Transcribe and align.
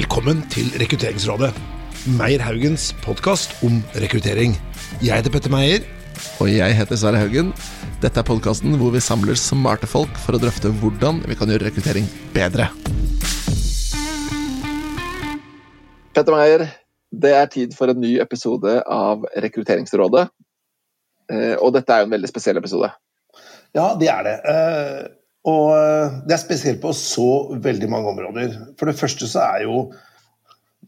Velkommen 0.00 0.38
til 0.48 0.70
Rekrutteringsrådet. 0.80 1.50
Meyer 2.16 2.40
Haugens 2.40 2.86
podkast 3.04 3.50
om 3.66 3.82
rekruttering. 4.00 4.54
Jeg 5.04 5.12
heter 5.12 5.34
Petter 5.34 5.52
Meyer. 5.52 5.82
Og 6.40 6.48
jeg 6.48 6.72
heter 6.78 6.96
Sverre 6.96 7.20
Haugen. 7.20 7.50
Dette 8.00 8.22
er 8.22 8.24
podkasten 8.24 8.78
hvor 8.80 8.94
vi 8.94 9.02
samler 9.04 9.36
smarte 9.36 9.90
folk 9.90 10.16
for 10.22 10.38
å 10.38 10.40
drøfte 10.40 10.72
hvordan 10.80 11.20
vi 11.28 11.36
kan 11.36 11.52
gjøre 11.52 11.66
rekruttering 11.66 12.08
bedre. 12.32 12.70
Petter 16.16 16.32
Meyer, 16.32 16.64
det 17.12 17.36
er 17.36 17.52
tid 17.52 17.76
for 17.76 17.92
en 17.92 18.00
ny 18.00 18.16
episode 18.24 18.78
av 18.80 19.28
Rekrutteringsrådet. 19.44 20.30
Eh, 21.28 21.56
og 21.60 21.76
dette 21.76 21.92
er 21.92 22.06
jo 22.06 22.08
en 22.08 22.16
veldig 22.16 22.32
spesiell 22.32 22.62
episode. 22.62 22.88
Ja, 23.76 23.90
det 24.00 24.08
er 24.16 24.30
det. 24.30 24.38
Eh, 25.40 25.50
og 25.50 25.72
eh, 25.76 26.20
det 26.26 26.34
er 26.34 26.42
spesielt 26.42 26.80
på 26.82 26.92
så 26.92 27.56
veldig 27.56 27.88
mange 27.90 28.08
områder. 28.08 28.56
For 28.78 28.86
det 28.86 28.98
første 28.98 29.26
så 29.26 29.40
er 29.40 29.64
jo 29.64 29.90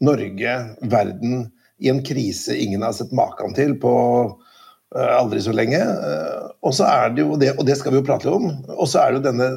Norge, 0.02 0.76
verden, 0.82 1.52
i 1.78 1.88
en 1.88 2.02
krise 2.02 2.56
ingen 2.56 2.82
har 2.82 2.92
sett 2.92 3.12
maken 3.12 3.54
til 3.54 3.76
på 3.78 3.92
uh, 4.30 5.12
aldri 5.16 5.40
så 5.42 5.52
lenge. 5.54 5.78
Uh, 5.78 6.50
og 6.62 6.74
så 6.74 6.86
er 6.86 7.10
det 7.10 7.22
jo 7.22 7.36
det, 7.38 7.52
og 7.58 7.66
det 7.66 7.76
skal 7.78 7.92
vi 7.92 7.98
jo 8.00 8.06
prate 8.06 8.30
om. 8.30 8.48
Og 8.76 8.86
så 8.90 9.00
er 9.02 9.10
det 9.10 9.20
jo 9.20 9.24
denne 9.28 9.48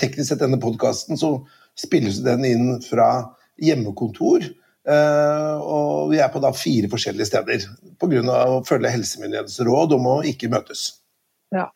teknisk 0.00 0.32
sett 0.32 0.40
denne 0.40 0.60
podkasten, 0.60 1.20
så 1.20 1.38
spilles 1.76 2.22
den 2.24 2.44
inn 2.48 2.70
fra 2.84 3.10
hjemmekontor. 3.60 4.46
Og 4.90 6.10
vi 6.10 6.18
er 6.24 6.30
på 6.32 6.40
da 6.40 6.50
fire 6.56 6.88
forskjellige 6.90 7.28
steder 7.28 7.66
pga. 8.00 8.22
å 8.24 8.62
følge 8.64 8.92
helsemyndighetenes 8.92 9.60
råd 9.68 9.92
om 9.96 10.08
å 10.08 10.16
ikke 10.26 10.48
møtes. 10.52 10.86
Ja, 11.52 11.68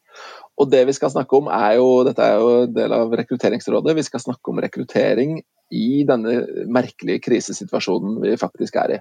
og 0.60 0.70
det 0.70 0.84
vi 0.86 0.94
skal 0.94 1.10
snakke 1.10 1.38
om 1.38 1.50
er 1.50 1.76
jo, 1.80 1.88
Dette 2.06 2.22
er 2.22 2.38
jo 2.38 2.50
en 2.62 2.74
del 2.76 2.94
av 2.94 3.12
Rekrutteringsrådet. 3.18 3.96
Vi 3.98 4.06
skal 4.06 4.22
snakke 4.22 4.52
om 4.52 4.60
rekruttering 4.62 5.40
i 5.74 6.04
denne 6.06 6.44
merkelige 6.70 7.24
krisesituasjonen 7.24 8.20
vi 8.22 8.36
faktisk 8.38 8.78
er 8.78 8.96
i. 8.96 8.98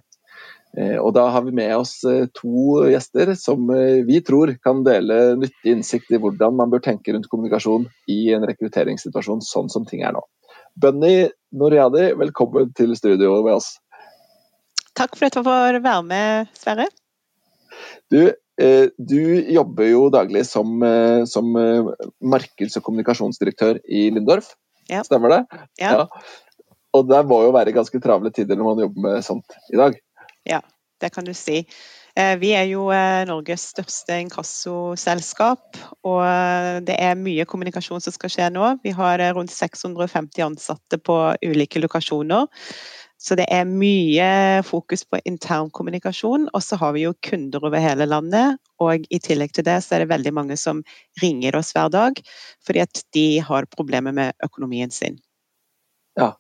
Eh, 0.78 0.98
og 0.98 1.14
Da 1.14 1.28
har 1.30 1.44
vi 1.46 1.54
med 1.54 1.76
oss 1.78 2.00
eh, 2.09 2.26
to 2.34 2.81
gjester 2.90 3.36
som 3.38 3.70
eh, 3.70 4.02
vi 4.08 4.24
tror 4.26 4.56
kan 4.66 4.81
dele 4.86 5.36
nyttig 5.38 5.76
innsikt 5.76 6.09
i 6.09 6.18
hvordan 6.18 6.58
man 6.58 6.74
bør 6.74 6.81
tenke 6.81 7.14
rundt 7.14 7.30
kommunikasjon 7.30 7.86
i 8.09 8.34
en 8.34 8.48
rekrutteringssituasjon 8.50 9.46
sånn 9.46 9.70
som 9.70 9.86
ting 9.86 10.02
er 10.02 10.16
nå. 10.18 10.24
Bunny 10.74 11.30
Noriadi, 11.54 12.09
velkommen 12.18 12.74
til 12.74 12.96
studio 12.98 13.36
med 13.46 13.59
oss. 13.59 13.76
Takk 14.98 15.14
for 15.18 15.30
at 15.30 15.38
jeg 15.38 15.46
får 15.46 15.78
være 15.86 16.02
med, 16.09 16.50
Sverre. 16.58 16.90
Du, 18.09 18.34
du 18.98 19.22
jobber 19.50 19.90
jo 19.90 20.09
daglig 20.14 20.46
som, 20.46 20.76
eh, 20.84 21.23
som 21.26 21.56
eh, 21.58 21.90
markeds- 22.22 22.78
og 22.78 22.86
kommunikasjonsdirektør 22.86 23.80
i 23.90 24.09
Lindorf, 24.14 24.54
ja. 24.90 25.02
stemmer 25.04 25.34
det? 25.34 25.42
Ja. 25.82 25.96
ja. 25.98 26.06
Og 26.94 27.09
det 27.09 27.24
må 27.26 27.42
jo 27.48 27.56
være 27.56 27.74
ganske 27.74 28.00
travle 28.04 28.30
tider 28.34 28.59
når 28.59 28.70
man 28.70 28.86
jobber 28.86 29.08
med 29.08 29.26
sånt 29.26 29.58
i 29.74 29.80
dag? 29.80 29.98
Ja, 30.46 30.62
det 31.02 31.14
kan 31.16 31.26
du 31.26 31.34
si. 31.34 31.64
Vi 32.14 32.52
er 32.54 32.68
jo 32.70 32.84
Norges 33.26 33.64
største 33.72 34.20
inkassoselskap, 34.22 35.80
og 36.06 36.20
det 36.86 36.94
er 37.02 37.18
mye 37.18 37.48
kommunikasjon 37.50 38.04
som 38.06 38.14
skal 38.14 38.30
skje 38.30 38.52
nå. 38.54 38.68
Vi 38.86 38.94
har 38.94 39.24
rundt 39.34 39.50
650 39.50 40.46
ansatte 40.46 41.00
på 41.02 41.16
ulike 41.42 41.81
lokasjoner. 41.81 42.46
Så 43.24 43.38
det 43.40 43.46
er 43.56 43.64
mye 43.64 44.28
fokus 44.68 45.06
på 45.08 45.22
intern 45.24 45.70
kommunikasjon. 45.72 46.50
Og 46.52 46.64
så 46.64 46.76
har 46.82 46.92
vi 46.96 47.06
jo 47.06 47.14
kunder 47.24 47.64
over 47.64 47.80
hele 47.80 48.08
landet, 48.10 48.60
og 48.84 49.06
i 49.08 49.20
tillegg 49.24 49.54
til 49.56 49.64
det 49.64 49.78
så 49.86 49.96
er 49.96 50.04
det 50.04 50.12
veldig 50.12 50.34
mange 50.36 50.58
som 50.60 50.82
ringer 51.22 51.56
oss 51.56 51.72
hver 51.76 51.92
dag 51.94 52.20
fordi 52.68 52.84
at 52.84 53.04
de 53.16 53.28
har 53.44 53.70
problemer 53.72 54.16
med 54.16 54.36
økonomien 54.44 54.92
sin. 54.92 55.22
Ja, 56.20 56.34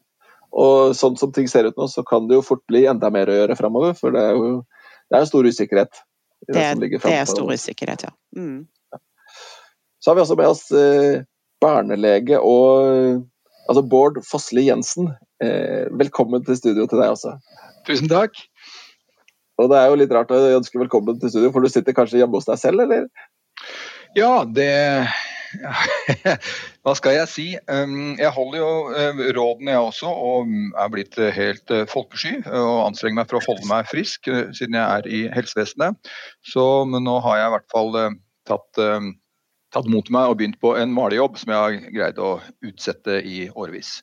og 0.51 0.93
sånn 0.97 1.15
som 1.17 1.31
ting 1.33 1.47
ser 1.49 1.69
ut 1.69 1.79
nå, 1.79 1.87
så 1.89 2.03
kan 2.05 2.27
det 2.27 2.37
jo 2.37 2.45
fort 2.45 2.63
bli 2.69 2.83
enda 2.89 3.09
mer 3.13 3.31
å 3.31 3.39
gjøre 3.39 3.57
framover, 3.57 3.95
for 3.97 4.13
det 4.13 4.27
er 4.27 4.37
jo 4.37 4.51
det 5.09 5.19
er 5.19 5.29
stor 5.29 5.47
usikkerhet. 5.47 6.03
Det, 6.47 6.53
det, 6.79 6.89
det 6.99 7.13
er 7.15 7.27
stor 7.29 7.51
usikkerhet, 7.53 8.07
ja. 8.09 8.11
Mm. 8.35 8.65
Så 10.03 10.11
har 10.11 10.17
vi 10.17 10.23
også 10.25 10.35
med 10.35 10.51
oss 10.51 10.63
eh, 10.75 11.23
barnelege 11.63 12.39
og 12.43 13.23
altså 13.69 13.83
Bård 13.87 14.19
Fossli 14.27 14.67
Jensen. 14.67 15.11
Eh, 15.43 15.89
velkommen 15.99 16.43
til 16.45 16.57
studio 16.59 16.87
til 16.89 17.01
deg 17.01 17.13
også. 17.15 17.35
Tusen 17.87 18.11
takk. 18.11 18.37
Og 19.61 19.69
det 19.69 19.79
er 19.79 19.91
jo 19.91 19.99
litt 20.01 20.13
rart 20.15 20.31
å 20.33 20.39
ønske 20.57 20.81
velkommen 20.81 21.19
til 21.21 21.31
studio, 21.31 21.51
for 21.53 21.63
du 21.63 21.69
sitter 21.71 21.95
kanskje 21.95 22.23
hjemme 22.23 22.39
hos 22.39 22.49
deg 22.49 22.59
selv, 22.61 22.83
eller? 22.85 23.07
Ja, 24.17 24.43
det 24.45 24.71
Hva 26.83 26.95
skal 26.97 27.19
jeg 27.19 27.29
si? 27.29 27.45
Um, 27.69 28.15
jeg 28.17 28.31
holder 28.33 28.57
jo 28.57 28.69
uh, 28.89 29.19
rådene, 29.37 29.75
jeg 29.75 29.87
også, 29.91 30.09
og 30.09 30.49
er 30.81 30.93
blitt 30.93 31.19
helt 31.37 31.73
uh, 31.73 31.83
folkesky. 31.89 32.39
Og 32.49 32.87
anstrenger 32.87 33.21
meg 33.21 33.29
for 33.29 33.37
å 33.37 33.45
holde 33.45 33.69
meg 33.69 33.89
frisk 33.91 34.31
siden 34.57 34.79
jeg 34.79 34.83
er 34.83 35.09
i 35.09 35.21
helsevesenet. 35.35 36.13
Så 36.49 36.65
nå 36.89 37.19
har 37.27 37.39
jeg 37.39 37.51
i 37.51 37.53
hvert 37.57 37.75
fall 37.75 37.99
tatt 38.49 38.81
um, 38.81 39.13
tatt 39.73 39.89
mot 39.91 40.09
meg 40.13 40.31
og 40.31 40.39
begynt 40.39 40.61
på 40.61 40.75
en 40.79 40.93
malejobb 40.95 41.37
som 41.41 41.53
jeg 41.53 41.61
har 41.65 41.93
greid 41.97 42.21
å 42.21 42.37
utsette 42.65 43.19
i 43.25 43.45
årevis. 43.49 43.99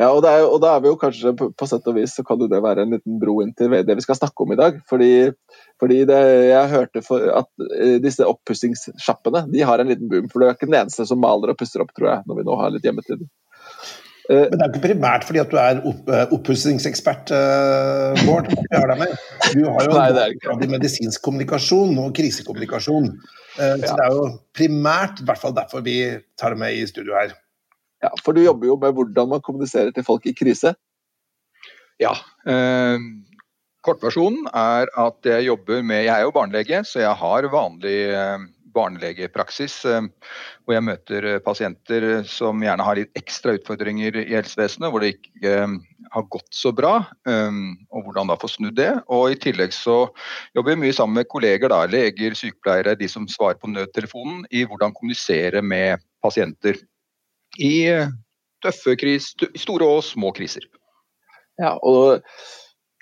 Ja, 0.00 0.06
og, 0.08 0.24
er, 0.24 0.46
og, 0.46 0.56
da 0.64 0.70
er 0.72 0.80
vi 0.80 0.88
jo 0.88 0.96
kanskje 0.96 1.34
på, 1.36 1.50
på, 1.52 1.66
sett 1.68 1.88
og 1.90 1.98
vis 1.98 2.14
så 2.16 2.22
kan 2.24 2.40
det 2.40 2.62
være 2.64 2.86
en 2.86 2.94
liten 2.94 3.18
bro 3.20 3.34
inn 3.42 3.50
til 3.58 3.74
det 3.84 3.96
vi 3.98 4.04
skal 4.04 4.16
snakke 4.16 4.46
om 4.46 4.54
i 4.54 4.56
dag. 4.56 4.78
Fordi, 4.88 5.10
fordi 5.82 5.98
det, 6.08 6.20
jeg 6.48 6.70
hørte 6.72 7.02
at 7.36 7.50
uh, 7.60 7.98
disse 8.00 8.24
oppussingssjappene 8.24 9.44
de 9.52 9.66
har 9.68 9.82
en 9.82 9.92
liten 9.92 10.08
boom. 10.08 10.30
For 10.32 10.40
du 10.40 10.48
er 10.48 10.56
ikke 10.56 10.70
den 10.70 10.78
eneste 10.80 11.04
som 11.08 11.20
maler 11.20 11.52
og 11.52 11.60
pusser 11.60 11.84
opp, 11.84 11.92
tror 11.92 12.08
jeg, 12.08 12.24
når 12.28 12.40
vi 12.40 12.46
nå 12.48 12.56
har 12.62 12.72
litt 12.72 12.88
hjemmetid. 12.88 13.26
Uh, 14.30 14.46
Men 14.46 14.54
det 14.54 14.62
er 14.62 14.68
jo 14.68 14.72
ikke 14.72 14.86
primært 14.86 15.24
fordi 15.26 15.40
at 15.42 15.50
du 15.50 15.56
er 15.58 15.80
opp, 15.82 16.08
uh, 16.08 16.24
oppussingsekspert, 16.36 17.32
uh, 17.34 18.24
Bård. 18.26 18.50
Du 18.52 19.64
har 19.66 19.88
jo 19.88 19.96
Nei, 19.98 20.68
medisinsk 20.70 21.24
kommunikasjon 21.26 21.96
og 21.98 22.12
krisekommunikasjon. 22.16 23.10
Eh, 23.60 23.74
så 23.84 23.96
det 23.96 24.04
er 24.06 24.14
jo 24.14 24.28
primært 24.56 25.20
i 25.20 25.26
hvert 25.28 25.40
fall 25.40 25.54
derfor 25.56 25.84
vi 25.84 25.98
tar 26.40 26.54
det 26.54 26.62
med 26.62 26.78
i 26.78 26.86
studio 26.88 27.16
her. 27.18 27.34
Ja, 28.02 28.10
For 28.24 28.34
du 28.34 28.42
jobber 28.42 28.70
jo 28.70 28.78
med 28.80 28.96
hvordan 28.96 29.28
man 29.34 29.44
kommuniserer 29.44 29.92
til 29.94 30.06
folk 30.06 30.24
i 30.26 30.34
krise? 30.36 30.74
Ja. 32.00 32.14
Eh, 32.48 32.96
kortversjonen 33.84 34.48
er 34.48 34.90
at 34.98 35.28
jeg 35.28 35.46
jobber 35.50 35.84
med 35.86 36.04
Jeg 36.06 36.14
er 36.16 36.24
jo 36.26 36.34
barnelege, 36.34 36.82
så 36.88 37.04
jeg 37.04 37.14
har 37.20 37.50
vanlig 37.52 37.98
eh, 38.10 38.48
barnelegepraksis. 38.74 39.76
Eh, 39.88 40.08
hvor 40.64 40.76
jeg 40.76 40.86
møter 40.86 41.28
eh, 41.28 41.40
pasienter 41.44 42.06
som 42.28 42.62
gjerne 42.64 42.86
har 42.86 42.98
litt 42.98 43.12
ekstra 43.18 43.56
utfordringer 43.58 44.18
i 44.22 44.34
helsevesenet. 44.34 44.90
Hvor 44.92 45.04
det 45.04 45.14
ikke 45.16 45.56
har 46.12 46.26
gått 46.34 46.50
så 46.52 46.74
bra, 46.76 46.98
og 47.24 48.04
hvordan 48.04 48.28
da 48.28 48.34
få 48.36 48.50
snudd 48.50 48.74
det. 48.76 48.90
Og 49.08 49.32
I 49.32 49.38
tillegg 49.40 49.72
så 49.72 50.10
jobber 50.52 50.74
vi 50.74 50.82
mye 50.82 50.96
sammen 50.96 51.16
med 51.16 51.30
kolleger, 51.32 51.72
da, 51.72 51.86
leger, 51.88 52.36
sykepleiere, 52.36 52.98
de 53.00 53.08
som 53.08 53.24
svarer 53.32 53.56
på 53.62 53.70
nødtelefonen, 53.72 54.42
i 54.52 54.66
hvordan 54.68 54.92
kommunisere 54.98 55.62
med 55.64 56.02
pasienter 56.20 56.76
i 57.56 57.72
tøffe 58.62 58.98
kris, 59.00 59.30
store 59.62 59.88
og 59.88 60.04
små 60.04 60.34
kriser. 60.36 60.68
Ja, 61.60 61.78
og 61.80 62.22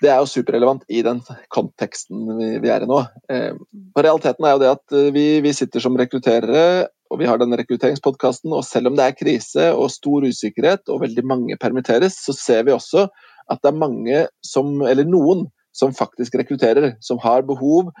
det 0.01 0.09
er 0.09 0.21
jo 0.21 0.29
superrelevant 0.29 0.85
i 0.89 1.03
den 1.05 1.19
konteksten 1.53 2.25
vi, 2.61 2.69
er 2.69 2.83
i 2.83 2.89
nå. 2.89 3.03
Eh, 3.29 3.53
realiteten 3.97 4.47
er 4.47 4.55
jo 4.55 4.63
det 4.63 4.71
at 4.73 4.97
vi, 5.15 5.25
vi 5.45 5.53
sitter 5.55 5.83
som 5.83 5.97
rekrutterere 5.99 6.89
og 7.11 7.19
vi 7.19 7.27
har 7.27 7.39
denne 7.41 7.59
rekrutteringspodkasten. 7.59 8.53
Og 8.55 8.63
selv 8.65 8.91
om 8.91 8.97
det 8.97 9.05
er 9.05 9.17
krise 9.17 9.71
og 9.75 9.91
stor 9.93 10.25
usikkerhet 10.27 10.91
og 10.91 11.03
veldig 11.03 11.25
mange 11.27 11.57
permitteres, 11.59 12.17
så 12.23 12.35
ser 12.35 12.65
vi 12.67 12.75
også 12.75 13.09
at 13.51 13.59
det 13.59 13.71
er 13.71 13.81
mange 13.81 14.21
som, 14.45 14.77
eller 14.87 15.07
noen, 15.07 15.49
som 15.75 15.93
faktisk 15.95 16.35
rekrutterer, 16.39 16.95
som 17.03 17.19
har 17.23 17.45
behov. 17.47 17.91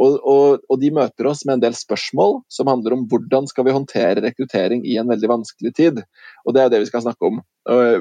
Og, 0.00 0.16
og, 0.24 0.62
og, 0.64 0.76
de 0.80 0.88
møter 0.96 1.28
oss 1.28 1.42
med 1.44 1.58
en 1.58 1.64
del 1.66 1.74
spørsmål 1.76 2.38
som 2.52 2.70
handler 2.70 2.96
om 2.96 3.02
hvordan 3.10 3.48
skal 3.50 3.66
vi 3.66 3.74
håndtere 3.76 4.22
rekruttering 4.24 4.86
i 4.88 4.96
en 5.00 5.10
veldig 5.10 5.28
vanskelig 5.28 5.74
tid. 5.76 6.00
Og 6.46 6.56
det 6.56 6.62
er 6.64 6.72
det 6.72 6.80
vi 6.84 6.88
skal 6.88 7.04
snakke 7.04 7.28
om. 7.28 7.42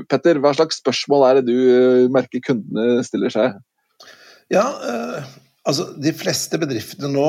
Petter, 0.08 0.40
hva 0.40 0.54
slags 0.56 0.80
spørsmål 0.80 1.28
er 1.28 1.40
det 1.40 1.52
du 1.52 1.58
eh, 1.60 2.08
merker 2.14 2.44
kundene 2.46 3.04
stiller 3.04 3.34
seg? 3.34 3.60
Ja, 4.50 4.64
uh, 4.66 5.28
altså 5.68 5.92
de 6.00 6.16
fleste 6.16 6.58
bedriftene 6.62 7.12
nå 7.12 7.28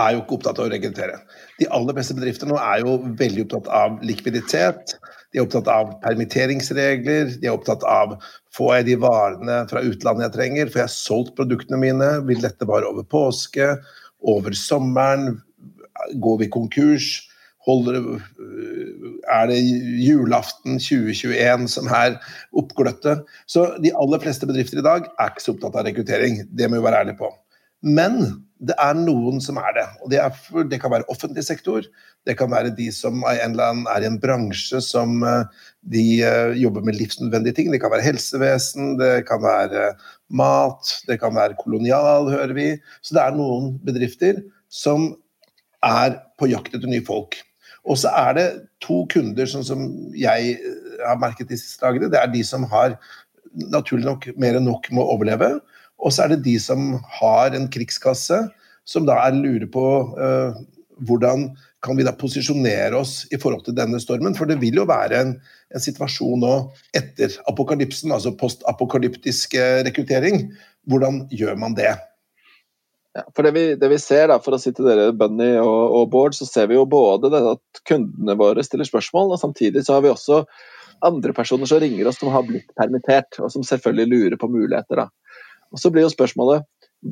er 0.00 0.16
jo 0.16 0.24
ikke 0.24 0.36
opptatt 0.38 0.58
av 0.60 0.68
å 0.68 0.72
rekruttere. 0.72 1.20
De 1.60 1.68
aller 1.76 1.96
beste 1.96 2.16
bedrifter 2.16 2.48
nå 2.50 2.58
er 2.60 2.82
jo 2.84 2.98
veldig 3.20 3.46
opptatt 3.46 3.70
av 3.80 4.00
likviditet. 4.06 4.96
De 5.30 5.38
er 5.38 5.46
opptatt 5.46 5.70
av 5.70 5.94
permitteringsregler. 6.02 7.36
De 7.40 7.48
er 7.48 7.54
opptatt 7.54 7.84
av 7.86 8.16
får 8.56 8.74
jeg 8.78 8.88
de 8.90 8.98
varene 9.04 9.62
fra 9.70 9.82
utlandet 9.86 10.26
jeg 10.26 10.36
trenger, 10.36 10.70
får 10.72 10.84
jeg 10.84 10.94
solgt 10.96 11.36
produktene 11.38 11.80
mine, 11.80 12.10
vil 12.26 12.42
dette 12.42 12.66
vare 12.68 12.88
over 12.90 13.06
påske, 13.06 13.72
over 14.20 14.56
sommeren, 14.58 15.40
går 16.22 16.40
vi 16.44 16.50
konkurs? 16.52 17.10
Holder, 17.68 17.98
er 19.28 19.50
det 19.50 19.58
julaften 20.00 20.78
2021 20.80 21.66
som 21.68 21.90
er 21.92 22.16
oppgløttet? 22.56 23.26
Så 23.44 23.66
de 23.84 23.92
aller 24.00 24.22
fleste 24.22 24.48
bedrifter 24.48 24.80
i 24.80 24.86
dag 24.86 25.10
er 25.12 25.32
ikke 25.32 25.44
så 25.44 25.54
opptatt 25.54 25.76
av 25.76 25.84
rekruttering, 25.86 26.40
det 26.48 26.70
må 26.70 26.80
vi 26.80 26.86
være 26.88 27.04
ærlige 27.04 27.20
på. 27.20 27.28
Men 27.84 28.16
det 28.60 28.76
er 28.76 28.96
noen 28.98 29.40
som 29.40 29.56
er 29.60 29.72
det. 29.76 29.86
og 30.04 30.10
det, 30.12 30.18
er, 30.20 30.64
det, 30.68 30.78
kan 30.82 30.92
være 30.92 31.08
offentlig 31.12 31.44
sektor. 31.46 31.86
Det 32.28 32.36
kan 32.36 32.50
være 32.52 32.74
de 32.76 32.90
som 32.92 33.22
er, 33.28 33.40
er 33.40 34.04
i 34.04 34.08
en 34.08 34.18
bransje 34.20 34.82
som 34.84 35.22
eh, 35.24 35.62
de 35.94 36.04
uh, 36.20 36.52
jobber 36.60 36.84
med 36.84 36.98
livsnødvendige 36.98 37.56
ting. 37.56 37.70
Det 37.72 37.80
kan 37.80 37.92
være 37.94 38.04
helsevesen, 38.04 38.98
det 39.00 39.24
kan 39.30 39.40
være 39.44 39.94
mat, 40.28 40.92
det 41.08 41.16
kan 41.22 41.34
være 41.36 41.56
kolonial, 41.62 42.28
hører 42.28 42.52
vi. 42.56 42.68
Så 43.00 43.16
det 43.16 43.24
er 43.24 43.38
noen 43.38 43.78
bedrifter 43.86 44.42
som 44.68 45.14
er 45.86 46.20
på 46.36 46.50
jakt 46.52 46.76
etter 46.76 46.90
nye 46.90 47.06
folk. 47.06 47.40
Og 47.88 47.96
så 47.96 48.12
er 48.12 48.36
det 48.36 48.48
to 48.84 49.06
kunder 49.08 49.48
sånn 49.48 49.64
som 49.64 49.88
jeg 50.12 50.58
har 51.00 51.20
merket 51.20 51.48
de 51.48 51.56
siste 51.56 51.80
dagene. 51.80 52.12
Det 52.12 52.20
er 52.20 52.28
de 52.28 52.44
som 52.44 52.68
har 52.68 52.98
naturlig 53.72 54.04
nok 54.04 54.28
mer 54.40 54.58
enn 54.58 54.68
nok 54.68 54.92
med 54.92 55.00
å 55.00 55.14
overleve. 55.16 55.54
Og 56.00 56.14
så 56.14 56.24
er 56.24 56.34
det 56.34 56.44
de 56.46 56.56
som 56.62 56.94
har 57.20 57.56
en 57.56 57.68
krigskasse, 57.72 58.42
som 58.88 59.06
da 59.06 59.18
er 59.26 59.36
lurer 59.36 59.68
på 59.70 59.84
uh, 60.16 60.56
hvordan 61.06 61.50
kan 61.84 61.96
vi 61.96 62.04
da 62.04 62.12
posisjonere 62.16 62.96
oss 62.98 63.22
i 63.32 63.38
forhold 63.40 63.64
til 63.64 63.76
denne 63.76 64.00
stormen? 64.02 64.36
For 64.36 64.48
det 64.48 64.58
vil 64.60 64.80
jo 64.82 64.88
være 64.88 65.20
en, 65.20 65.32
en 65.72 65.82
situasjon 65.84 66.42
nå 66.44 66.54
etter 66.96 67.38
apokalypsen, 67.48 68.12
altså 68.12 68.34
postapokalyptisk 68.36 69.56
rekruttering. 69.86 70.50
Hvordan 70.90 71.24
gjør 71.32 71.56
man 71.60 71.76
det? 71.78 71.94
Ja, 73.16 73.24
for 73.34 73.42
det 73.42 73.54
vi, 73.56 73.62
det 73.74 73.88
vi, 73.90 73.98
ser, 73.98 74.28
da, 74.30 74.36
for 74.42 74.54
å 74.54 74.60
si 74.60 74.70
til 74.74 74.86
dere 74.86 75.08
Bunny 75.16 75.54
og, 75.58 75.80
og 75.98 76.10
Bård, 76.12 76.36
så 76.36 76.46
ser 76.46 76.68
vi 76.70 76.76
jo 76.76 76.84
både 76.86 77.32
at 77.38 77.80
kundene 77.88 78.36
våre 78.38 78.62
stiller 78.62 78.86
spørsmål, 78.86 79.32
og 79.34 79.40
samtidig 79.42 79.82
så 79.86 79.96
har 79.96 80.04
vi 80.04 80.12
også 80.12 80.44
andre 81.02 81.34
personer 81.34 81.66
som 81.66 81.80
ringer 81.82 82.06
oss 82.06 82.20
som 82.20 82.30
har 82.30 82.44
blitt 82.46 82.70
permittert, 82.78 83.40
og 83.40 83.50
som 83.50 83.64
selvfølgelig 83.66 84.12
lurer 84.12 84.38
på 84.38 84.50
muligheter. 84.52 85.02
da. 85.02 85.08
Og 85.70 85.82
Så 85.82 85.92
blir 85.92 86.06
jo 86.06 86.12
spørsmålet 86.12 86.66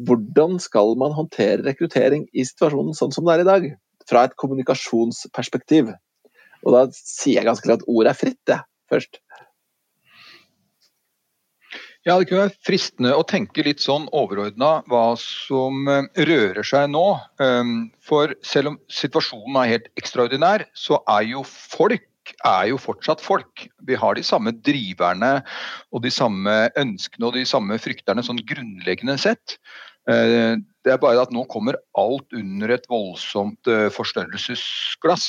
hvordan 0.09 0.59
skal 0.61 0.93
man 1.01 1.15
håndtere 1.17 1.65
rekruttering 1.65 2.27
i 2.37 2.45
situasjonen 2.45 2.97
sånn 2.97 3.15
som 3.15 3.25
det 3.25 3.39
er 3.39 3.45
i 3.45 3.49
dag? 3.49 3.71
Fra 4.09 4.27
et 4.27 4.37
kommunikasjonsperspektiv. 4.41 5.95
Og 6.67 6.75
da 6.75 6.85
sier 6.93 7.39
jeg 7.39 7.49
ganske 7.49 7.65
klart 7.65 7.85
at 7.85 7.89
ordet 7.89 8.13
er 8.13 8.19
fritt, 8.19 8.43
jeg, 8.51 8.61
først. 8.91 9.21
Ja, 12.07 12.17
Det 12.19 12.29
kunne 12.31 12.47
være 12.47 12.65
fristende 12.65 13.11
å 13.13 13.25
tenke 13.27 13.65
litt 13.67 13.83
sånn 13.85 14.07
overordna 14.17 14.79
hva 14.89 15.13
som 15.21 15.89
eh, 15.93 16.07
rører 16.29 16.65
seg 16.65 16.87
nå. 16.93 17.05
Ehm, 17.43 17.91
for 18.01 18.33
selv 18.41 18.73
om 18.73 18.79
situasjonen 18.89 19.59
er 19.61 19.73
helt 19.75 19.91
ekstraordinær, 20.01 20.65
så 20.73 21.03
er 21.11 21.27
jo 21.35 21.43
folk 21.45 22.07
er 22.47 22.69
jo 22.71 22.79
fortsatt 22.81 23.23
folk. 23.25 23.67
Vi 23.87 23.99
har 23.99 24.17
de 24.17 24.25
samme 24.27 24.53
driverne 24.53 25.39
og 25.93 26.03
de 26.05 26.13
samme 26.13 26.57
ønskene 26.79 27.29
og 27.29 27.37
de 27.37 27.45
samme 27.49 27.79
frykterne 27.83 28.25
sånn 28.25 28.43
grunnleggende 28.49 29.19
sett. 29.21 29.59
Eh, 30.09 30.57
det 30.85 30.95
er 30.95 31.01
bare 31.03 31.23
at 31.25 31.33
nå 31.35 31.45
kommer 31.53 31.79
alt 31.99 32.35
under 32.37 32.73
et 32.75 32.89
voldsomt 32.91 33.71
eh, 33.71 33.89
forstørrelsesglass. 33.95 35.29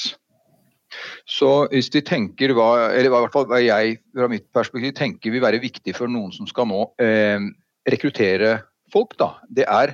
Så 1.30 1.50
hvis 1.69 1.92
de 1.94 2.01
tenker 2.06 2.56
hva, 2.57 2.90
eller 2.90 3.10
i 3.10 3.13
hvert 3.13 3.34
fall 3.36 3.46
hva 3.50 3.60
jeg 3.62 4.00
fra 4.16 4.30
mitt 4.31 4.48
perspektiv 4.56 4.96
tenker 4.98 5.34
vil 5.34 5.44
være 5.44 5.62
viktig 5.62 5.94
for 5.98 6.10
noen 6.10 6.34
som 6.34 6.50
skal 6.50 6.69
nå 6.72 6.88
eh, 7.04 7.44
rekruttere 7.90 8.56
folk, 8.94 9.13
da, 9.19 9.36
det 9.54 9.68
er 9.69 9.94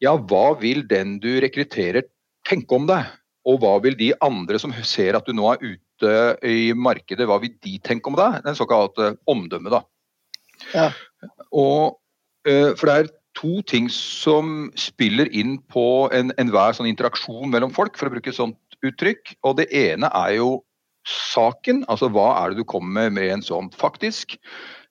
ja, 0.00 0.14
hva 0.16 0.54
vil 0.60 0.84
den 0.88 1.18
du 1.20 1.32
rekrutterer 1.42 2.06
tenke 2.48 2.76
om 2.76 2.86
deg? 2.88 3.08
Og 3.48 3.60
hva 3.62 3.74
vil 3.84 3.96
de 3.96 4.12
andre 4.24 4.60
som 4.60 4.72
ser 4.84 5.16
at 5.16 5.26
du 5.26 5.34
nå 5.36 5.48
er 5.50 5.64
ute 5.64 5.89
ute 6.00 6.48
i 6.48 6.72
markedet, 6.72 7.26
hva 7.28 7.40
vil 7.40 7.52
de 7.62 7.78
tenke 7.84 8.08
om 8.08 8.16
det? 8.18 8.42
Den 8.44 8.56
såkalte 8.56 9.14
omdømmet, 9.28 9.72
da. 9.72 9.82
Ja. 10.74 10.88
Og, 11.52 12.00
eh, 12.46 12.72
for 12.76 12.86
det 12.86 12.94
er 12.94 13.12
to 13.36 13.60
ting 13.62 13.88
som 13.90 14.70
spiller 14.76 15.28
inn 15.32 15.58
på 15.70 16.10
enhver 16.12 16.68
en 16.68 16.74
sånn 16.74 16.90
interaksjon 16.90 17.50
mellom 17.50 17.72
folk, 17.72 17.96
for 17.96 18.08
å 18.08 18.14
bruke 18.14 18.30
et 18.30 18.36
sånt 18.36 18.58
uttrykk. 18.82 19.36
Og 19.44 19.56
det 19.60 19.70
ene 19.72 20.10
er 20.12 20.36
jo 20.40 20.64
saken, 21.06 21.84
altså 21.88 22.10
hva 22.12 22.34
er 22.42 22.50
det 22.50 22.60
du 22.60 22.64
kommer 22.68 23.08
med 23.08 23.12
med 23.18 23.32
en 23.36 23.42
sånn 23.42 23.70
faktisk. 23.72 24.38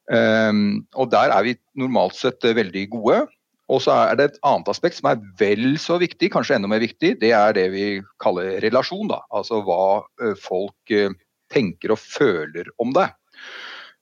Um, 0.09 0.88
og 0.97 1.12
der 1.12 1.29
er 1.29 1.44
vi 1.45 1.57
normalt 1.77 2.15
sett 2.17 2.41
veldig 2.41 2.88
gode. 2.89 3.27
Og 3.69 3.83
så 3.86 3.94
er 3.94 4.18
det 4.18 4.25
et 4.30 4.39
annet 4.48 4.69
aspekt 4.71 4.98
som 4.98 5.12
er 5.12 5.21
vel 5.39 5.77
så 5.81 6.00
viktig, 6.01 6.31
kanskje 6.33 6.57
enda 6.57 6.69
mer 6.71 6.81
viktig. 6.81 7.16
Det 7.21 7.31
er 7.38 7.54
det 7.54 7.68
vi 7.74 7.88
kaller 8.21 8.57
relasjon. 8.66 9.07
da, 9.12 9.21
Altså 9.30 9.62
hva 9.66 10.01
folk 10.42 10.94
tenker 11.54 11.94
og 11.94 12.01
føler 12.01 12.71
om 12.81 12.94
deg. 12.98 13.13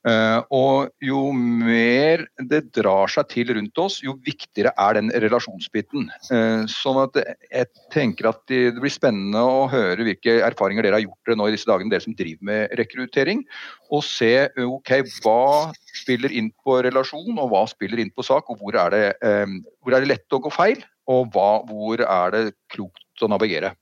Uh, 0.08 0.40
og 0.56 0.92
jo 1.04 1.20
mer 1.36 2.22
det 2.48 2.62
drar 2.78 3.10
seg 3.12 3.28
til 3.34 3.50
rundt 3.58 3.80
oss, 3.82 3.98
jo 4.06 4.14
viktigere 4.24 4.72
er 4.80 4.96
den 4.96 5.10
relasjonsbiten. 5.12 6.06
Uh, 6.30 6.64
sånn 6.72 7.02
at 7.02 7.18
jeg 7.20 7.68
tenker 7.92 8.30
at 8.30 8.40
det, 8.48 8.78
blir 8.78 8.94
spennende 8.94 9.42
å 9.42 9.66
høre 9.72 10.06
hvilke 10.08 10.38
erfaringer 10.48 10.88
dere 10.88 11.00
har 11.00 11.04
gjort 11.04 11.32
det 11.32 11.38
nå 11.40 11.50
i 11.50 11.56
disse 11.58 11.68
dagene, 11.68 11.92
dere 11.92 12.06
som 12.06 12.16
driver 12.16 12.48
med 12.52 12.78
rekruttering. 12.80 13.44
Og 13.92 14.06
se 14.08 14.32
ok, 14.64 14.94
hva 15.26 15.76
spiller 15.98 16.32
inn 16.40 16.54
på 16.64 16.80
relasjon, 16.88 17.34
og 17.36 17.52
hva 17.52 17.66
spiller 17.68 18.04
inn 18.04 18.14
på 18.16 18.24
sak, 18.24 18.48
og 18.54 18.62
hvor 18.62 18.80
er 18.86 18.96
det, 18.96 19.06
uh, 19.26 19.58
hvor 19.84 19.98
er 19.98 20.06
det 20.06 20.14
lett 20.14 20.38
å 20.38 20.44
gå 20.46 20.54
feil, 20.56 20.86
og 21.12 21.34
hva, 21.36 21.50
hvor 21.68 22.04
er 22.06 22.36
det 22.38 22.46
klokt 22.72 23.26
å 23.26 23.32
navigere. 23.34 23.76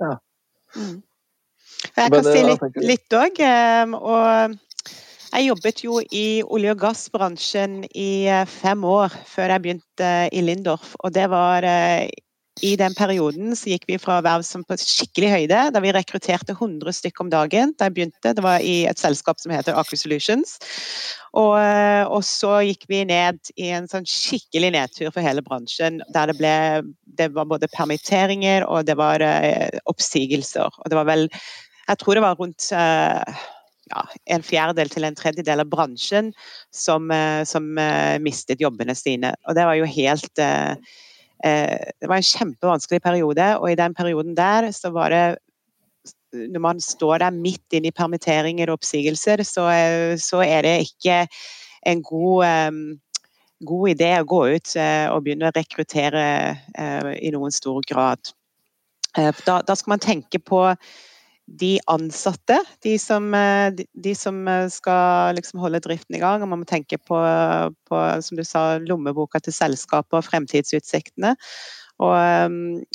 Ja. 0.00 0.16
Mm. 0.78 1.02
Jeg 1.94 2.10
kan 2.10 2.24
si 2.24 2.86
litt 2.88 3.12
òg. 3.12 3.40
og 4.00 4.56
jeg 5.32 5.48
jobbet 5.48 5.80
jo 5.84 6.00
i 6.12 6.42
olje- 6.42 6.74
og 6.74 6.82
gassbransjen 6.82 7.82
i 7.90 8.26
eh, 8.30 8.44
fem 8.50 8.84
år 8.86 9.14
før 9.28 9.54
jeg 9.54 9.64
begynte 9.64 10.12
i 10.32 10.42
Lindorf. 10.44 10.94
Og 11.00 11.14
det 11.14 11.26
var 11.32 11.66
eh, 11.66 12.10
i 12.62 12.76
den 12.78 12.94
perioden 12.94 13.56
så 13.58 13.72
gikk 13.72 13.88
vi 13.88 13.98
fra 13.98 14.20
å 14.20 14.24
være 14.24 14.62
på 14.68 14.76
skikkelig 14.78 15.30
høyde, 15.32 15.62
da 15.74 15.80
vi 15.82 15.90
rekrutterte 15.94 16.54
100 16.54 16.94
stykker 17.00 17.24
om 17.24 17.32
dagen 17.32 17.72
da 17.78 17.88
jeg 17.88 17.96
begynte. 17.96 18.34
Det 18.36 18.44
var 18.44 18.62
i 18.62 18.84
et 18.86 19.00
selskap 19.00 19.42
som 19.42 19.54
heter 19.54 19.74
Aker 19.74 19.98
Solutions. 19.98 20.54
Og, 21.34 21.56
eh, 21.58 22.04
og, 22.06 22.22
så 22.22 22.60
gikk 22.68 22.86
vi 22.90 23.02
ned 23.10 23.40
i 23.58 23.72
en 23.74 23.90
sånn 23.90 24.06
skikkelig 24.06 24.70
nedtur 24.76 25.10
for 25.10 25.24
hele 25.24 25.42
bransjen. 25.42 25.98
Der 26.14 26.30
det 26.30 26.38
ble 26.38 26.56
Det 27.14 27.28
var 27.30 27.46
både 27.46 27.70
permitteringer 27.70 28.64
og 28.66 28.86
det 28.86 28.96
var 28.98 29.22
oppsigelser. 29.86 30.70
Og 30.82 30.90
det 30.90 30.98
var 30.98 31.06
vel 31.06 31.28
Jeg 31.88 31.98
tror 32.00 32.14
det 32.14 32.22
var 32.24 32.38
rundt 32.38 32.70
ja, 33.94 34.04
en 34.34 34.44
fjerdedel 34.44 34.90
til 34.92 35.06
en 35.06 35.16
tredjedel 35.18 35.62
av 35.62 35.70
bransjen 35.70 36.32
som, 36.74 37.10
eh, 37.14 37.42
som 37.48 37.74
uh, 37.78 38.16
mistet 38.22 38.62
jobbene 38.62 38.96
sine. 38.98 39.34
Og 39.48 39.56
det 39.58 39.66
var 39.68 39.78
jo 39.78 39.88
helt 39.88 40.42
uh, 40.42 40.74
Det 41.44 42.08
var 42.08 42.16
en 42.16 42.24
kjempevanskelig 42.24 43.02
periode, 43.04 43.46
og 43.58 43.66
i 43.68 43.76
den 43.76 43.94
perioden 43.94 44.36
der 44.36 44.70
så 44.72 44.90
var 44.94 45.10
det 45.12 45.38
Når 46.32 46.60
man 46.60 46.80
står 46.80 47.18
der 47.18 47.30
midt 47.30 47.72
inn 47.72 47.84
i 47.84 47.92
permitteringer 47.94 48.70
og 48.70 48.80
oppsigelser, 48.80 49.42
så, 49.44 49.68
så 50.18 50.40
er 50.42 50.62
det 50.62 50.88
ikke 50.88 51.26
en 51.86 52.02
god 52.02 52.98
god 53.64 53.90
idé 53.92 54.08
å 54.18 54.26
gå 54.26 54.40
ut 54.56 54.72
og 54.74 55.22
begynne 55.22 55.46
å 55.46 55.54
rekruttere 55.54 56.24
i 57.22 57.30
noen 57.30 57.54
stor 57.54 57.86
grad. 57.86 58.18
Da, 59.14 59.60
da 59.62 59.76
skal 59.78 59.94
man 59.94 60.02
tenke 60.02 60.42
på 60.42 60.64
de 61.46 61.78
ansatte, 61.86 62.56
de 62.82 62.98
som, 62.98 63.34
eh, 63.34 63.72
de 63.92 64.14
som 64.16 64.48
eh, 64.48 64.68
skal 64.72 65.36
liksom 65.36 65.60
holde 65.60 65.82
driften 65.84 66.16
i 66.16 66.22
gang. 66.22 66.42
og 66.42 66.48
Man 66.48 66.62
må 66.62 66.68
tenke 66.68 66.98
på, 66.98 67.18
på 67.88 68.04
som 68.24 68.38
du 68.38 68.44
sa, 68.44 68.78
lommeboka 68.78 69.40
til 69.40 69.52
selskapet 69.52 70.18
og 70.18 70.24
fremtidsutsiktene. 70.24 71.34
Og, 72.02 72.14
eh, 72.16 72.48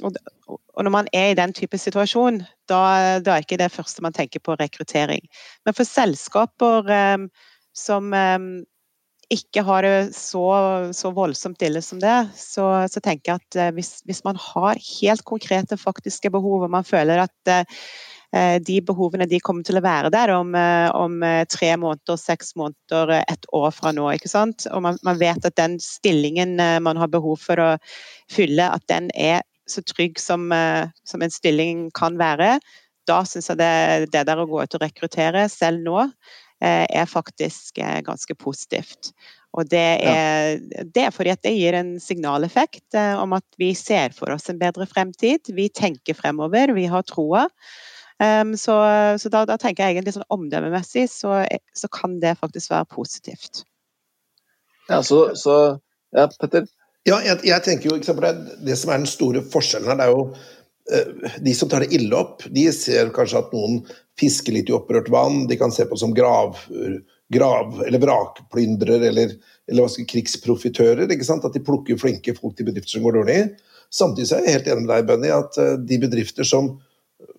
og, 0.03 0.17
og, 0.49 0.81
når 0.83 0.95
man 0.95 1.11
er 1.13 1.31
i 1.31 1.37
den 1.37 1.53
type 1.53 1.77
situasjon, 1.77 2.41
da, 2.69 2.81
da, 3.21 3.37
er 3.37 3.45
ikke 3.45 3.61
det 3.61 3.71
første 3.71 4.01
man 4.01 4.17
tenker 4.17 4.41
på 4.43 4.57
rekruttering. 4.59 5.23
Men 5.65 5.77
for 5.77 5.87
selskaper 5.87 6.89
um, 6.89 7.29
som 7.77 8.11
um, 8.11 8.51
ikke 9.29 9.61
har 9.61 9.85
det 9.85 10.15
så, 10.17 10.41
så, 10.97 11.11
voldsomt 11.13 11.61
ille 11.61 11.83
som 11.85 12.01
det, 12.01 12.17
så, 12.35 12.65
så 12.89 13.01
tenker 13.05 13.35
jeg 13.35 13.43
at 13.43 13.75
hvis, 13.77 13.99
hvis, 14.09 14.23
man 14.25 14.39
har 14.41 14.81
helt 14.81 15.23
konkrete, 15.23 15.77
faktiske 15.77 16.31
behov, 16.33 16.65
og 16.65 16.73
man 16.73 16.87
føler 16.87 17.21
at 17.27 17.53
uh, 17.53 17.83
de 18.61 18.77
behovene 18.85 19.25
de 19.29 19.39
kommer 19.41 19.65
til 19.65 19.79
å 19.79 19.83
være 19.83 20.11
der 20.13 20.29
om, 20.35 20.53
eh, 20.57 20.89
om 20.93 21.23
eh, 21.25 21.45
tre 21.49 21.71
måneder, 21.81 22.19
seks 22.19 22.53
måneder, 22.59 23.23
et 23.23 23.47
år 23.57 23.71
fra 23.73 23.93
nå. 23.95 24.05
ikke 24.13 24.29
sant? 24.29 24.67
Og 24.69 24.83
man, 24.85 24.99
man, 25.07 25.17
vet 25.21 25.45
at 25.45 25.57
den 25.57 25.79
stillingen 25.81 26.59
man 26.85 26.99
har 26.99 27.09
behov 27.09 27.39
for 27.41 27.61
å 27.61 27.69
fylle, 28.31 28.69
at 28.69 28.85
den 28.91 29.09
er 29.17 29.41
så 29.69 29.81
trygg 29.85 30.17
som, 30.21 30.49
som 31.05 31.21
en 31.21 31.33
stilling 31.33 31.89
kan 31.97 32.17
være. 32.17 32.57
Da 33.09 33.23
syns 33.25 33.49
jeg 33.51 33.59
det, 33.59 33.73
det, 34.13 34.23
der 34.29 34.41
å 34.41 34.47
gå 34.49 34.61
ut 34.61 34.77
og 34.77 34.81
rekruttere 34.81 35.45
selv 35.49 35.83
nå, 35.85 36.07
er 36.59 37.05
faktisk 37.07 37.77
ganske 38.03 38.35
positivt. 38.35 39.11
Og 39.55 39.69
det 39.69 39.85
er, 40.09 40.57
det 40.83 41.05
er, 41.05 41.13
fordi 41.13 41.31
at 41.31 41.43
det 41.45 41.53
gir 41.55 41.77
en 41.77 41.93
signaleffekt 42.01 42.97
om 43.21 43.37
at 43.37 43.45
vi 43.61 43.71
ser 43.77 44.11
for 44.17 44.33
oss 44.33 44.49
en 44.51 44.59
bedre 44.59 44.89
fremtid. 44.89 45.53
Vi 45.53 45.69
tenker 45.69 46.17
fremover, 46.17 46.73
vi 46.75 46.89
har 46.89 47.05
troa. 47.07 47.45
Um, 48.19 48.57
så, 48.59 48.75
så 49.15 49.29
da, 49.31 49.45
da, 49.47 49.55
tenker 49.55 49.85
jeg 49.85 49.95
egentlig 49.95 50.17
sånn 50.17 50.27
omdømmemessig 50.35 51.05
så, 51.07 51.37
så, 51.71 51.87
kan 51.93 52.17
det 52.19 52.35
faktisk 52.41 52.73
være 52.73 52.89
positivt. 52.91 53.61
Ja, 54.89 54.99
så, 55.05 55.29
så 55.39 55.55
ja, 56.15 56.25
Petter. 56.41 56.67
Ja, 57.07 57.21
jeg, 57.23 57.39
jeg 57.47 57.63
tenker 57.63 57.91
jo, 57.91 57.95
eksempel, 57.95 58.41
Det 58.65 58.75
som 58.75 58.91
er 58.91 58.99
den 58.99 59.07
store 59.07 59.43
forskjellen 59.53 59.87
her, 59.87 60.01
det 60.01 60.09
er 60.09 60.11
jo 60.11 60.25
uh, 60.27 61.37
de 61.45 61.53
som 61.55 61.71
tar 61.71 61.85
det 61.85 61.93
ille 61.95 62.11
opp, 62.17 62.43
de 62.51 62.65
ser 62.75 63.13
kanskje 63.15 63.39
at 63.39 63.55
noen 63.55 63.79
fisker 64.19 64.57
litt 64.57 64.67
i 64.67 64.75
opprørt 64.75 65.07
vann. 65.13 65.45
De 65.47 65.55
kan 65.59 65.71
se 65.71 65.87
på 65.87 65.97
som 66.01 66.11
grav, 66.15 66.59
grav 67.31 67.79
eller 67.85 68.03
vrakplyndrer 68.03 69.07
eller, 69.13 69.37
eller 69.69 69.85
hva 69.85 69.93
skal, 69.93 70.09
krigsprofitører. 70.11 71.07
ikke 71.07 71.27
sant? 71.27 71.47
At 71.47 71.55
de 71.55 71.63
plukker 71.63 71.99
flinke 72.01 72.35
folk 72.35 72.57
til 72.57 72.67
bedrifter 72.67 72.97
som 72.97 73.07
går 73.07 73.21
dårlig. 73.21 73.39
Samtidig 73.95 74.35
er 74.35 74.43
jeg 74.43 74.57
helt 74.59 74.69
enig 74.73 74.83
med 74.83 74.91
deg, 74.91 75.07
Benny, 75.07 75.31
at 75.33 75.55
uh, 75.61 75.77
de 75.79 76.03
bedrifter 76.03 76.47
som 76.47 76.73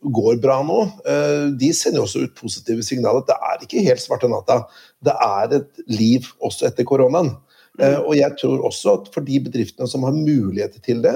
går 0.02 0.40
bra 0.42 0.60
nå, 0.66 0.80
uh, 1.06 1.46
de 1.60 1.70
sender 1.76 2.04
også 2.04 2.24
ut 2.26 2.34
positive 2.38 2.84
signaler. 2.86 3.24
Det 3.28 3.36
er 3.36 3.64
ikke 3.66 3.84
helt 3.86 4.02
svarte 4.02 4.30
natta. 4.30 4.62
Det 5.04 5.14
er 5.14 5.56
et 5.60 5.84
liv 5.92 6.28
også 6.38 6.68
etter 6.70 6.88
koronaen. 6.88 7.36
Mm. 7.80 8.02
og 8.02 8.16
jeg 8.18 8.34
tror 8.36 8.64
også 8.66 8.92
at 8.98 9.06
for 9.14 9.24
de 9.24 9.38
bedriftene 9.40 9.86
som 9.88 10.02
har 10.04 10.12
muligheter 10.12 10.82
til 10.84 10.98
det, 11.00 11.14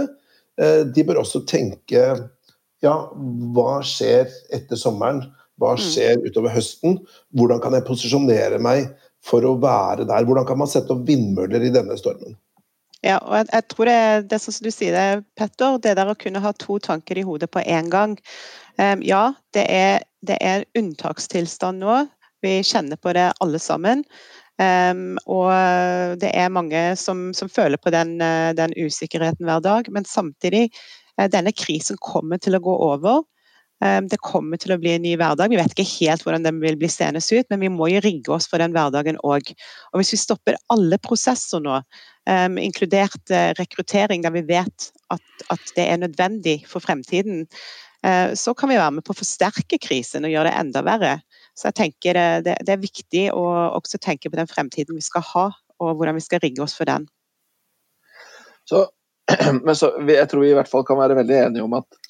de 0.94 1.02
bør 1.04 1.18
også 1.20 1.42
tenke 1.50 2.04
ja, 2.84 2.94
hva 3.52 3.80
skjer 3.84 4.30
etter 4.54 4.78
sommeren? 4.78 5.24
Hva 5.60 5.74
mm. 5.76 5.82
skjer 5.82 6.22
utover 6.24 6.54
høsten? 6.54 6.98
Hvordan 7.36 7.60
kan 7.62 7.76
jeg 7.76 7.86
posisjonere 7.88 8.60
meg 8.62 8.88
for 9.24 9.46
å 9.46 9.56
være 9.60 10.06
der? 10.08 10.26
Hvordan 10.26 10.46
kan 10.48 10.60
man 10.60 10.70
sette 10.70 10.94
opp 10.94 11.04
vindmøller 11.08 11.64
i 11.64 11.72
denne 11.74 11.96
stormen? 12.00 12.36
Ja, 13.04 13.18
og 13.20 13.36
jeg, 13.36 13.48
jeg 13.52 13.66
tror 13.68 13.88
det, 13.90 13.96
det 14.30 14.36
er 14.36 14.40
sånn 14.40 14.56
som 14.56 14.64
du 14.64 14.72
sier 14.72 14.94
det, 14.96 15.24
Petter, 15.36 15.76
det 15.84 15.92
der 15.98 16.08
å 16.08 16.16
kunne 16.16 16.40
ha 16.40 16.54
to 16.56 16.78
tanker 16.80 17.18
i 17.20 17.24
hodet 17.26 17.50
på 17.52 17.60
én 17.60 17.90
gang. 17.92 18.16
Um, 18.80 19.02
ja, 19.04 19.34
det 19.56 19.64
er, 19.68 20.06
det 20.24 20.38
er 20.40 20.64
unntakstilstand 20.78 21.84
nå. 21.84 21.98
Vi 22.44 22.56
kjenner 22.64 23.00
på 23.00 23.12
det 23.16 23.28
alle 23.44 23.60
sammen. 23.60 24.04
Um, 24.54 25.18
og 25.26 25.50
det 26.22 26.30
er 26.30 26.52
mange 26.54 26.80
som, 27.00 27.26
som 27.36 27.50
føler 27.50 27.80
på 27.80 27.92
den, 27.92 28.16
den, 28.56 28.74
usikkerheten 28.78 29.44
hver 29.48 29.60
dag. 29.64 29.92
Men 29.92 30.08
samtidig, 30.08 30.70
eh, 31.18 31.28
denne 31.28 31.52
krisen 31.52 32.00
kommer 32.00 32.40
til 32.40 32.56
å 32.56 32.62
gå 32.64 32.78
over. 32.88 33.24
Um, 33.84 34.08
det 34.08 34.22
kommer 34.24 34.60
til 34.60 34.72
å 34.72 34.80
bli 34.80 34.94
en 34.94 35.04
ny 35.04 35.12
hverdag. 35.20 35.52
Vi 35.52 35.60
vet 35.60 35.76
ikke 35.76 35.90
helt 35.98 36.24
hvordan 36.24 36.46
den 36.46 36.62
vil 36.62 36.80
bli 36.80 36.88
seende 36.88 37.20
ut, 37.20 37.50
men 37.52 37.60
vi 37.60 37.72
må 37.72 37.90
jo 37.92 38.00
rigge 38.04 38.32
oss 38.32 38.48
for 38.48 38.62
den 38.62 38.72
hverdagen 38.72 39.20
òg. 39.26 39.52
Og 39.92 40.00
hvis 40.00 40.14
vi 40.14 40.22
stopper 40.24 40.60
alle 40.72 41.00
prosesser 41.04 41.60
nå, 41.60 41.82
ehm, 42.30 42.58
inkludert 42.62 43.30
eh, 43.30 43.52
rekruttering, 43.58 44.24
der 44.24 44.34
vi 44.34 44.44
vet 44.48 44.90
at, 45.14 45.24
at, 45.52 45.64
det 45.76 45.88
er 45.88 46.00
nødvendig 46.02 46.58
for 46.68 46.84
fremtiden, 46.84 47.44
uh, 48.06 48.32
så 48.34 48.54
kan 48.56 48.70
vi 48.70 48.78
være 48.80 48.96
med 48.98 49.06
på 49.06 49.14
å 49.14 49.18
forsterke 49.18 49.78
krisen 49.82 50.26
og 50.26 50.32
gjøre 50.32 50.50
det 50.50 50.58
enda 50.60 50.84
verre. 50.86 51.14
Så 51.54 51.68
jeg 51.70 51.78
tenker 51.78 52.18
det, 52.44 52.56
det 52.66 52.72
er 52.74 52.82
viktig 52.82 53.28
å 53.36 53.44
også 53.76 54.00
tenke 54.02 54.30
på 54.30 54.40
den 54.40 54.50
fremtiden 54.50 54.98
vi 54.98 55.04
skal 55.04 55.24
ha, 55.34 55.46
og 55.82 55.98
hvordan 55.98 56.18
vi 56.18 56.24
skal 56.24 56.42
rigge 56.42 56.64
oss 56.64 56.74
for 56.76 56.88
den. 56.90 57.06
Så, 58.68 58.86
men 59.66 59.76
så, 59.78 59.92
jeg 60.08 60.26
tror 60.30 60.44
vi 60.44 60.50
i 60.52 60.56
hvert 60.58 60.70
fall 60.70 60.86
kan 60.88 60.98
være 61.00 61.18
veldig 61.20 61.38
enige 61.46 61.66
om 61.66 61.78
at 61.78 62.00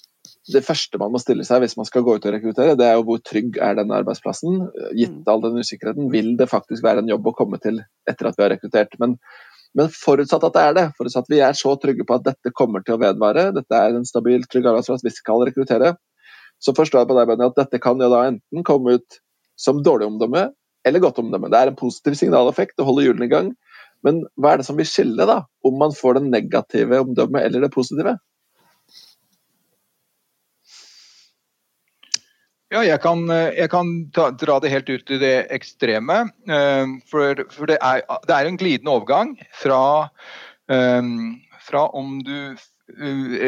det 0.52 0.61
første 0.64 0.99
man 1.00 1.12
må 1.14 1.21
stille 1.23 1.44
seg 1.47 1.62
hvis 1.62 1.76
man 1.78 1.87
skal 1.88 2.04
gå 2.04 2.16
ut 2.18 2.26
og 2.28 2.35
rekruttere, 2.35 2.76
det 2.76 2.85
er 2.85 2.99
jo 2.99 3.06
hvor 3.09 3.21
trygg 3.25 3.56
er 3.64 3.78
denne 3.78 3.97
arbeidsplassen. 3.97 4.66
Gitt 4.92 5.14
mm. 5.23 5.26
all 5.30 5.40
den 5.44 5.61
usikkerheten, 5.61 6.11
vil 6.12 6.35
det 6.40 6.50
faktisk 6.50 6.85
være 6.85 7.04
en 7.04 7.09
jobb 7.09 7.30
å 7.30 7.37
komme 7.37 7.61
til 7.64 7.80
etter 8.11 8.28
at 8.28 8.37
vi 8.37 8.44
har 8.44 8.52
rekruttert. 8.52 8.97
Men, 9.00 9.16
men 9.78 9.90
forutsatt 9.90 10.45
at 10.47 10.54
det 10.54 10.64
er 10.64 10.75
det, 10.76 10.85
forutsatt 10.99 11.26
at 11.26 11.33
vi 11.33 11.40
er 11.43 11.57
så 11.59 11.75
trygge 11.83 12.07
på 12.07 12.16
at 12.19 12.26
dette 12.28 12.52
kommer 12.54 12.85
til 12.85 12.97
å 12.97 13.00
vedvare, 13.02 13.49
dette 13.57 13.78
er 13.78 13.97
en 13.97 14.07
stabil, 14.07 14.45
trygg 14.50 14.69
arbeidsplass 14.71 15.04
vi 15.07 15.12
skal 15.14 15.43
rekruttere, 15.49 15.95
så 16.62 16.75
forstår 16.76 17.02
jeg 17.02 17.11
på 17.11 17.16
deg, 17.19 17.31
Benny, 17.31 17.49
at 17.50 17.59
dette 17.59 17.81
kan 17.83 18.00
jo 18.00 18.11
da 18.12 18.25
enten 18.28 18.66
komme 18.66 18.99
ut 18.99 19.19
som 19.61 19.83
dårlig 19.85 20.07
omdømme 20.09 20.49
eller 20.85 21.02
godt 21.02 21.19
omdømme. 21.23 21.50
Det 21.50 21.61
er 21.61 21.73
en 21.73 21.78
positiv 21.78 22.16
signaleffekt 22.19 22.81
å 22.81 22.87
holde 22.88 23.07
hjulene 23.07 23.26
i 23.28 23.33
gang. 23.33 23.50
Men 24.04 24.23
hva 24.37 24.52
er 24.52 24.61
det 24.61 24.69
som 24.69 24.78
vil 24.78 24.88
skille, 24.88 25.26
da? 25.28 25.43
Om 25.64 25.78
man 25.81 25.95
får 25.97 26.19
det 26.19 26.28
negative 26.28 27.00
omdømmet 27.07 27.47
eller 27.47 27.64
det 27.64 27.73
positive? 27.75 28.16
Ja, 32.75 32.81
jeg 32.83 32.99
kan, 33.04 33.23
eh, 33.31 33.54
jeg 33.54 33.71
kan 33.71 33.90
ta, 34.14 34.33
dra 34.35 34.59
det 34.59 34.73
helt 34.73 34.88
ut 34.90 35.11
i 35.14 35.21
det 35.23 35.35
ekstreme. 35.54 36.25
Eh, 36.50 36.95
for, 37.11 37.45
for 37.54 37.71
det, 37.71 37.78
er, 37.78 38.02
det, 38.26 38.35
er, 38.35 38.49
en 38.50 38.59
glidende 38.59 38.90
overgang 38.90 39.37
fra, 39.54 40.09
um, 40.66 41.37
fra 41.62 41.87
om 41.95 42.16
du 42.26 42.57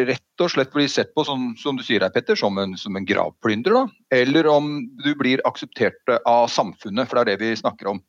rett 0.06 0.40
og 0.40 0.49
slett 0.49 0.71
blir 0.73 0.87
sett 0.88 1.11
på 1.14 1.25
som, 1.26 1.50
som 1.61 1.76
du 1.76 1.83
sier 1.85 2.06
her, 2.06 2.12
Petter, 2.14 2.38
som 2.38 2.56
en, 2.59 2.73
som 2.80 2.97
en 2.97 3.04
gravplyndrer, 3.04 3.75
da. 3.75 4.21
eller 4.23 4.47
om 4.49 4.78
du 5.02 5.11
blir 5.18 5.42
akseptert 5.45 6.14
av 6.23 6.47
samfunnet, 6.49 7.11
for 7.11 7.18
det 7.18 7.35
er 7.35 7.35
det 7.35 7.50
vi 7.50 7.59
snakker 7.59 7.90
om. 7.92 8.00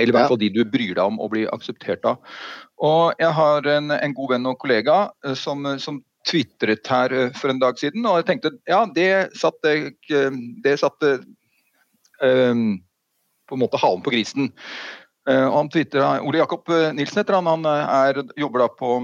Eller 0.00 0.14
i 0.14 0.16
hvert 0.16 0.30
fall 0.32 0.40
de 0.40 0.48
du 0.54 0.62
bryr 0.64 0.94
deg 0.94 1.04
om 1.04 1.18
å 1.20 1.28
bli 1.28 1.42
akseptert 1.52 2.06
av. 2.08 2.22
Og 2.80 3.18
Jeg 3.20 3.34
har 3.36 3.68
en, 3.74 3.92
en 3.92 4.14
god 4.16 4.32
venn 4.32 4.48
og 4.48 4.56
kollega 4.62 5.02
som, 5.36 5.66
som 5.82 6.00
tvitret 6.28 6.92
her 6.92 7.16
eh, 7.16 7.34
for 7.38 7.52
en 7.52 7.60
dag 7.62 7.78
siden, 7.80 8.06
og 8.06 8.20
jeg 8.20 8.28
tenkte 8.30 8.54
ja, 8.68 8.82
det 8.94 9.10
satte, 9.38 9.92
det 10.64 10.76
satte 10.80 11.16
um, 12.22 12.76
på 13.48 13.56
en 13.56 13.64
måte 13.64 13.80
halen 13.82 14.04
på 14.04 14.14
grisen. 14.14 14.52
Uh, 15.28 15.48
han 15.54 15.70
tvitret, 15.72 16.22
Ole 16.26 16.42
Jakob 16.42 16.70
Nilsen 16.96 17.22
heter 17.22 17.38
han, 17.38 17.50
han 17.50 17.68
er, 17.72 18.22
jobber 18.38 18.64
da 18.64 18.70
på, 18.78 18.94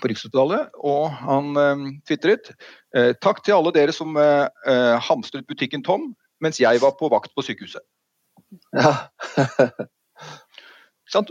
på 0.00 0.10
Rikshospitalet, 0.10 0.72
og 0.80 1.08
han 1.22 1.56
um, 1.56 1.88
tvitret 2.08 2.52
uh, 2.96 3.12
takk 3.24 3.42
til 3.44 3.58
alle 3.58 3.74
dere 3.74 3.96
som 3.96 4.16
uh, 4.16 4.48
hamstret 5.08 5.48
butikken 5.48 5.84
tom 5.86 6.12
mens 6.42 6.58
jeg 6.58 6.80
var 6.82 6.96
på 6.98 7.06
vakt 7.12 7.30
på 7.36 7.44
sykehuset. 7.46 7.84
Ja. 8.74 9.06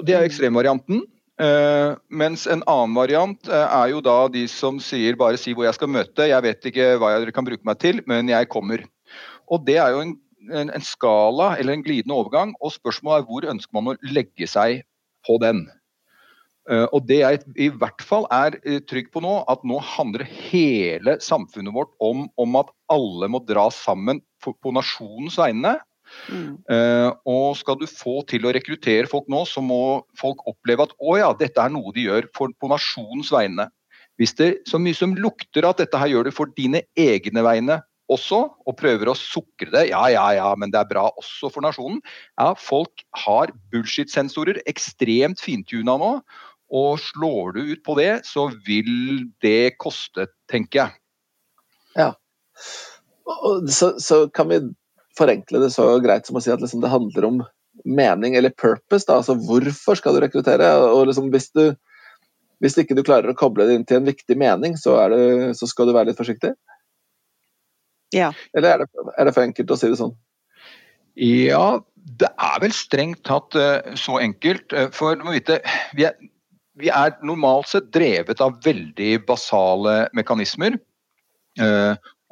det 0.08 0.14
er 0.16 0.24
ekstremvarianten. 0.24 1.02
Uh, 1.42 1.96
mens 2.14 2.44
en 2.46 2.62
annen 2.70 2.94
variant 2.94 3.48
uh, 3.50 3.64
er 3.82 3.92
jo 3.96 4.02
da 4.06 4.28
de 4.30 4.44
som 4.52 4.78
sier 4.84 5.16
bare 5.18 5.40
si 5.42 5.56
hvor 5.58 5.66
jeg 5.66 5.74
skal 5.74 5.90
møte, 5.90 6.28
jeg 6.30 6.46
vet 6.46 6.68
ikke 6.70 6.90
hva 7.02 7.16
dere 7.16 7.34
kan 7.34 7.48
bruke 7.48 7.66
meg 7.66 7.80
til, 7.82 8.02
men 8.10 8.30
jeg 8.30 8.50
kommer. 8.52 8.84
Og 9.50 9.64
Det 9.66 9.80
er 9.82 9.96
jo 9.96 10.04
en, 10.04 10.12
en, 10.52 10.70
en 10.70 10.86
skala 10.86 11.56
eller 11.58 11.74
en 11.74 11.86
glidende 11.86 12.14
overgang, 12.14 12.54
og 12.62 12.76
spørsmålet 12.76 13.24
er 13.24 13.30
hvor 13.30 13.50
ønsker 13.56 13.74
man 13.74 13.90
å 13.90 13.98
legge 14.06 14.46
seg 14.50 14.84
på 15.26 15.40
den. 15.42 15.64
Uh, 16.70 16.86
og 16.92 17.10
Det 17.10 17.24
jeg 17.24 17.42
i 17.58 17.72
hvert 17.74 18.06
fall 18.06 18.30
er 18.30 18.60
trygg 18.92 19.10
på 19.10 19.26
nå, 19.26 19.40
at 19.50 19.66
nå 19.66 19.82
handler 19.96 20.28
hele 20.30 21.18
samfunnet 21.26 21.74
vårt 21.74 21.96
om, 22.06 22.28
om 22.38 22.60
at 22.62 22.70
alle 22.94 23.32
må 23.34 23.42
dra 23.50 23.66
sammen 23.74 24.22
på, 24.44 24.54
på 24.54 24.78
nasjonens 24.78 25.42
vegne 25.42 25.80
Mm. 26.32 26.56
Uh, 26.70 27.10
og 27.30 27.58
skal 27.60 27.78
du 27.80 27.88
få 27.90 28.22
til 28.30 28.46
å 28.46 28.54
rekruttere 28.56 29.10
folk 29.10 29.30
nå, 29.32 29.44
så 29.50 29.64
må 29.66 30.02
folk 30.20 30.44
oppleve 30.50 30.88
at 30.88 30.96
å 31.00 31.18
ja, 31.20 31.32
dette 31.38 31.62
er 31.64 31.74
noe 31.74 31.94
de 31.96 32.08
gjør 32.10 32.30
for, 32.38 32.54
på 32.60 32.72
nasjonens 32.72 33.32
vegne. 33.34 33.68
Hvis 34.20 34.36
det 34.38 34.52
så 34.70 34.80
mye 34.82 34.98
som 34.98 35.16
lukter 35.18 35.66
at 35.66 35.80
dette 35.82 35.98
her 35.98 36.12
gjør 36.12 36.28
du 36.28 36.36
for 36.36 36.52
dine 36.58 36.84
egne 37.00 37.44
vegne 37.46 37.80
også, 38.12 38.42
og 38.68 38.76
prøver 38.80 39.08
å 39.08 39.18
sukre 39.18 39.72
det, 39.72 39.86
ja 39.94 40.04
ja 40.12 40.26
ja, 40.36 40.50
men 40.60 40.74
det 40.74 40.82
er 40.82 40.90
bra 40.90 41.08
også 41.10 41.52
for 41.54 41.64
nasjonen. 41.64 42.02
Ja, 42.36 42.52
folk 42.60 43.06
har 43.24 43.54
bullshit-sensorer 43.72 44.60
ekstremt 44.70 45.42
fintuna 45.44 45.96
nå, 46.02 46.12
og 46.72 46.92
slår 47.04 47.56
du 47.56 47.62
ut 47.74 47.84
på 47.88 47.96
det, 48.00 48.12
så 48.28 48.50
vil 48.68 49.26
det 49.44 49.78
koste, 49.82 50.28
tenker 50.52 50.84
jeg. 50.84 51.00
Ja. 52.00 52.12
Så, 53.72 53.94
så 54.00 54.26
kan 54.36 54.52
vi 54.52 54.60
forenkle 55.22 55.62
det 55.64 55.72
så 55.74 55.88
greit 56.04 56.28
som 56.28 56.38
å 56.38 56.44
si 56.44 56.52
at 56.54 56.62
liksom, 56.64 56.82
det 56.84 56.92
handler 56.92 57.28
om 57.28 57.42
mening 57.86 58.36
eller 58.36 58.50
purpose. 58.50 59.06
Da. 59.08 59.20
altså 59.22 59.38
Hvorfor 59.38 60.00
skal 60.00 60.18
du 60.18 60.22
rekruttere? 60.24 60.68
og 60.90 61.08
liksom, 61.10 61.30
hvis, 61.34 61.50
du, 61.56 61.72
hvis 62.64 62.78
ikke 62.82 62.98
du 62.98 63.04
klarer 63.08 63.32
å 63.32 63.38
koble 63.38 63.68
det 63.68 63.78
inn 63.78 63.88
til 63.88 64.02
en 64.02 64.10
viktig 64.10 64.38
mening, 64.40 64.78
så, 64.80 64.98
det, 65.14 65.54
så 65.60 65.70
skal 65.70 65.90
du 65.90 65.96
være 65.96 66.12
litt 66.12 66.20
forsiktig? 66.20 66.54
Ja. 68.16 68.34
Eller 68.58 68.74
er 68.74 68.84
det, 68.84 68.92
er 69.16 69.28
det, 69.28 69.36
for 69.36 69.46
enkelt 69.46 69.72
å 69.72 69.80
si 69.80 69.92
det 69.92 70.02
sånn? 70.02 70.14
Ja, 71.20 71.80
det 72.20 72.30
er 72.32 72.62
vel 72.64 72.74
strengt 72.76 73.24
tatt 73.28 73.56
uh, 73.56 73.80
så 74.00 74.20
enkelt. 74.20 74.72
Uh, 74.76 74.90
for 74.96 75.16
du 75.16 75.26
må 75.28 75.36
vite, 75.36 75.62
vi 75.98 76.08
er, 76.10 76.18
vi 76.80 76.92
er, 76.92 77.16
normalt 77.28 77.72
sett 77.72 77.92
drevet 77.96 78.44
av 78.44 78.60
veldig 78.66 79.14
basale 79.28 80.06
mekanismer. 80.18 80.80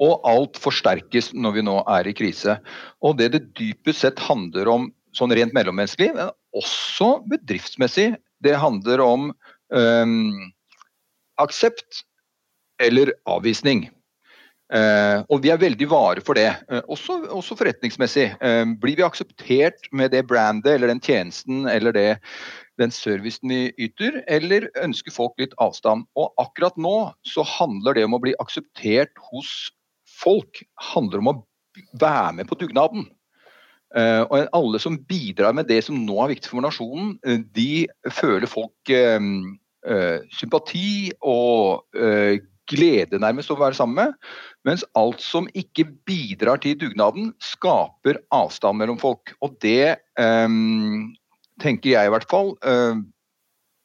Og 0.00 0.24
alt 0.28 0.56
forsterkes 0.60 1.32
når 1.36 1.58
vi 1.58 1.66
nå 1.66 1.76
er 1.90 2.08
i 2.08 2.16
krise. 2.16 2.56
Og 3.04 3.18
det 3.20 3.32
det 3.34 3.42
dypest 3.58 4.06
sett 4.06 4.22
handler 4.24 4.70
om 4.72 4.88
sånn 5.16 5.34
rent 5.34 5.54
mellommenneskelig, 5.56 6.14
men 6.16 6.30
også 6.56 7.20
bedriftsmessig, 7.30 8.14
det 8.44 8.56
handler 8.58 9.02
om 9.04 9.30
um, 9.74 10.52
aksept 11.42 12.04
eller 12.80 13.12
avvisning. 13.28 13.88
Uh, 14.70 15.26
og 15.26 15.40
vi 15.42 15.50
er 15.50 15.58
veldig 15.58 15.86
vare 15.90 16.22
for 16.22 16.38
det, 16.38 16.46
uh, 16.70 16.78
også, 16.86 17.16
også, 17.34 17.56
forretningsmessig. 17.58 18.28
Uh, 18.38 18.62
blir 18.78 19.00
vi 19.00 19.02
akseptert 19.02 19.88
med 19.90 20.12
det 20.14 20.22
brandet 20.30 20.76
eller 20.76 20.92
den 20.92 21.02
tjenesten 21.02 21.66
eller 21.68 21.94
det, 21.96 22.06
den 22.78 22.94
servicen 22.94 23.50
vi 23.50 23.88
yter, 23.88 24.20
eller 24.30 24.68
ønsker 24.78 25.12
folk 25.12 25.34
litt 25.42 25.56
avstand? 25.58 26.06
Og 26.14 26.30
akkurat 26.38 26.78
nå 26.78 27.10
så 27.26 27.42
handler 27.58 27.98
det 27.98 28.06
om 28.06 28.14
å 28.14 28.22
bli 28.22 28.36
akseptert 28.42 29.18
hos 29.32 29.72
folk 30.20 30.62
handler 30.92 31.22
om 31.22 31.32
å 31.32 31.38
være 32.00 32.36
med 32.40 32.50
på 32.50 32.58
dugnaden. 32.60 33.08
Uh, 33.90 34.22
og 34.30 34.46
alle 34.54 34.78
som 34.78 35.00
bidrar 35.10 35.54
med 35.56 35.66
det 35.66 35.80
som 35.82 35.96
nå 36.06 36.14
er 36.22 36.36
viktig 36.36 36.52
for 36.52 36.62
nasjonen, 36.62 37.16
uh, 37.26 37.40
de 37.56 37.88
føler 38.14 38.46
folk 38.50 38.92
uh, 38.94 40.20
sympati 40.36 41.10
og 41.24 41.88
glede 42.70 43.18
nærmest 43.18 43.50
å 43.50 43.56
være 43.58 43.74
sammen 43.74 43.96
med. 43.96 44.28
Mens 44.68 44.84
alt 44.94 45.22
som 45.24 45.48
ikke 45.58 45.88
bidrar 46.06 46.60
til 46.62 46.76
dugnaden, 46.78 47.32
skaper 47.42 48.20
avstand 48.36 48.78
mellom 48.78 49.00
folk. 49.00 49.32
Og 49.40 49.56
det 49.64 49.96
tenker 51.64 51.94
jeg 51.94 52.10
i 52.10 52.12
hvert 52.12 52.28
fall 52.28 52.52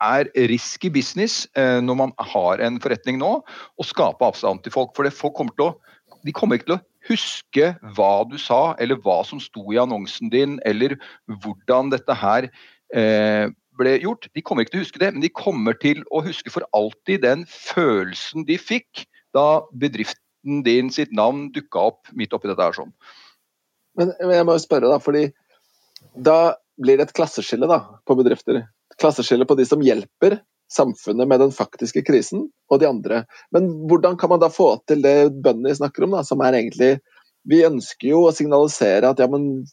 er 0.04 0.30
risky 0.52 0.92
business 0.92 1.48
når 1.56 1.98
man 2.04 2.14
har 2.36 2.62
en 2.68 2.78
forretning 2.84 3.18
nå, 3.24 3.32
å 3.42 3.88
skape 3.88 4.28
avstand 4.28 4.62
til 4.68 4.76
folk. 4.76 4.92
For 5.00 5.10
folk 5.16 5.40
kommer 5.40 5.56
til 5.56 5.72
å, 5.72 5.95
de 6.26 6.34
kommer 6.36 6.58
ikke 6.58 6.70
til 6.72 6.78
å 6.78 6.84
huske 7.10 7.68
hva 7.98 8.14
du 8.30 8.38
sa, 8.42 8.74
eller 8.82 9.00
hva 9.04 9.20
som 9.28 9.42
sto 9.42 9.68
i 9.74 9.80
annonsen 9.82 10.32
din, 10.34 10.58
eller 10.66 10.98
hvordan 11.30 11.92
dette 11.94 12.18
her 12.18 12.50
eh, 12.96 13.52
ble 13.78 13.96
gjort. 14.02 14.30
De 14.34 14.44
kommer 14.46 14.66
ikke 14.66 14.76
til 14.76 14.82
å 14.82 14.86
huske 14.88 15.02
det, 15.04 15.12
men 15.14 15.26
de 15.26 15.32
kommer 15.34 15.78
til 15.82 16.02
å 16.10 16.24
huske 16.26 16.54
for 16.54 16.66
alltid 16.78 17.24
den 17.26 17.46
følelsen 17.52 18.48
de 18.50 18.58
fikk 18.62 19.06
da 19.36 19.66
bedriften 19.76 20.64
din 20.66 20.92
sitt 20.94 21.14
navn 21.16 21.50
dukka 21.54 21.90
opp 21.92 22.14
midt 22.18 22.34
oppi 22.36 22.50
dette 22.50 22.64
her 22.64 22.78
sånn. 22.78 22.94
Men 24.00 24.12
jeg 24.20 24.48
må 24.48 24.56
jo 24.58 24.64
spørre, 24.64 24.92
da, 24.92 25.00
fordi 25.04 25.30
da 26.16 26.56
blir 26.82 27.00
det 27.00 27.10
et 27.10 27.16
klasseskille 27.16 27.70
da, 27.70 27.80
på 28.08 28.18
bedrifter. 28.20 28.66
Klasseskille 29.00 29.48
på 29.48 29.58
de 29.60 29.66
som 29.68 29.84
hjelper 29.84 30.40
samfunnet 30.72 31.30
med 31.30 31.42
den 31.44 31.54
faktiske 31.54 32.04
krisen, 32.08 32.48
og 32.72 32.82
de 32.82 32.90
andre. 32.90 33.24
Men 33.54 33.70
hvordan 33.90 34.18
kan 34.18 34.32
man 34.34 34.42
da 34.42 34.50
få 34.52 34.76
til 34.90 35.04
det 35.06 35.34
bøndene 35.46 35.76
snakker 35.78 36.08
om, 36.08 36.16
da, 36.18 36.26
som 36.26 36.42
er 36.42 36.58
egentlig 36.62 36.98
Vi 37.46 37.60
ønsker 37.62 38.08
jo 38.10 38.24
å 38.26 38.32
signalisere 38.34 39.06
at 39.06 39.20
ja, 39.22 39.28
men 39.30 39.68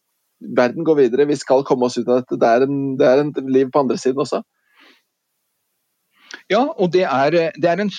verden 0.59 0.85
går 0.85 0.99
videre, 0.99 1.25
vi 1.25 1.39
skal 1.41 1.63
komme 1.65 1.87
oss 1.87 1.97
ut 1.97 2.05
av 2.05 2.19
dette. 2.21 2.37
Det 2.37 2.49
er 2.49 2.65
en, 2.67 2.81
det 3.01 3.07
er 3.09 3.23
en 3.23 3.31
liv 3.49 3.71
på 3.73 3.81
andre 3.81 3.97
siden 3.97 4.21
også. 4.21 4.43
Ja, 6.53 6.67
og 6.77 6.93
det 6.93 7.07
er, 7.09 7.39
det 7.57 7.71
er 7.71 7.81
en 7.81 7.93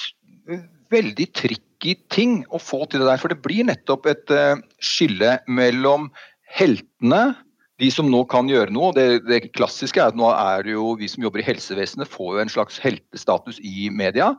veldig 0.94 1.28
tricky 1.34 1.96
ting 2.14 2.44
å 2.54 2.62
få 2.62 2.84
til 2.86 3.02
det 3.02 3.10
der. 3.10 3.22
For 3.22 3.34
det 3.34 3.42
blir 3.42 3.66
nettopp 3.66 4.06
et 4.12 4.34
uh, 4.34 4.62
skille 4.78 5.40
mellom 5.50 6.12
heltene 6.54 7.24
de 7.82 7.90
som 7.92 8.10
nå 8.10 8.22
kan 8.30 8.50
gjøre 8.52 8.74
noe. 8.74 8.92
Det, 8.96 9.24
det, 9.26 9.40
klassiske 9.58 10.02
er 10.02 10.12
at 10.12 10.18
nå 10.18 10.30
er 10.30 10.66
det 10.66 10.76
jo 10.76 10.94
vi 11.00 11.10
som 11.10 11.26
jobber 11.26 11.42
i 11.42 11.48
helsevesenet 11.48 12.12
får 12.12 12.36
jo 12.36 12.44
en 12.44 12.54
slags 12.54 12.78
heltestatus 12.84 13.60
i 13.66 13.90
media. 13.94 14.34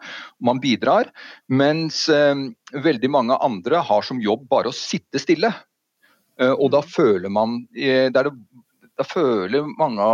Man 0.44 0.62
bidrar. 0.62 1.10
Mens 1.50 2.06
eh, 2.12 2.34
veldig 2.84 3.10
mange 3.10 3.38
andre 3.44 3.82
har 3.84 4.06
som 4.06 4.22
jobb 4.22 4.46
bare 4.50 4.70
å 4.70 4.76
sitte 4.76 5.22
stille. 5.22 5.50
Eh, 6.40 6.54
og 6.54 6.70
da 6.74 6.82
mm. 6.84 6.90
føler 6.94 7.32
man 7.32 7.60
eh, 7.74 8.06
det, 8.14 8.30
Da 8.98 9.06
føler 9.06 9.66
mange 9.78 10.06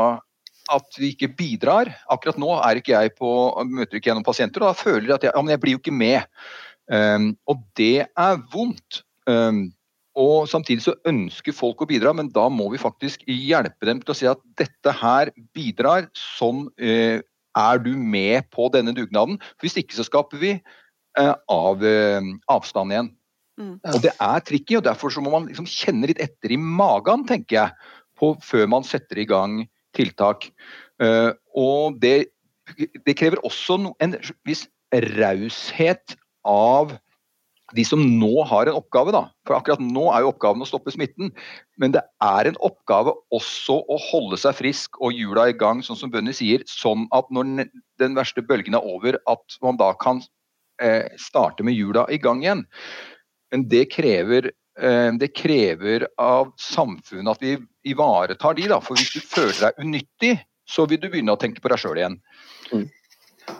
at 0.71 0.99
vi 1.01 1.13
ikke 1.15 1.33
bidrar. 1.37 1.91
Akkurat 2.13 2.41
nå 2.41 2.55
er 2.63 2.81
ikke 2.81 2.95
jeg 2.95 3.15
på, 3.19 3.31
møter 3.67 3.99
ikke 3.99 4.13
jeg 4.13 4.19
noen 4.21 4.27
pasienter, 4.27 4.63
og 4.63 4.71
da 4.71 4.79
føler 4.79 5.09
jeg 5.09 5.17
at 5.17 5.27
jeg, 5.27 5.35
ja, 5.35 5.43
men 5.43 5.55
jeg 5.55 5.63
blir 5.65 5.75
jo 5.75 5.81
ikke 5.83 5.97
med. 5.97 6.43
Um, 6.91 7.33
og 7.51 7.65
det 7.79 8.07
er 8.07 8.39
vondt. 8.53 9.01
Um, 9.27 9.69
og 10.19 10.49
Samtidig 10.51 10.83
så 10.85 10.97
ønsker 11.07 11.55
folk 11.55 11.83
å 11.83 11.89
bidra, 11.89 12.13
men 12.17 12.31
da 12.35 12.49
må 12.51 12.67
vi 12.73 12.81
faktisk 12.83 13.23
hjelpe 13.31 13.87
dem 13.87 14.01
til 14.03 14.15
å 14.15 14.19
si 14.19 14.27
at 14.31 14.41
dette 14.59 14.95
her 15.01 15.31
bidrar. 15.55 16.09
Sånn 16.19 16.67
eh, 16.83 17.23
er 17.59 17.83
du 17.83 17.93
med 17.95 18.49
på 18.55 18.69
denne 18.75 18.95
dugnaden. 18.97 19.39
Hvis 19.63 19.79
ikke 19.79 19.97
så 19.99 20.07
skaper 20.07 20.43
vi 20.43 20.53
eh, 20.57 21.35
av, 21.51 21.87
eh, 21.87 22.31
avstand 22.51 22.95
igjen. 22.95 23.13
Mm. 23.61 23.75
Og 23.93 24.01
Det 24.03 24.13
er 24.17 24.45
tricky, 24.47 24.79
og 24.79 24.87
derfor 24.89 25.13
så 25.15 25.23
må 25.23 25.33
man 25.35 25.49
liksom 25.51 25.69
kjenne 25.69 26.11
litt 26.11 26.23
etter 26.23 26.55
i 26.55 26.59
magen, 26.61 27.27
tenker 27.29 27.57
jeg, 27.59 27.91
på, 28.19 28.35
før 28.45 28.67
man 28.73 28.87
setter 28.87 29.21
i 29.21 29.29
gang 29.29 29.63
tiltak. 29.97 30.51
Uh, 31.01 31.33
og 31.57 31.97
det, 32.03 32.31
det, 32.77 33.17
krever 33.17 33.41
også 33.47 33.79
no, 33.81 33.95
en 34.05 34.15
viss 34.49 34.67
raushet 34.93 36.17
av 36.45 36.93
de 37.77 37.85
som 37.87 38.01
nå 38.03 38.45
har 38.51 38.69
en 38.69 38.79
oppgave, 38.79 39.13
da, 39.15 39.23
for 39.47 39.59
akkurat 39.59 39.83
nå 39.83 40.09
er 40.15 40.25
jo 40.25 40.33
oppgaven 40.33 40.65
å 40.65 40.69
stoppe 40.69 40.93
smitten, 40.95 41.31
men 41.81 41.95
det 41.95 42.03
er 42.25 42.51
en 42.51 42.59
oppgave 42.67 43.15
også 43.35 43.79
å 43.87 43.99
holde 44.11 44.39
seg 44.41 44.59
frisk 44.59 44.99
og 45.01 45.17
hjula 45.17 45.49
i 45.51 45.57
gang, 45.57 45.83
sånn 45.85 45.99
som 45.99 46.13
Bunny 46.13 46.35
sier, 46.37 46.65
sånn 46.71 47.07
at 47.17 47.31
når 47.35 47.69
den 48.03 48.19
verste 48.19 48.45
bølgen 48.47 48.79
er 48.79 48.87
over, 48.87 49.21
at 49.31 49.59
man 49.65 49.81
da 49.81 49.93
kan 50.01 50.23
eh, 50.83 51.07
starte 51.21 51.67
med 51.67 51.79
hjula 51.79 52.07
i 52.11 52.21
gang 52.23 52.45
igjen. 52.45 52.67
Men 53.51 53.67
det 53.71 53.87
krever, 53.95 54.51
eh, 54.79 55.11
det 55.21 55.33
krever 55.37 56.07
av 56.21 56.55
samfunnet 56.61 57.37
at 57.37 57.45
vi 57.45 57.57
ivaretar 57.91 58.57
de, 58.59 58.69
da. 58.71 58.81
For 58.85 58.99
hvis 58.99 59.15
du 59.15 59.21
føler 59.23 59.59
deg 59.67 59.85
unyttig, 59.85 60.37
så 60.71 60.87
vil 60.91 61.01
du 61.03 61.11
begynne 61.11 61.35
å 61.35 61.41
tenke 61.41 61.63
på 61.63 61.71
deg 61.73 61.83
sjøl 61.83 61.99
igjen. 61.99 62.19
Mm. 62.71 62.87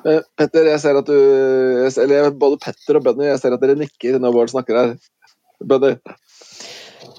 Eh, 0.09 0.21
Petter, 0.39 0.69
jeg 0.71 0.81
ser 0.83 0.99
at 1.01 1.09
du 1.09 1.17
Eller 2.03 2.31
både 2.33 2.59
Petter 2.63 2.99
og 2.99 3.05
Bunny, 3.07 3.27
jeg 3.29 3.41
ser 3.43 3.57
at 3.57 3.63
dere 3.63 3.79
nikker 3.79 4.19
når 4.21 4.37
Bård 4.37 4.53
snakker 4.53 4.79
her. 4.79 4.93
Bunny? 5.61 5.95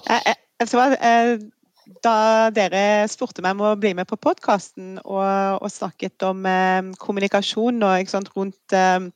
Jeg, 0.08 0.36
jeg, 0.62 1.50
da 2.02 2.50
dere 2.54 3.08
spurte 3.10 3.42
meg 3.44 3.56
om 3.56 3.64
å 3.66 3.76
bli 3.78 3.92
med 3.98 4.08
på 4.10 4.18
podkasten 4.20 4.96
og, 5.02 5.58
og, 5.58 5.68
snakket 5.70 6.24
om 6.26 6.46
eh, 6.48 6.90
kommunikasjon 7.02 7.82
og, 7.82 8.10
sant, 8.10 8.30
rundt, 8.36 8.76
eh, 8.76 9.08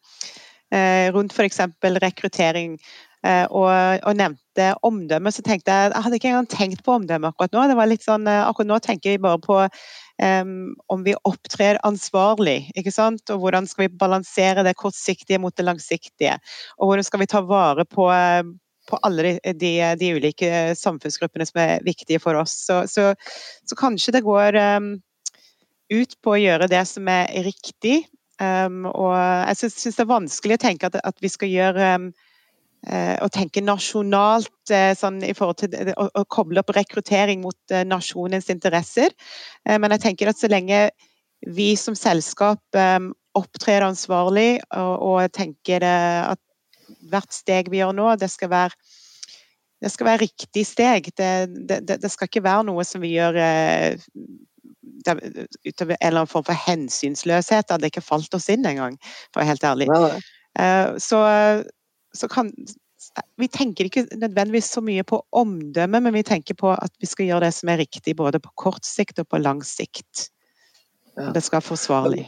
eh 0.75 1.09
rundt 1.15 1.35
f.eks. 1.35 1.61
rekruttering 2.03 2.77
eh, 3.25 3.47
og, 3.47 3.71
og, 4.03 4.13
nevnte 4.19 4.73
omdømme, 4.87 5.33
så 5.33 5.45
tenkte 5.47 5.73
jeg 5.73 5.93
jeg 5.93 6.07
hadde 6.07 6.21
ikke 6.21 6.33
engang 6.33 6.51
tenkt 6.51 6.85
på 6.85 6.99
omdømme 6.99 7.31
akkurat 7.31 7.55
nå. 7.55 7.69
det 7.71 7.79
var 7.79 7.91
litt 7.91 8.07
sånn, 8.07 8.27
Akkurat 8.27 8.73
nå 8.73 8.81
tenker 8.83 9.15
jeg 9.15 9.25
bare 9.25 9.43
på 9.43 9.63
om 10.17 11.03
vi 11.05 11.13
opptrer 11.29 11.77
ansvarlig. 11.85 12.71
ikke 12.73 12.93
sant? 12.95 13.21
Og 13.35 13.43
hvordan 13.43 13.67
skal 13.69 13.87
vi 13.87 13.99
balansere 14.01 14.65
det 14.65 14.77
kortsiktige 14.81 15.41
mot 15.43 15.53
det 15.57 15.67
langsiktige. 15.67 16.39
Og 16.81 16.89
hvordan 16.89 17.05
skal 17.05 17.21
vi 17.21 17.29
ta 17.29 17.43
vare 17.45 17.85
på, 17.85 18.07
på 18.89 18.99
alle 19.03 19.23
de, 19.23 19.53
de, 19.53 19.73
de, 20.01 20.13
ulike 20.17 20.51
samfunnsgruppene 20.79 21.47
som 21.49 21.61
er 21.63 21.85
viktige 21.87 22.23
for 22.23 22.39
oss. 22.39 22.55
Så, 22.67 22.83
så, 22.91 23.13
så 23.67 23.79
kanskje 23.79 24.17
det 24.17 24.25
går 24.27 24.59
um, 24.79 24.93
ut 25.93 26.17
på 26.23 26.35
å 26.35 26.41
gjøre 26.41 26.71
det 26.71 26.85
som 26.89 27.09
er 27.11 27.31
riktig. 27.47 28.05
Um, 28.41 28.85
og 28.91 29.15
jeg 29.17 29.59
syns 29.63 29.97
det 29.97 30.05
er 30.05 30.13
vanskelig 30.13 30.59
å 30.59 30.65
tenke 30.67 30.91
at, 30.91 30.99
at 31.01 31.25
vi 31.25 31.31
skal 31.33 31.53
gjøre 31.53 31.93
um, 31.97 32.11
å 32.87 33.29
tenke 33.35 33.63
nasjonalt 33.65 34.71
eh, 34.71 34.93
sånn, 34.99 35.19
i 35.27 35.35
forhold 35.35 35.59
til 35.59 35.93
å, 35.97 36.07
å, 36.07 36.25
koble 36.31 36.63
opp 36.63 36.71
rekruttering 36.77 37.43
mot 37.43 37.75
eh, 37.75 37.83
nasjonens 37.87 38.51
interesser. 38.53 39.15
Men 39.67 39.95
jeg 39.97 40.05
tenker 40.05 40.31
at 40.31 40.39
så 40.39 40.51
lenge 40.51 40.89
vi 41.47 41.73
som 41.79 41.97
selskap 41.99 42.79
opptrer 43.37 43.85
ansvarlig 43.85 44.61
og, 44.75 44.95
og 45.05 45.33
tenker 45.37 45.85
at 45.85 46.41
hvert 47.11 47.35
steg 47.35 47.69
vi 47.71 47.83
gjør 47.83 47.93
nå, 47.97 48.07
det 48.21 48.31
skal 48.33 48.51
være 48.55 48.79
det 49.85 49.91
skal 49.93 50.09
være 50.09 50.23
riktig 50.23 50.63
steg. 50.65 51.11
Det, 51.19 51.31
det, 51.69 51.99
det, 52.01 52.09
skal 52.11 52.31
ikke 52.31 52.47
være 52.47 52.65
noe 52.71 52.85
som 52.89 53.03
vi 53.05 53.13
gjør 53.13 53.37
utover 55.05 55.93
en 55.93 56.01
eller 56.01 56.23
annen 56.23 56.31
form 56.31 56.47
for 56.49 56.57
hensynsløshet. 56.57 57.67
Det 57.67 57.75
hadde 57.75 57.91
ikke 57.93 58.05
falt 58.07 58.33
oss 58.39 58.49
inn 58.53 58.65
engang, 58.67 58.97
for 59.29 59.43
å 59.43 59.45
være 59.45 59.53
helt 59.53 59.67
ærlig. 59.69 59.91
Så, 61.05 61.21
så 62.19 62.29
kan 62.33 62.53
vi 63.37 63.49
tenker 63.53 63.87
ikke 63.87 64.07
nødvendigvis 64.17 64.71
så 64.73 64.81
mye 64.85 65.05
på 65.07 65.21
omdømme, 65.37 66.01
men 66.01 66.15
vi 66.15 66.25
tenker 66.27 66.57
på 66.59 66.73
at 66.73 66.93
vi 67.01 67.09
skal 67.09 67.29
gjøre 67.29 67.47
det 67.47 67.53
som 67.55 67.71
er 67.71 67.83
riktig 67.83 68.17
både 68.19 68.41
på 68.43 68.53
kort 68.59 68.89
sikt 68.89 69.21
og 69.23 69.29
på 69.31 69.41
lang 69.43 69.61
sikt. 69.67 70.31
Ja. 71.17 71.31
Det 71.35 71.43
skal 71.45 71.61
være 71.61 71.69
forsvarlig. 71.69 72.25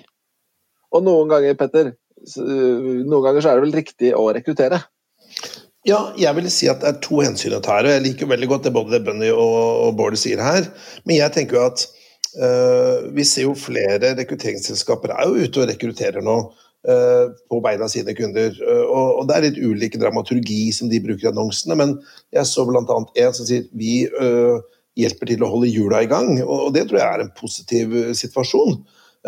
Og 0.94 1.04
noen 1.04 1.32
ganger, 1.32 1.56
Petter, 1.58 1.90
noen 2.36 3.24
ganger 3.24 3.42
så 3.44 3.50
er 3.50 3.58
det 3.58 3.66
vel 3.66 3.76
riktig 3.80 4.12
å 4.16 4.28
rekruttere? 4.36 4.80
Ja, 5.88 6.00
jeg 6.20 6.34
vil 6.36 6.48
si 6.52 6.68
at 6.68 6.82
det 6.82 6.90
er 6.90 7.02
to 7.04 7.20
hensyn 7.22 7.56
å 7.56 7.62
ta 7.64 7.78
her. 7.78 7.88
og 7.88 7.94
Jeg 7.96 8.04
liker 8.04 8.30
veldig 8.30 8.48
godt 8.50 8.66
det 8.66 8.74
både 8.74 8.96
det 8.96 9.04
Bunny 9.06 9.30
og 9.32 9.94
Bård 9.96 10.18
sier 10.20 10.40
her. 10.42 10.68
Men 11.08 11.20
jeg 11.20 11.34
tenker 11.36 11.58
jo 11.58 11.66
at 11.68 11.84
øh, 12.36 13.08
vi 13.16 13.24
ser 13.28 13.46
jo 13.46 13.54
flere 13.56 14.14
rekrutteringsselskaper 14.18 15.14
er 15.16 15.28
jo 15.28 15.46
ute 15.46 15.62
og 15.62 15.70
rekrutterer 15.70 16.24
nå. 16.24 16.40
Eh, 16.88 17.30
på 17.50 17.58
beina 17.60 17.84
sine 17.90 18.14
kunder. 18.16 18.54
Eh, 18.64 18.84
og, 18.88 19.26
det 19.28 19.34
er 19.34 19.44
litt 19.44 19.58
ulik 19.60 19.98
dramaturgi 20.00 20.70
som 20.72 20.88
de 20.88 21.02
bruker 21.04 21.26
i 21.26 21.28
annonsene, 21.28 21.76
men 21.76 21.90
jeg 22.32 22.48
så 22.48 22.64
bl.a. 22.64 22.84
en 22.86 23.34
som 23.36 23.44
sier 23.44 23.66
vi 23.76 24.06
uh, 24.08 24.56
hjelper 24.96 25.28
til 25.28 25.44
å 25.44 25.50
holde 25.52 25.68
hjula 25.68 26.00
i 26.00 26.08
gang, 26.08 26.30
og 26.40 26.70
det 26.72 26.86
tror 26.88 27.02
jeg 27.02 27.08
er 27.10 27.24
en 27.24 27.34
positiv 27.36 27.92
situasjon. 28.16 28.78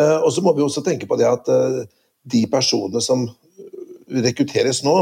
Og 0.01 0.31
så 0.33 0.43
må 0.43 0.55
vi 0.57 0.65
også 0.65 0.83
tenke 0.87 1.07
på 1.11 1.19
det 1.21 1.27
at 1.29 1.51
de 2.33 2.41
personene 2.51 3.03
som 3.05 3.27
rekrutteres 4.25 4.81
nå, 4.87 4.95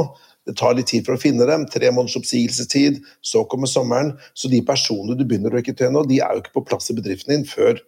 det 0.49 0.57
tar 0.59 0.75
litt 0.77 0.91
tid 0.91 1.07
for 1.07 1.15
å 1.15 1.23
finne 1.23 1.47
dem. 1.49 1.67
Tre 1.71 1.93
måneders 1.93 2.19
oppsigelsestid, 2.19 2.99
så 3.25 3.45
kommer 3.49 3.71
sommeren. 3.71 4.15
Så 4.37 4.51
de 4.53 4.61
personene 4.67 5.17
du 5.17 5.25
begynner 5.25 5.55
å 5.55 5.61
rekruttere 5.61 5.93
nå, 5.95 6.03
de 6.11 6.19
er 6.25 6.35
jo 6.35 6.43
ikke 6.43 6.57
på 6.59 6.65
plass 6.73 6.91
i 6.91 6.99
bedriften 6.99 7.37
din 7.37 7.47
før 7.49 7.79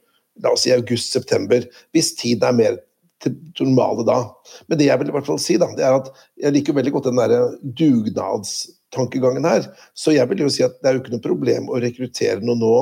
la 0.44 0.54
oss 0.54 0.64
si 0.64 0.72
august-september. 0.72 1.66
Hvis 1.96 2.14
tiden 2.20 2.48
er 2.48 2.56
mer 2.56 2.80
til 3.20 3.66
normale 3.66 4.04
da. 4.08 4.18
Men 4.68 4.80
det 4.80 4.88
jeg 4.88 5.00
vil 5.00 5.10
i 5.10 5.14
hvert 5.16 5.28
fall 5.28 5.40
si, 5.42 5.58
da, 5.60 5.68
det 5.76 5.84
er 5.86 5.98
at 5.98 6.08
jeg 6.40 6.54
liker 6.56 6.76
veldig 6.76 6.94
godt 6.94 7.10
den 7.10 7.20
der 7.20 7.34
dugnadstankegangen 7.80 9.48
her. 9.48 9.68
Så 9.94 10.14
jeg 10.16 10.28
vil 10.30 10.46
jo 10.46 10.52
si 10.52 10.64
at 10.66 10.78
det 10.80 10.90
er 10.90 10.96
jo 10.96 11.02
ikke 11.04 11.14
noe 11.16 11.26
problem 11.26 11.68
å 11.68 11.82
rekruttere 11.82 12.40
noe 12.44 12.58
nå 12.60 12.74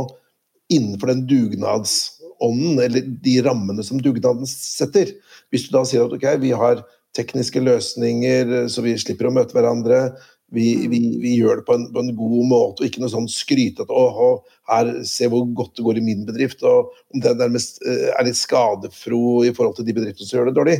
innenfor 0.75 1.11
den 1.11 1.25
dugnadsånden, 1.29 2.79
eller 2.85 3.11
de 3.25 3.39
rammene 3.45 3.85
som 3.87 4.01
dugnaden 4.05 4.49
setter. 4.49 5.15
Hvis 5.51 5.67
du 5.67 5.75
da 5.75 5.85
sier 5.89 6.05
at 6.05 6.15
ok, 6.15 6.29
vi 6.43 6.53
har 6.57 6.85
tekniske 7.17 7.63
løsninger 7.65 8.69
så 8.71 8.85
vi 8.85 8.93
slipper 9.01 9.31
å 9.31 9.35
møte 9.35 9.57
hverandre, 9.57 10.13
vi, 10.55 10.69
mm. 10.77 10.91
vi, 10.91 11.01
vi 11.23 11.33
gjør 11.37 11.61
det 11.61 11.67
på 11.69 11.75
en, 11.77 11.87
på 11.93 12.03
en, 12.03 12.13
god 12.17 12.47
måte, 12.49 12.83
og 12.83 12.89
ikke 12.89 13.03
noe 13.03 13.13
sånn 13.13 13.29
skrytete 13.31 13.93
å, 13.93 14.29
her, 14.71 14.93
se 15.09 15.29
hvor 15.29 15.45
godt 15.57 15.77
det 15.77 15.85
går 15.85 16.01
i 16.01 16.05
min 16.05 16.25
bedrift, 16.29 16.65
og 16.67 16.95
om 17.13 17.25
den 17.25 17.41
nærmest 17.41 17.83
eh, 17.85 18.09
er 18.15 18.29
litt 18.29 18.39
skadefro 18.39 19.43
i 19.45 19.53
forhold 19.57 19.77
til 19.79 19.89
de 19.89 19.97
bedriftene 19.99 20.29
som 20.29 20.41
gjør 20.41 20.51
det 20.51 20.57
dårlig. 20.61 20.79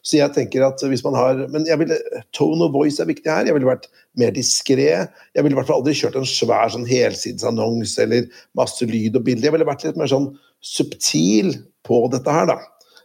Så 0.00 0.16
jeg 0.16 0.32
tenker 0.32 0.64
at 0.64 0.80
hvis 0.88 1.02
man 1.04 1.16
har 1.16 1.42
Men 1.52 1.66
jeg 1.68 1.76
ville, 1.80 1.96
tone 2.36 2.64
of 2.64 2.72
voice 2.72 3.00
er 3.02 3.08
viktig 3.08 3.28
her. 3.28 3.46
Jeg 3.48 3.56
ville 3.56 3.68
vært 3.68 3.88
mer 4.20 4.32
diskré. 4.36 4.88
Jeg 5.36 5.44
ville 5.44 5.52
i 5.52 5.58
hvert 5.58 5.68
fall 5.68 5.80
aldri 5.82 5.94
kjørt 5.96 6.16
en 6.20 6.28
svær 6.28 6.72
sånn 6.72 6.88
helsidesannonse 6.88 8.04
eller 8.04 8.28
masse 8.56 8.88
lyd 8.88 9.18
og 9.20 9.26
bilde. 9.28 9.46
Jeg 9.48 9.56
ville 9.56 9.68
vært 9.68 9.84
litt 9.84 10.00
mer 10.00 10.08
sånn 10.10 10.30
subtil 10.64 11.52
på 11.88 12.02
dette 12.12 12.32
her, 12.32 12.48
da. 12.48 12.58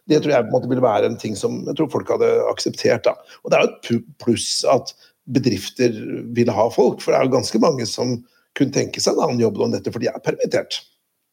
Det 0.08 0.22
tror 0.22 0.36
jeg 0.36 0.46
på 0.46 0.52
en 0.52 0.56
måte 0.56 0.70
ville 0.70 0.86
være 0.86 1.10
en 1.10 1.20
ting 1.20 1.36
som 1.38 1.64
jeg 1.66 1.80
tror 1.80 1.92
folk 1.92 2.12
hadde 2.14 2.30
akseptert. 2.52 3.08
da. 3.08 3.16
Og 3.44 3.52
det 3.52 3.58
er 3.58 3.66
jo 3.66 4.00
et 4.00 4.10
pluss 4.22 4.50
at 4.70 4.94
bedrifter 5.26 5.96
ville 6.36 6.54
ha 6.54 6.68
folk, 6.74 7.02
for 7.02 7.12
det 7.12 7.20
er 7.20 7.28
jo 7.28 7.36
ganske 7.38 7.62
mange 7.64 7.88
som 7.90 8.18
kunne 8.56 8.76
tenke 8.76 9.02
seg 9.04 9.16
en 9.16 9.26
annen 9.26 9.44
jobb 9.44 9.60
enn 9.66 9.76
dette, 9.76 9.92
for 9.92 10.04
de 10.04 10.12
er 10.12 10.24
permittert. 10.24 10.80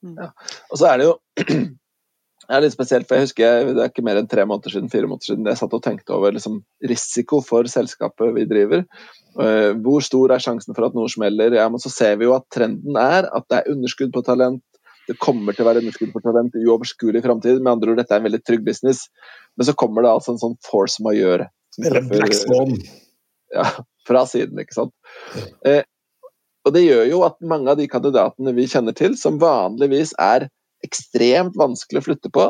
Ja. 0.03 0.33
Og 0.73 0.81
så 0.81 0.89
er 0.91 0.99
det 0.99 1.07
jo 1.07 1.15
det 2.53 2.57
er 2.57 2.65
litt 2.65 2.75
spesielt, 2.75 3.07
for 3.09 3.17
jeg 3.17 3.29
husker 3.29 3.69
det 3.71 3.85
er 3.85 3.93
ikke 3.93 4.05
mer 4.05 4.19
enn 4.19 4.31
tre 4.31 4.45
måneder 4.49 4.75
siden, 4.75 4.91
fire 4.93 5.09
måneder 5.09 5.31
siden 5.31 5.47
jeg 5.49 5.61
satt 5.61 5.77
og 5.77 5.85
tenkte 5.85 6.17
over 6.17 6.35
liksom, 6.35 6.59
risiko 6.91 7.39
for 7.45 7.69
selskapet 7.71 8.35
vi 8.37 8.49
driver. 8.51 8.83
Uh, 9.39 9.73
hvor 9.85 10.05
stor 10.05 10.35
er 10.35 10.43
sjansen 10.43 10.77
for 10.77 10.89
at 10.89 10.97
noe 10.99 11.09
smeller? 11.13 11.55
Ja, 11.57 11.69
men 11.73 11.81
så 11.83 11.93
ser 11.93 12.19
vi 12.21 12.27
jo 12.29 12.35
at 12.37 12.49
trenden 12.53 12.99
er 13.01 13.31
at 13.31 13.47
det 13.49 13.61
er 13.61 13.73
underskudd 13.73 14.13
på 14.17 14.25
talent. 14.27 14.65
Det 15.09 15.17
kommer 15.23 15.55
til 15.55 15.65
å 15.65 15.71
være 15.71 15.83
underskudd 15.83 16.13
på 16.15 16.23
talent 16.25 16.59
i 16.59 16.67
uoverskuelig 16.67 17.23
framtid. 17.25 17.63
Med 17.63 17.73
andre 17.73 17.95
ord, 17.95 18.03
dette 18.03 18.15
er 18.15 18.21
en 18.21 18.29
veldig 18.29 18.43
trygg 18.47 18.67
business. 18.67 19.07
Men 19.57 19.71
så 19.71 19.75
kommer 19.79 20.05
det 20.05 20.13
altså 20.13 20.35
en 20.35 20.43
sånn 20.43 20.59
force 20.67 21.03
majeure. 21.03 21.49
Eller 21.81 22.05
black 22.11 22.37
swan. 22.37 22.77
Ja, 23.53 23.67
fra 24.09 24.25
siden, 24.29 24.59
ikke 24.63 24.77
sant. 24.77 24.95
Eh, 25.69 25.83
og 26.67 26.75
det 26.77 26.85
gjør 26.85 27.05
jo 27.11 27.23
at 27.27 27.37
mange 27.45 27.73
av 27.73 27.79
de 27.81 27.89
kandidatene 27.91 28.55
vi 28.57 28.69
kjenner 28.71 28.95
til, 28.97 29.17
som 29.19 29.41
vanligvis 29.43 30.15
er 30.23 30.49
ekstremt 30.87 31.59
vanskelig 31.59 32.03
å 32.03 32.07
flytte 32.07 32.31
på, 32.35 32.47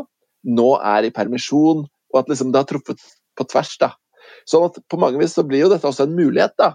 nå 0.48 0.68
er 0.78 1.08
i 1.08 1.14
permisjon, 1.14 1.84
og 2.12 2.20
at 2.20 2.30
liksom 2.30 2.52
det 2.52 2.62
har 2.62 2.68
truffet 2.68 3.02
på 3.38 3.46
tvers. 3.48 3.74
da. 3.80 3.92
Sånn 4.48 4.68
at 4.68 4.78
på 4.90 4.98
mange 5.00 5.20
vis 5.20 5.36
så 5.36 5.44
blir 5.46 5.64
jo 5.64 5.72
dette 5.72 5.88
også 5.88 6.06
en 6.06 6.16
mulighet. 6.16 6.54
da. 6.58 6.74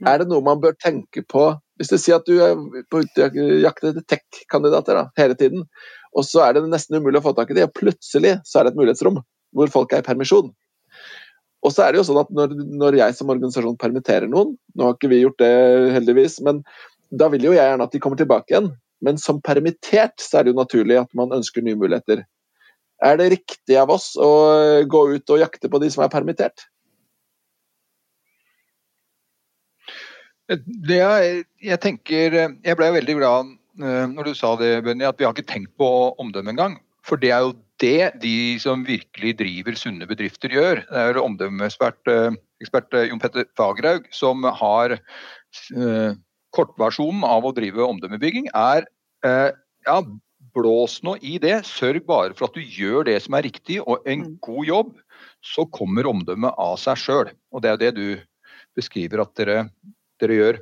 Mm. 0.00 0.08
Er 0.10 0.18
det 0.18 0.28
noe 0.30 0.42
man 0.42 0.62
bør 0.62 0.74
tenke 0.80 1.22
på 1.28 1.52
Hvis 1.78 1.90
du 1.90 1.96
sier 1.98 2.20
at 2.20 2.26
du 2.26 2.38
er 2.38 2.54
på 2.86 3.00
jakt 3.58 3.82
etter 3.82 4.04
tech-kandidater 4.06 5.00
hele 5.18 5.34
tiden, 5.34 5.64
og 6.14 6.22
så 6.22 6.44
er 6.44 6.52
det 6.54 6.68
nesten 6.70 7.00
umulig 7.00 7.18
å 7.18 7.24
få 7.24 7.32
tak 7.34 7.50
i 7.50 7.56
dem, 7.56 7.66
og 7.66 7.74
plutselig 7.74 8.36
så 8.46 8.60
er 8.60 8.68
det 8.68 8.70
et 8.70 8.78
mulighetsrom 8.78 9.18
hvor 9.58 9.72
folk 9.74 9.90
er 9.90 10.04
i 10.04 10.06
permisjon. 10.06 10.52
Og 11.64 11.72
så 11.72 11.84
er 11.84 11.94
det 11.94 12.02
jo 12.02 12.06
sånn 12.10 12.20
at 12.20 12.32
når, 12.36 12.52
når 12.76 12.98
jeg 13.00 13.16
som 13.16 13.30
organisasjon 13.32 13.78
permitterer 13.80 14.28
noen, 14.28 14.52
nå 14.76 14.88
har 14.88 14.98
ikke 14.98 15.10
vi 15.12 15.22
gjort 15.22 15.40
det 15.40 15.54
heldigvis, 15.96 16.38
men 16.44 16.60
da 17.14 17.30
vil 17.32 17.46
jo 17.48 17.54
jeg 17.54 17.64
gjerne 17.64 17.86
at 17.86 17.94
de 17.94 18.00
kommer 18.04 18.20
tilbake 18.20 18.52
igjen. 18.52 18.70
Men 19.04 19.18
som 19.20 19.40
permittert 19.44 20.20
så 20.22 20.40
er 20.40 20.44
det 20.44 20.54
jo 20.54 20.60
naturlig 20.60 21.00
at 21.00 21.10
man 21.16 21.32
ønsker 21.34 21.64
nye 21.64 21.78
muligheter. 21.78 22.22
Er 23.04 23.18
det 23.20 23.32
riktig 23.32 23.76
av 23.80 23.90
oss 23.92 24.12
å 24.20 24.30
gå 24.88 25.02
ut 25.16 25.34
og 25.34 25.40
jakte 25.40 25.70
på 25.72 25.80
de 25.82 25.90
som 25.92 26.04
er 26.04 26.12
permittert? 26.12 26.66
Det 30.52 30.98
jeg, 31.00 31.44
jeg 31.64 31.80
tenker 31.80 32.34
Jeg 32.36 32.76
ble 32.76 32.90
veldig 32.98 33.14
glad 33.16 33.52
eh, 33.80 34.04
når 34.10 34.28
du 34.28 34.34
sa 34.36 34.50
det, 34.60 34.74
Benny, 34.84 35.06
at 35.08 35.16
vi 35.16 35.24
har 35.24 35.32
ikke 35.32 35.48
tenkt 35.48 35.72
på 35.80 35.88
omdømme 36.20 36.52
engang. 36.52 36.76
For 37.04 37.20
det 37.20 37.32
er 37.32 37.46
jo 37.46 37.54
det 37.84 38.10
de 38.24 38.36
som 38.62 38.82
virkelig 38.86 39.36
driver 39.38 39.78
sunne 39.78 40.08
bedrifter 40.08 40.52
gjør. 40.56 40.82
Det 40.88 41.06
er 41.10 41.22
omdømmeekspert 41.22 42.12
eh, 42.12 42.36
eh, 42.64 43.08
Jon 43.10 43.22
Petter 43.22 43.48
Fagerhaug 43.58 44.08
som 44.14 44.46
har 44.60 44.98
Kortversjonen 46.54 47.24
av 47.26 47.46
å 47.46 47.54
drive 47.54 47.82
omdømmebygging 47.82 48.48
er 48.54 48.86
eh, 49.26 49.50
ja, 49.86 49.96
blås 50.54 51.00
nå 51.06 51.16
i 51.22 51.36
det. 51.42 51.56
Sørg 51.68 52.04
bare 52.08 52.36
for 52.36 52.48
at 52.48 52.56
du 52.56 52.62
gjør 52.62 53.08
det 53.08 53.18
som 53.24 53.36
er 53.38 53.46
riktig 53.48 53.80
og 53.82 54.04
en 54.06 54.26
mm. 54.26 54.36
god 54.44 54.70
jobb. 54.70 54.94
Så 55.44 55.66
kommer 55.74 56.08
omdømmet 56.08 56.56
av 56.60 56.78
seg 56.80 57.00
sjøl. 57.00 57.32
Og 57.52 57.64
det 57.64 57.72
er 57.72 57.82
det 57.82 57.92
du 57.98 58.06
beskriver 58.78 59.22
at 59.24 59.34
dere, 59.38 59.58
dere 60.22 60.38
gjør. 60.38 60.60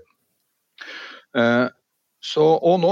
Eh, 1.38 1.66
så, 2.22 2.44
og 2.62 2.76
nå 2.78 2.90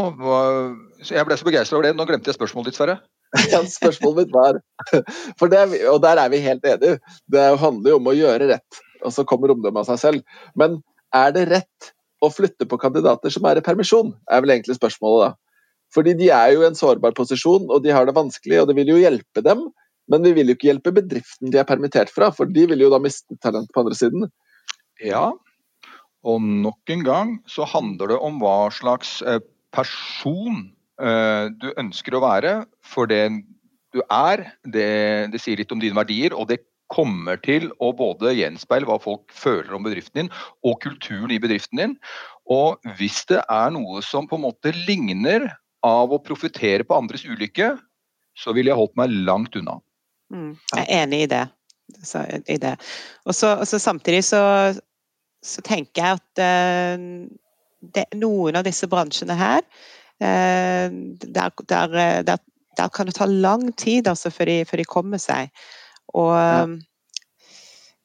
så 1.07 1.15
Jeg 1.15 1.27
ble 1.27 1.37
så 1.39 1.47
begeistra 1.47 1.79
over 1.79 1.89
det. 1.89 1.97
Nå 1.97 2.07
glemte 2.09 2.31
jeg 2.31 2.39
spørsmålet 2.39 2.73
ditt, 2.73 2.81
Sverre. 2.81 2.99
Ja, 3.53 3.61
spørsmålet 3.63 4.25
mitt 4.25 4.33
var 4.35 4.59
det, 5.53 5.83
Og 5.91 6.01
der 6.03 6.19
er 6.19 6.31
vi 6.33 6.43
helt 6.43 6.65
enige. 6.67 6.99
Det 7.31 7.45
handler 7.61 7.95
jo 7.95 7.99
om 8.01 8.11
å 8.11 8.17
gjøre 8.17 8.49
rett, 8.51 8.81
og 9.05 9.15
så 9.15 9.25
kommer 9.29 9.55
omdømmet 9.55 9.85
av 9.85 9.93
seg 9.93 10.01
selv. 10.03 10.41
Men 10.59 10.81
er 11.15 11.35
det 11.37 11.47
rett 11.51 11.93
å 12.21 12.31
flytte 12.33 12.67
på 12.69 12.79
kandidater 12.81 13.33
som 13.33 13.47
er 13.49 13.61
i 13.61 13.65
permisjon, 13.65 14.13
er 14.31 14.43
vel 14.45 14.57
egentlig 14.57 14.77
spørsmålet 14.77 15.29
da. 15.29 15.31
Fordi 15.95 16.15
de 16.19 16.29
er 16.35 16.53
jo 16.55 16.63
i 16.63 16.69
en 16.69 16.79
sårbar 16.79 17.15
posisjon, 17.17 17.67
og 17.71 17.83
de 17.83 17.95
har 17.95 18.07
det 18.07 18.15
vanskelig, 18.15 18.61
og 18.61 18.69
det 18.71 18.77
vil 18.79 18.93
jo 18.93 19.01
hjelpe 19.01 19.43
dem. 19.43 19.65
Men 20.11 20.27
vi 20.27 20.35
vil 20.37 20.51
jo 20.51 20.57
ikke 20.59 20.69
hjelpe 20.69 20.93
bedriften 20.95 21.51
de 21.51 21.59
er 21.59 21.67
permittert 21.67 22.11
fra, 22.15 22.31
for 22.35 22.51
de 22.51 22.67
vil 22.71 22.83
jo 22.83 22.91
da 22.93 23.01
miste 23.03 23.39
talent 23.43 23.71
på 23.75 23.83
andre 23.83 23.97
siden. 23.99 24.29
Ja, 25.03 25.31
og 26.27 26.43
nok 26.45 26.93
en 26.93 27.05
gang 27.07 27.33
så 27.49 27.67
handler 27.69 28.13
det 28.13 28.19
om 28.21 28.39
hva 28.43 28.69
slags 28.75 29.21
eh, 29.23 29.41
person 29.75 30.69
du 31.01 31.71
ønsker 31.81 32.15
å 32.17 32.21
være. 32.21 32.51
For 32.85 33.09
det 33.09 33.23
du 33.95 34.03
er, 34.07 34.45
det, 34.63 34.91
det 35.33 35.41
sier 35.43 35.59
litt 35.59 35.73
om 35.75 35.81
dine 35.83 35.97
verdier, 35.99 36.35
og 36.37 36.51
det 36.51 36.61
kommer 36.91 37.39
til 37.43 37.69
å 37.83 37.93
både 37.95 38.35
gjenspeile 38.35 38.89
hva 38.89 38.99
folk 39.03 39.31
føler 39.35 39.73
om 39.77 39.87
bedriften 39.87 40.25
din, 40.25 40.33
og 40.67 40.81
kulturen 40.83 41.31
i 41.35 41.41
bedriften 41.43 41.83
din. 41.83 41.97
Og 42.51 42.79
hvis 42.99 43.23
det 43.31 43.43
er 43.47 43.71
noe 43.75 44.03
som 44.03 44.27
på 44.31 44.39
en 44.39 44.47
måte 44.49 44.75
ligner 44.89 45.47
av 45.87 46.13
å 46.13 46.21
profitere 46.23 46.87
på 46.87 46.99
andres 46.99 47.25
ulykke, 47.27 47.77
så 48.39 48.55
ville 48.57 48.73
jeg 48.73 48.79
holdt 48.79 48.99
meg 48.99 49.15
langt 49.27 49.57
unna. 49.59 49.79
Mm, 50.31 50.55
jeg 50.75 50.83
er 50.83 51.05
enig 51.05 51.25
i 51.25 51.31
det. 51.31 51.45
I 52.47 52.57
det. 52.63 52.77
Og 53.27 53.35
så, 53.35 53.57
samtidig 53.67 54.23
så, 54.29 54.43
så, 55.43 55.63
tenker 55.67 56.05
jeg 56.05 56.21
at 56.21 56.43
uh, 56.43 57.27
det, 57.83 58.05
noen 58.15 58.61
av 58.61 58.67
disse 58.67 58.87
bransjene 58.91 59.35
her 59.35 59.65
der, 60.21 61.51
der, 61.69 62.23
der, 62.23 62.37
der, 62.77 62.89
kan 62.89 63.07
det 63.07 63.17
ta 63.17 63.27
lang 63.27 63.71
tid 63.77 64.09
altså, 64.09 64.31
før, 64.31 64.45
de, 64.45 64.65
før 64.65 64.83
de 64.83 64.85
kommer 64.85 65.19
seg. 65.23 65.51
Og 66.15 66.35
ja. 66.37 66.63
Um, 66.65 66.81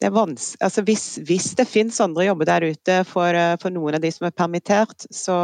det 0.01 0.09
er 0.09 0.17
altså 0.59 0.81
hvis, 0.81 1.19
hvis, 1.25 1.55
det 1.55 1.67
finnes 1.67 1.99
andre 2.03 2.25
jobber 2.25 2.45
der 2.45 2.65
ute 2.67 2.97
for, 3.07 3.37
for 3.61 3.71
noen 3.71 3.95
av 3.95 4.01
de 4.03 4.11
som 4.11 4.27
er 4.27 4.35
permittert, 4.35 5.05
så, 5.07 5.37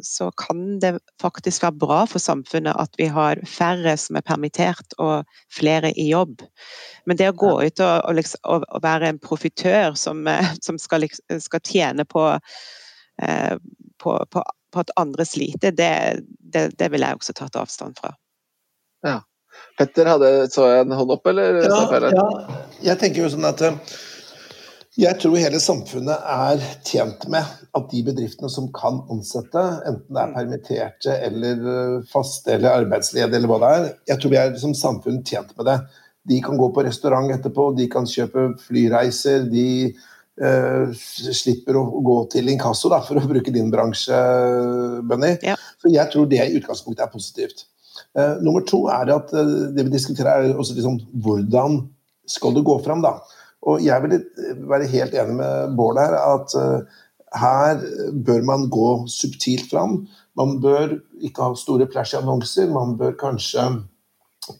så, 0.00 0.30
kan 0.38 0.78
det 0.78 0.92
faktisk 1.20 1.62
være 1.62 1.80
bra 1.82 2.04
for 2.06 2.22
samfunnet 2.22 2.78
at 2.78 2.94
vi 2.98 3.08
har 3.10 3.42
færre 3.42 3.96
som 3.98 4.16
er 4.16 4.22
permittert 4.22 4.94
og 5.02 5.26
flere 5.50 5.90
i 5.98 6.06
jobb. 6.12 6.46
Men 7.10 7.18
det 7.18 7.32
å 7.32 7.36
gå 7.42 7.50
ut 7.58 7.82
og, 7.82 7.94
og, 8.04 8.14
liksom, 8.20 8.44
og, 8.46 8.68
og 8.70 8.84
være 8.86 9.10
en 9.10 9.18
profitør 9.18 9.98
som, 9.98 10.22
som 10.62 10.78
skal, 10.78 11.08
skal, 11.10 11.64
tjene 11.66 12.06
på, 12.06 12.28
eh, 13.22 13.56
på, 13.98 14.14
på, 14.30 14.46
på, 14.72 14.84
at 14.84 14.92
andre 15.00 15.26
sliter, 15.28 15.74
det, 15.74 15.92
det, 16.38 16.68
det 16.78 16.90
ville 16.92 17.08
jeg 17.08 17.20
også 17.20 17.36
tatt 17.36 17.58
avstand 17.60 17.98
fra. 18.00 18.12
Ja. 19.06 19.20
Petter, 19.78 20.06
hadde, 20.10 20.30
så 20.52 20.68
jeg 20.70 20.84
en 20.84 20.94
hånd 20.98 21.14
opp, 21.14 21.26
eller? 21.30 21.62
Ja, 21.64 21.80
ja. 22.12 22.28
Jeg 22.90 23.00
tenker 23.00 23.24
jo 23.24 23.30
sånn 23.32 23.46
at 23.48 23.62
eh, 23.66 23.78
jeg 24.98 25.14
tror 25.22 25.36
hele 25.38 25.60
samfunnet 25.62 26.24
er 26.26 26.62
tjent 26.86 27.28
med 27.30 27.46
at 27.78 27.86
de 27.92 28.00
bedriftene 28.06 28.50
som 28.50 28.66
kan 28.74 29.00
ansette, 29.12 29.62
enten 29.86 30.16
det 30.16 30.22
er 30.24 30.34
permitterte 30.34 31.16
eller 31.28 31.68
eh, 31.74 31.96
faste 32.10 32.56
eller 32.56 32.82
arbeidsledige 32.82 33.38
eller 33.38 33.50
hva 33.50 33.60
det 33.62 33.72
er, 33.76 33.88
jeg 34.12 34.20
tror 34.20 34.34
vi 34.34 34.40
er 34.40 34.54
som 34.58 34.74
samfunn 34.74 35.22
tjent 35.26 35.54
med 35.54 35.70
det. 35.70 35.78
De 36.28 36.40
kan 36.44 36.58
gå 36.60 36.66
på 36.74 36.82
restaurant 36.84 37.30
etterpå, 37.32 37.70
de 37.78 37.86
kan 37.90 38.08
kjøpe 38.10 38.50
flyreiser, 38.66 39.46
de 39.48 39.68
uh, 40.42 40.92
slipper 40.94 41.78
å 41.78 41.84
gå 42.04 42.18
til 42.34 42.50
inkasso, 42.52 42.90
da, 42.92 43.00
for 43.04 43.20
å 43.20 43.30
bruke 43.30 43.54
din 43.54 43.72
bransje, 43.72 44.18
Bunny. 45.08 45.34
Ja. 45.46 45.56
Så 45.80 45.92
jeg 45.92 46.12
tror 46.12 46.28
det 46.30 46.44
i 46.44 46.56
utgangspunktet 46.58 47.06
er 47.06 47.12
positivt. 47.12 47.66
Uh, 48.16 48.38
nummer 48.44 48.64
to 48.66 48.84
er 48.94 49.10
at 49.14 49.34
uh, 49.34 49.68
det 49.74 49.86
vi 49.88 49.94
diskuterer, 49.94 50.48
er 50.48 50.58
også 50.58 50.78
liksom 50.78 51.00
hvordan 51.24 51.82
skal 52.28 52.56
du 52.56 52.62
gå 52.66 52.78
fram, 52.84 53.04
da. 53.04 53.18
Og 53.68 53.82
jeg 53.82 54.04
vil 54.04 54.18
være 54.70 54.90
helt 54.92 55.14
enig 55.18 55.38
med 55.40 55.76
Bård 55.76 55.98
her 55.98 56.14
at 56.14 56.52
her 57.34 57.80
bør 58.24 58.44
man 58.46 58.68
gå 58.72 58.90
subtilt 59.10 59.66
fram. 59.72 60.04
Man 60.38 60.60
bør 60.62 60.94
ikke 61.26 61.48
ha 61.48 61.56
store 61.58 61.88
flashy 61.90 62.16
annonser, 62.20 62.70
man 62.70 62.94
bør 63.00 63.16
kanskje 63.18 63.64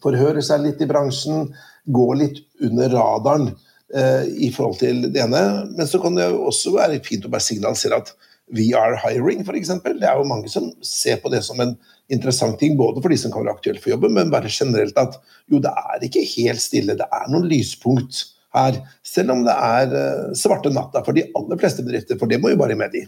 forhøre 0.03 0.43
seg 0.45 0.65
litt 0.65 0.83
i 0.83 0.89
bransjen, 0.89 1.47
gå 1.89 2.07
litt 2.19 2.43
under 2.65 2.91
radaren 2.93 3.47
i 3.89 4.51
forhold 4.53 4.77
til 4.77 5.07
det 5.09 5.23
ene. 5.23 5.39
Men 5.73 5.87
så 5.89 5.97
kan 6.01 6.13
det 6.13 6.27
jo 6.29 6.43
også 6.45 6.75
være 6.75 6.99
fint 7.01 7.23
å 7.25 7.31
bare 7.33 7.41
signalisere 7.41 7.97
at 7.97 8.11
We 8.53 8.71
are 8.73 8.97
hiring, 8.97 9.43
f.eks. 9.45 9.69
Det 9.85 10.05
er 10.05 10.17
jo 10.17 10.27
mange 10.29 10.49
som 10.49 10.71
ser 10.85 11.19
på 11.21 11.29
det 11.33 11.43
som 11.45 11.59
en 11.61 11.75
interessant 12.09 12.57
ting, 12.61 12.77
både 12.77 13.01
for 13.01 13.13
de 13.13 13.17
som 13.21 13.33
kan 13.33 13.45
være 13.45 13.53
aktuelle 13.59 13.81
for 13.83 13.93
jobben, 13.93 14.15
men 14.15 14.31
bare 14.33 14.49
generelt 14.49 14.97
at 14.97 15.19
jo, 15.51 15.61
det 15.61 15.69
er 15.69 16.05
ikke 16.05 16.25
helt 16.31 16.63
stille. 16.63 16.97
Det 16.97 17.05
er 17.05 17.27
noen 17.29 17.45
lyspunkt 17.49 18.23
her. 18.57 18.79
Selv 19.05 19.35
om 19.35 19.43
det 19.45 19.53
er 19.53 19.93
uh, 19.93 20.31
svarte 20.37 20.73
natta 20.73 21.03
for 21.05 21.17
de 21.17 21.27
aller 21.37 21.61
fleste 21.61 21.85
bedrifter, 21.85 22.17
for 22.17 22.31
det 22.31 22.41
må 22.41 22.53
jo 22.53 22.61
bare 22.61 22.77
med 22.79 22.97
de. 22.97 23.05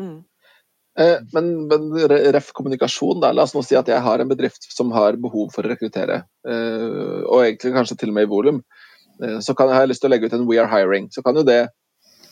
Mm. 0.00 0.20
Eh, 1.00 1.18
men, 1.32 1.46
men, 1.70 1.86
ref 2.36 2.50
kommunikasjon, 2.52 3.22
da. 3.22 3.32
La 3.32 3.46
oss 3.46 3.54
nå 3.56 3.62
si 3.64 3.76
at 3.78 3.88
jeg 3.88 4.04
har 4.04 4.20
en 4.20 4.28
bedrift 4.28 4.68
som 4.74 4.92
har 4.92 5.16
behov 5.20 5.48
for 5.54 5.64
å 5.64 5.72
rekruttere, 5.72 6.18
eh, 6.44 7.22
og 7.24 7.46
egentlig 7.46 7.72
kanskje 7.78 7.96
til 8.02 8.12
og 8.12 8.18
med 8.18 8.28
i 8.28 8.32
volum. 8.32 8.60
Eh, 9.22 9.38
så 9.44 9.54
kan, 9.58 9.72
jeg 9.72 9.90
lyst 9.90 10.04
til 10.04 10.10
å 10.10 10.14
legge 10.14 10.28
ut 10.30 10.36
en 10.36 10.46
We 10.48 10.60
are 10.62 10.70
hiring. 10.70 11.10
Så 11.12 11.24
kan 11.26 11.36
jo 11.38 11.44
det 11.46 11.66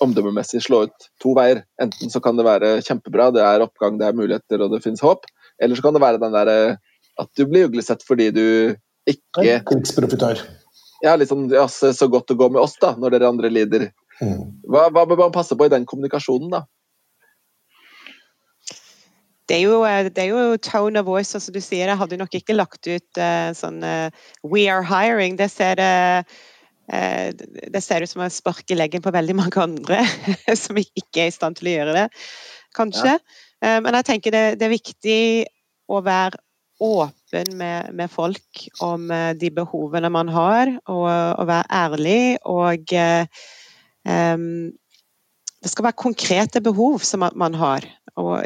omdømmemessig 0.01 0.63
slå 0.65 0.87
ut 0.89 1.09
to 1.23 1.35
veier. 1.37 1.65
Enten 1.83 2.13
så 2.13 2.23
kan 2.25 2.39
det 2.39 2.47
være 2.47 2.79
kjempebra, 2.87 3.29
det 3.37 3.45
er 3.45 3.65
oppgang, 3.65 3.99
det 4.01 4.09
er 4.09 4.17
muligheter 4.17 4.65
og 4.65 4.73
det 4.73 4.83
finnes 4.85 5.03
håp. 5.05 5.29
Eller 5.61 5.77
så 5.77 5.85
kan 5.85 5.97
det 5.97 6.05
være 6.05 6.23
den 6.23 6.37
derre 6.37 6.57
at 7.21 7.31
du 7.37 7.45
blir 7.45 7.69
uglesett 7.69 8.05
fordi 8.07 8.31
du 8.33 8.47
ikke 9.11 9.61
Krigsprofitør. 9.69 10.41
Ja, 11.05 11.15
litt 11.17 11.31
sånn 11.31 11.49
ja, 11.53 11.67
så 11.69 12.09
godt 12.13 12.33
å 12.33 12.37
gå 12.37 12.51
med 12.53 12.61
oss, 12.61 12.77
da, 12.81 12.93
når 13.01 13.17
dere 13.17 13.31
andre 13.33 13.51
lider. 13.53 13.89
Mm. 14.21 14.61
Hva, 14.69 14.89
hva 14.93 15.07
bør 15.09 15.25
man 15.25 15.35
passe 15.35 15.57
på 15.57 15.69
i 15.69 15.73
den 15.73 15.87
kommunikasjonen, 15.89 16.53
da? 16.53 16.67
Det 19.49 19.57
er, 19.57 19.65
jo, 19.67 19.81
det 19.83 20.23
er, 20.23 20.29
jo, 20.31 20.59
tone 20.63 21.01
of 21.01 21.09
voice, 21.09 21.33
som 21.33 21.41
altså 21.41 21.53
du 21.57 21.59
sier. 21.59 21.89
Jeg 21.91 21.99
hadde 21.99 22.21
nok 22.21 22.37
ikke 22.39 22.55
lagt 22.55 22.87
ut 22.87 23.19
uh, 23.19 23.51
sånn 23.57 23.81
uh, 23.83 24.13
We 24.47 24.69
are 24.71 24.85
hiring. 24.87 25.41
Det 25.41 25.49
ser, 25.51 25.81
uh, 25.83 26.23
det 26.91 27.83
ser 27.85 28.03
ut 28.03 28.11
som 28.11 28.25
å 28.25 28.31
sparke 28.33 28.75
leggen 28.75 29.03
på 29.05 29.13
veldig 29.15 29.37
mange 29.39 29.63
andre 29.63 30.01
som 30.63 30.79
ikke 30.81 31.23
er 31.23 31.31
i 31.31 31.35
stand 31.35 31.61
til 31.61 31.71
å 31.71 31.75
gjøre 31.77 31.97
det, 31.97 32.07
kanskje. 32.75 33.13
Ja. 33.63 33.77
men 33.85 33.95
jeg 33.99 34.09
tenker 34.09 34.35
det, 34.35 34.45
det, 34.59 34.67
er 34.67 34.73
viktig 34.75 35.21
å 35.91 36.01
være 36.03 36.41
åpen 36.83 37.53
med, 37.61 37.93
med 37.95 38.11
folk 38.11 38.65
om 38.83 39.07
de 39.39 39.51
behovene 39.55 40.11
man 40.11 40.31
har, 40.33 40.73
og, 40.89 41.07
og 41.07 41.47
være 41.51 41.71
ærlig. 41.79 42.23
Og 42.49 42.95
um, 44.09 44.71
det 45.61 45.71
skal 45.73 45.91
være 45.91 46.01
konkrete 46.01 46.63
behov 46.65 47.05
som 47.05 47.25
man 47.37 47.57
har. 47.61 47.85
Og, 48.17 48.45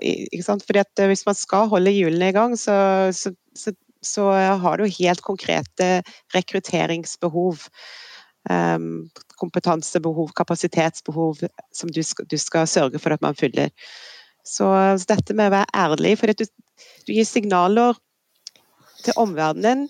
Fordi 0.66 0.78
at 0.82 1.00
eh, 1.00 1.06
Hvis 1.06 1.26
man 1.26 1.34
skal 1.34 1.68
holde 1.68 1.94
hjulene 1.94 2.28
i 2.28 2.36
gang, 2.36 2.56
så, 2.58 3.10
så, 3.12 3.32
så, 3.54 3.72
så 4.02 4.30
har 4.32 4.76
du 4.76 4.84
helt 4.84 5.22
konkrete 5.22 6.02
rekrutteringsbehov. 6.34 7.68
Um, 8.50 9.08
kompetansebehov, 9.40 10.32
kapasitetsbehov, 10.36 11.40
som 11.72 11.90
du 11.90 12.02
skal, 12.02 12.26
du 12.28 12.38
skal, 12.38 12.68
sørge 12.68 13.00
for 13.00 13.14
at 13.14 13.22
man 13.24 13.36
fyller. 13.38 13.70
Så, 14.44 14.68
så 15.00 15.08
dette 15.08 15.36
med 15.36 15.48
å 15.48 15.54
være 15.56 15.76
ærlig, 15.86 16.16
for 16.20 16.32
du, 16.32 16.44
du, 16.44 17.12
gir 17.12 17.26
signaler 17.28 17.96
til 19.04 19.16
omverdenen, 19.20 19.86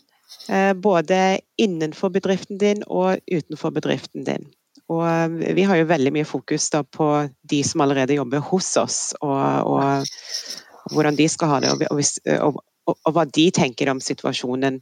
eh, 0.49 0.73
både 0.75 1.41
innenfor 1.61 2.13
bedriften 2.15 2.61
din 2.63 2.85
og 2.87 3.19
utenfor 3.31 3.75
bedriften 3.75 4.27
din. 4.27 4.47
Og 4.93 5.03
eh, 5.09 5.55
vi 5.59 5.67
har 5.67 5.81
jo 5.81 5.91
veldig 5.91 6.15
mye 6.15 6.29
fokus 6.29 6.71
på 6.95 7.09
de 7.51 7.63
som 7.67 7.83
allerede 7.85 8.19
jobber 8.19 8.45
hos 8.53 8.71
oss, 8.81 9.01
og, 9.21 9.75
og 9.75 10.95
hvordan 10.95 11.19
de 11.19 11.29
skal 11.31 11.55
ha 11.55 11.61
det, 11.65 11.75
og, 11.75 12.03
og, 12.39 12.63
og, 12.91 13.11
hva 13.17 13.25
de 13.29 13.49
tenker 13.55 13.91
om 13.93 14.01
situasjonen. 14.03 14.81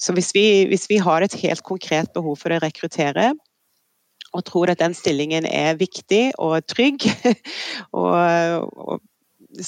Så 0.00 0.14
hvis 0.16 0.32
vi, 0.34 0.46
hvis 0.70 0.88
vi, 0.90 0.98
har 1.02 1.22
et 1.22 1.36
helt 1.44 1.62
konkret 1.66 2.12
behov 2.16 2.38
for 2.42 2.54
å 2.54 2.60
rekruttere, 2.62 3.32
og 4.34 4.42
tror 4.48 4.72
at 4.72 4.80
den 4.82 4.96
stillingen 4.98 5.46
er 5.46 5.78
viktig 5.78 6.32
og 6.42 6.58
trygg, 6.66 7.04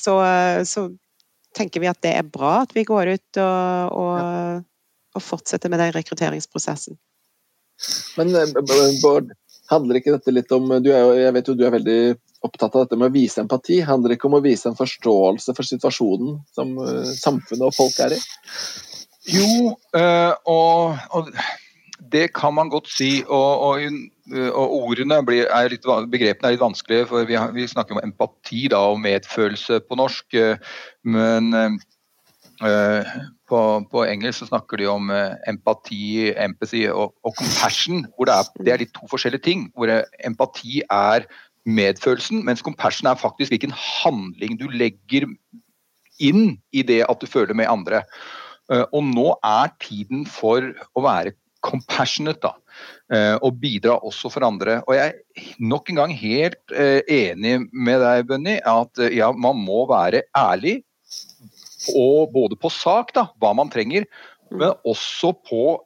så, 0.03 0.15
så, 0.67 0.89
tenker 1.57 1.81
vi 1.81 1.89
at 1.89 2.03
det 2.05 2.11
er 2.13 2.27
bra 2.29 2.67
at 2.67 2.75
vi 2.77 2.83
går 2.85 3.15
ut 3.15 3.39
og, 3.41 4.65
fortsetter 5.17 5.73
med 5.73 5.81
den 5.81 5.95
rekrutteringsprosessen. 5.95 6.99
Men 8.19 8.35
eh, 8.37 8.51
Bård, 9.01 9.31
Handler 9.71 9.99
ikke 9.99 10.15
dette 10.15 10.35
litt 10.35 10.53
om 10.55 10.69
du 10.85 10.91
er, 10.93 11.09
Jeg 11.19 11.35
vet 11.35 11.49
jo 11.49 11.57
du 11.59 11.65
er 11.67 11.75
veldig 11.75 12.01
opptatt 12.45 12.75
av 12.75 12.85
dette 12.85 12.99
med 12.99 13.11
å 13.11 13.15
vise 13.15 13.41
empati. 13.43 13.81
Handler 13.87 14.17
ikke 14.17 14.29
om 14.31 14.39
å 14.39 14.45
vise 14.45 14.69
en 14.71 14.79
forståelse 14.79 15.55
for 15.57 15.69
situasjonen 15.69 16.41
som 16.57 16.75
uh, 16.81 17.05
samfunnet 17.17 17.69
og 17.69 17.77
folk 17.77 17.99
er 18.05 18.17
i? 18.17 18.21
Jo, 19.37 19.73
uh, 19.97 20.35
og, 20.47 21.01
og, 21.17 21.33
det 22.13 22.29
kan 22.37 22.55
man 22.55 22.71
godt 22.71 22.91
si. 22.93 23.11
Og, 23.25 23.67
og, 23.67 23.89
og 24.53 24.77
ordene 24.83 25.21
blir, 25.27 25.49
er 25.51 25.73
litt, 25.73 25.87
begrepene 26.13 26.51
er 26.53 26.57
litt 26.57 26.63
vanskelige, 26.63 27.09
for 27.11 27.27
vi, 27.27 27.39
har, 27.39 27.55
vi 27.57 27.67
snakker 27.71 27.97
om 27.97 28.05
empati 28.05 28.67
da, 28.71 28.85
og 28.93 29.01
medfølelse 29.03 29.81
på 29.89 29.99
norsk. 29.99 30.39
Men 31.09 31.51
uh, 31.57 33.17
på, 33.47 33.59
på, 33.91 34.05
engelsk 34.07 34.45
så 34.45 34.51
snakker 34.53 34.81
de 34.81 34.87
om 34.91 35.11
empati, 35.49 36.31
empathy 36.35 36.87
og 36.91 37.15
compassion. 37.27 38.05
hvor 38.15 38.31
det 38.31 38.39
er, 38.39 38.55
det 38.63 38.73
er, 38.75 38.85
litt 38.85 38.95
to 38.95 39.11
forskjellige 39.11 39.47
ting. 39.49 39.67
hvor 39.75 39.91
Empati 40.27 40.81
er 40.87 41.27
medfølelsen, 41.67 42.45
mens 42.47 42.65
compassion 42.65 43.11
er 43.11 43.19
faktisk 43.21 43.53
hvilken 43.53 43.75
handling 43.75 44.57
du 44.61 44.69
legger 44.71 45.29
inn 46.23 46.57
i 46.73 46.85
det 46.87 47.03
at 47.07 47.21
du 47.21 47.29
føler 47.29 47.57
med 47.59 47.71
andre. 47.71 48.05
Uh, 48.71 48.85
og 48.93 49.03
nå 49.07 49.33
er 49.47 49.75
tiden 49.83 50.25
for 50.31 50.65
å 50.97 51.05
være 51.05 51.37
compassionate, 51.67 52.41
da. 52.47 52.55
Uh, 53.11 53.37
og 53.47 53.59
bidra 53.63 53.97
også 54.07 54.31
for 54.31 54.47
andre. 54.47 54.81
Og 54.87 54.97
jeg 54.97 55.15
er 55.15 55.53
nok 55.63 55.91
en 55.91 56.03
gang 56.03 56.15
helt 56.15 56.77
enig 56.77 57.59
med 57.73 58.03
deg, 58.03 58.27
Bunny, 58.31 58.59
at 58.63 59.07
ja, 59.15 59.33
man 59.35 59.59
må 59.63 59.85
være 59.91 60.27
ærlig 60.37 60.81
og 61.95 62.33
både 62.35 62.57
på 62.59 62.71
sak, 62.73 63.13
da, 63.15 63.29
hva 63.43 63.53
man 63.57 63.71
trenger, 63.73 64.07
mm. 64.51 64.57
men 64.59 64.73
også 64.89 65.33
på 65.47 65.77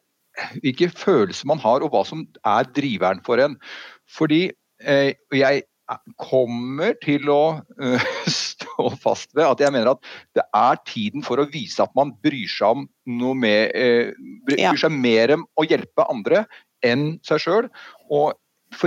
hvilke 0.63 0.89
følelser 0.95 1.49
man 1.51 1.61
har 1.61 1.85
og 1.85 1.93
hva 1.93 2.05
som 2.07 2.25
er 2.47 2.69
driveren 2.77 3.21
for 3.27 3.43
en. 3.43 3.59
Fordi 4.09 4.47
eh, 4.81 5.13
jeg 5.37 5.65
kommer 6.21 6.95
til 7.03 7.29
å 7.33 7.61
uh, 7.61 8.09
stå 8.31 8.91
fast 9.03 9.33
ved 9.37 9.47
at 9.47 9.63
jeg 9.65 9.75
mener 9.75 9.93
at 9.95 10.11
det 10.39 10.45
er 10.57 10.81
tiden 10.89 11.25
for 11.27 11.41
å 11.41 11.49
vise 11.51 11.83
at 11.83 11.95
man 11.99 12.13
bryr 12.25 12.51
seg 12.51 12.85
mer, 13.07 13.71
uh, 13.75 14.11
bryr 14.49 14.81
seg 14.81 14.95
mer 14.95 15.35
om 15.37 15.47
å 15.59 15.67
hjelpe 15.67 16.07
andre 16.13 16.45
enn 16.87 17.15
seg 17.27 17.43
sjøl. 17.45 17.71
Og 18.13 18.37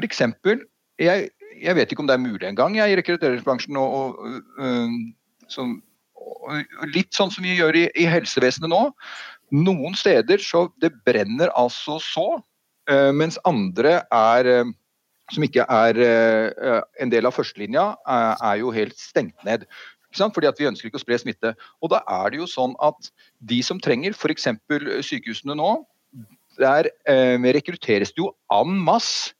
eksempel, 0.03 0.63
jeg, 1.01 1.29
jeg, 1.59 1.75
vet 1.77 1.91
ikke 1.91 2.05
om 2.05 2.09
det 2.09 2.15
er 2.15 2.23
mulig 2.23 2.47
engang 2.47 2.77
i 2.79 2.95
rekrutteringsbransjen 2.99 3.79
å 3.79 3.87
uh, 4.61 5.01
som 5.51 5.81
litt 6.93 7.11
sånn 7.15 7.31
som 7.33 7.43
vi 7.43 7.57
gjør 7.57 7.75
i, 7.75 7.87
i, 7.99 8.05
helsevesenet 8.07 8.71
nå. 8.71 8.85
Noen 9.53 9.95
steder 9.97 10.39
så 10.41 10.69
det 10.81 10.93
brenner 11.03 11.51
altså 11.59 11.97
så, 12.01 12.25
mens 13.15 13.37
andre 13.47 13.97
er 14.11 14.49
som 15.33 15.45
ikke 15.45 15.65
er 15.65 15.99
uh, 15.99 16.79
en 17.01 17.11
del 17.11 17.27
av 17.29 17.35
førstelinja, 17.35 17.87
er 18.05 18.61
jo 18.61 18.73
helt 18.75 18.97
stengt 18.99 19.37
ned. 19.47 19.67
Fordi 20.13 20.45
at 20.45 20.59
Vi 20.59 20.67
ønsker 20.69 20.87
ikke 20.87 20.99
å 20.99 21.01
spre 21.01 21.17
smitte. 21.17 21.55
Og 21.81 21.89
Da 21.89 22.03
er 22.05 22.29
det 22.29 22.37
jo 22.43 22.49
sånn 22.49 22.75
at 22.85 23.09
de 23.41 23.63
som 23.65 23.79
trenger, 23.81 24.13
f.eks. 24.13 24.45
sykehusene 25.09 25.57
nå, 25.57 25.71
der 26.61 26.91
rekrutteres 27.09 28.13
det 28.13 28.21
jo 28.21 28.29
en 28.53 28.77
masse 28.85 29.33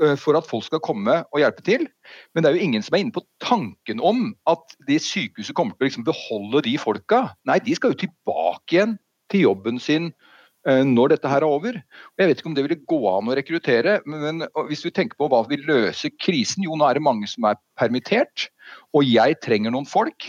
Eh, 0.00 0.16
for 0.16 0.36
at 0.38 0.48
folk 0.48 0.64
skal 0.64 0.80
komme 0.82 1.20
og 1.28 1.42
hjelpe 1.42 1.64
til. 1.66 1.86
Men 2.32 2.42
det 2.42 2.50
er 2.50 2.56
jo 2.56 2.66
ingen 2.68 2.84
som 2.84 2.96
er 2.96 3.04
inne 3.04 3.14
på 3.14 3.24
tanken 3.44 4.00
om 4.00 4.30
at 4.48 4.76
de 4.88 4.96
sykehuset 5.02 5.56
kommer 5.56 5.76
til 5.76 5.84
å 5.84 5.90
liksom 5.90 6.06
beholde 6.08 6.64
de 6.64 6.76
folka. 6.80 7.26
Nei, 7.48 7.58
de 7.64 7.76
skal 7.76 7.92
jo 7.92 8.02
tilbake 8.06 8.76
igjen 8.76 8.96
til 9.30 9.44
jobben 9.44 9.80
sin 9.82 10.10
eh, 10.10 10.29
når 10.66 11.14
dette 11.14 11.28
her 11.30 11.40
er 11.40 11.48
over. 11.48 11.78
Jeg 12.20 12.28
vet 12.28 12.40
ikke 12.40 12.50
om 12.50 12.54
det 12.56 12.64
ville 12.66 12.82
gå 12.90 12.98
an 13.08 13.30
å 13.32 13.36
rekruttere, 13.38 13.94
men 14.04 14.42
hvis 14.68 14.82
vi 14.84 14.92
tenker 14.92 15.16
på 15.16 15.30
hva 15.32 15.40
vil 15.48 15.62
løse 15.64 16.10
krisen 16.20 16.66
Jo, 16.66 16.76
nå 16.76 16.84
er 16.84 16.98
det 16.98 17.04
mange 17.06 17.30
som 17.32 17.46
er 17.48 17.56
permittert, 17.80 18.50
og 18.92 19.08
jeg 19.08 19.38
trenger 19.40 19.72
noen 19.72 19.88
folk. 19.88 20.28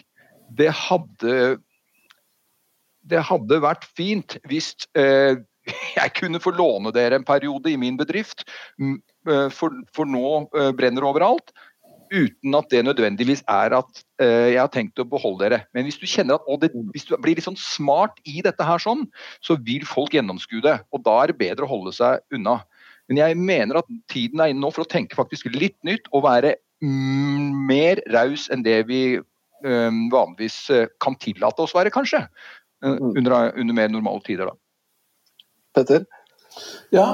Det 0.55 0.69
hadde, 0.71 1.35
det 3.03 3.23
hadde 3.27 3.59
vært 3.67 3.83
fint 3.99 4.37
hvis 4.47 4.71
eh, 4.95 5.35
jeg 5.99 6.15
kunne 6.15 6.39
få 6.43 6.55
låne 6.55 6.95
dere 6.95 7.19
en 7.19 7.27
periode 7.27 7.73
i 7.73 7.79
min 7.79 7.99
bedrift 7.99 8.47
Eh, 9.29 9.49
for, 9.53 9.75
for 9.93 10.09
nå 10.09 10.47
eh, 10.57 10.71
brenner 10.77 11.05
overalt. 11.05 11.53
Uten 12.11 12.55
at 12.57 12.67
det 12.73 12.81
nødvendigvis 12.83 13.43
er 13.47 13.71
at 13.77 14.01
uh, 14.19 14.49
jeg 14.51 14.59
har 14.59 14.71
tenkt 14.73 14.99
å 14.99 15.07
beholde 15.07 15.45
dere. 15.45 15.61
Men 15.75 15.87
hvis 15.87 15.99
du 16.01 16.03
kjenner 16.09 16.41
at 16.41 16.63
det, 16.63 16.71
hvis 16.91 17.07
du 17.07 17.15
blir 17.15 17.37
litt 17.37 17.47
sånn 17.47 17.59
smart 17.59 18.19
i 18.27 18.43
dette 18.43 18.65
her 18.67 18.83
sånn, 18.83 19.05
så 19.39 19.55
vil 19.63 19.85
folk 19.87 20.17
gjennomskue 20.17 20.63
det. 20.65 20.77
Og 20.91 21.05
da 21.07 21.21
er 21.21 21.31
det 21.31 21.39
bedre 21.39 21.67
å 21.67 21.71
holde 21.71 21.95
seg 21.95 22.19
unna. 22.35 22.59
Men 23.07 23.21
jeg 23.21 23.39
mener 23.39 23.79
at 23.79 23.89
tiden 24.11 24.43
er 24.43 24.51
inne 24.51 24.63
nå 24.63 24.73
for 24.75 24.83
å 24.83 24.91
tenke 24.91 25.17
faktisk 25.17 25.49
litt 25.55 25.77
nytt 25.87 26.11
og 26.11 26.25
være 26.27 26.57
mm, 26.83 27.47
mer 27.71 28.03
raus 28.11 28.49
enn 28.51 28.63
det 28.67 28.81
vi 28.91 29.01
um, 29.19 30.05
vanligvis 30.11 30.59
kan 31.03 31.15
tillate 31.19 31.63
oss 31.63 31.75
være, 31.75 31.93
kanskje. 31.95 32.25
Uh, 32.83 32.97
under, 33.13 33.53
under, 33.55 33.77
mer 33.77 33.91
normale 33.93 34.23
tider, 34.27 34.51
da. 34.51 34.57
Petter? 35.75 36.03
Ja, 36.91 37.05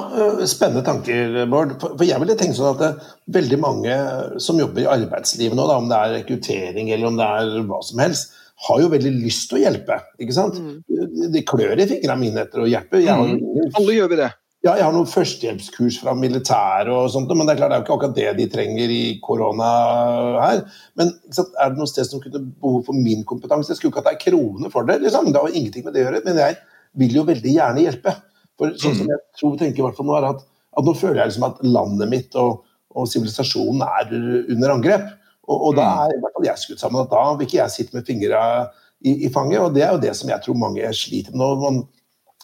spennende 0.50 0.82
tanker, 0.86 1.44
Bård. 1.52 1.76
For 1.84 2.06
jeg 2.08 2.18
ville 2.24 2.38
tenkt 2.40 2.58
sånn 2.58 2.74
at 2.74 2.82
det, 2.82 3.12
veldig 3.36 3.60
mange 3.62 4.00
som 4.42 4.58
jobber 4.60 4.86
i 4.86 4.90
arbeidslivet 4.90 5.58
nå, 5.58 5.68
da, 5.70 5.78
om 5.78 5.92
det 5.92 6.00
er 6.00 6.16
rekruttering 6.18 6.90
eller 6.90 7.12
om 7.12 7.20
det 7.20 7.30
er 7.38 7.54
hva 7.70 7.84
som 7.86 8.02
helst, 8.02 8.34
har 8.68 8.82
jo 8.82 8.90
veldig 8.90 9.14
lyst 9.20 9.52
til 9.52 9.60
å 9.60 9.64
hjelpe. 9.68 10.00
ikke 10.18 10.34
sant? 10.34 10.58
Mm. 10.58 11.30
De 11.36 11.46
klør 11.46 11.78
i 11.78 11.86
fingrene 11.90 12.22
mine 12.24 12.42
etter 12.42 12.64
å 12.64 12.70
hjelpe. 12.70 13.04
Mm. 13.06 13.70
Alle 13.78 13.98
gjør 14.00 14.14
vi 14.16 14.22
det. 14.24 14.32
Ja, 14.66 14.74
jeg 14.74 14.88
har 14.88 14.96
noen 14.96 15.08
førstehjelpskurs 15.08 16.00
fra 16.02 16.16
militæret 16.18 16.90
og 16.92 17.12
sånt, 17.14 17.30
men 17.30 17.46
det 17.46 17.54
er 17.54 17.60
klart 17.60 17.72
det 17.72 17.78
er 17.78 17.84
jo 17.84 17.86
ikke 17.86 17.98
akkurat 18.00 18.16
det 18.18 18.32
de 18.40 18.48
trenger 18.52 18.92
i 18.92 19.04
korona 19.24 19.68
her. 20.42 20.64
Men 20.98 21.14
er 21.30 21.70
det 21.70 21.78
noe 21.78 21.88
sted 21.88 22.10
som 22.10 22.24
kunne 22.24 22.42
behov 22.58 22.82
for 22.90 22.98
min 22.98 23.22
kompetanse? 23.30 23.70
Jeg 23.72 23.80
skulle 23.80 23.94
ikke 23.94 24.02
at 24.02 24.10
det 24.10 24.16
er 24.18 24.24
kroner 24.26 24.74
for 24.74 24.90
det, 24.90 24.98
liksom. 25.06 25.30
Det 25.30 25.44
har 25.44 25.54
ingenting 25.54 25.86
med 25.86 25.94
det 25.94 26.02
å 26.02 26.08
gjøre. 26.08 26.24
Men 26.26 26.42
jeg 26.42 26.58
vil 26.98 27.20
jo 27.20 27.28
veldig 27.30 27.54
gjerne 27.54 27.86
hjelpe. 27.86 28.16
For 28.58 28.74
sånn 28.80 28.96
som 28.98 29.06
mm. 29.06 29.12
jeg 29.14 29.40
tror 29.40 29.60
tenker 29.60 29.84
i 29.84 29.86
hvert 29.86 30.00
fall 30.00 30.10
nå, 30.10 30.18
er 30.18 30.32
at, 30.32 30.42
at 30.78 30.88
nå 30.88 30.96
føler 30.98 31.22
jeg 31.22 31.32
liksom 31.32 31.48
at 31.50 31.62
landet 31.66 32.12
mitt 32.12 32.38
og, 32.42 32.64
og 32.98 33.10
sivilisasjonen 33.10 33.84
er 33.86 34.16
under 34.56 34.74
angrep. 34.74 35.08
Og, 35.48 35.56
og, 35.58 35.78
da 35.78 35.86
mm. 35.86 36.02
er 36.02 36.16
i 36.16 36.22
hvert 36.24 36.36
fall 36.38 36.50
jeg 36.50 36.64
skutt 36.64 36.84
sammen 36.84 37.06
at 37.06 37.14
da 37.14 37.24
vil 37.36 37.48
ikke 37.48 37.62
jeg 37.62 37.76
sitte 37.76 37.98
med 37.98 38.08
fingra 38.08 38.42
i, 39.00 39.14
i, 39.14 39.30
fanget. 39.34 39.62
Og 39.64 39.78
det 39.78 39.86
er 39.86 39.94
jo 39.94 40.04
det 40.04 40.16
som 40.20 40.32
jeg 40.32 40.44
tror 40.44 40.60
mange 40.60 40.92
sliter 40.98 41.36
med 41.36 41.44
nå. 41.44 41.52
Man, 41.62 41.80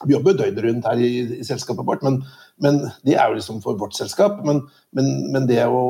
vi 0.03 0.15
jobber 0.15 0.37
døgnet 0.37 0.63
rundt 0.65 0.87
her 0.89 1.01
i, 1.01 1.11
i 1.39 1.47
selskapet 1.47 1.85
vårt, 1.87 2.03
men, 2.05 2.21
men, 2.63 2.81
det 3.07 3.17
er 3.17 3.29
jo 3.29 3.37
liksom 3.37 3.61
for 3.63 3.77
vårt 3.79 3.95
selskap. 3.97 4.39
Men, 4.47 4.63
men 4.95 5.49
det 5.49 5.61
å, 5.67 5.83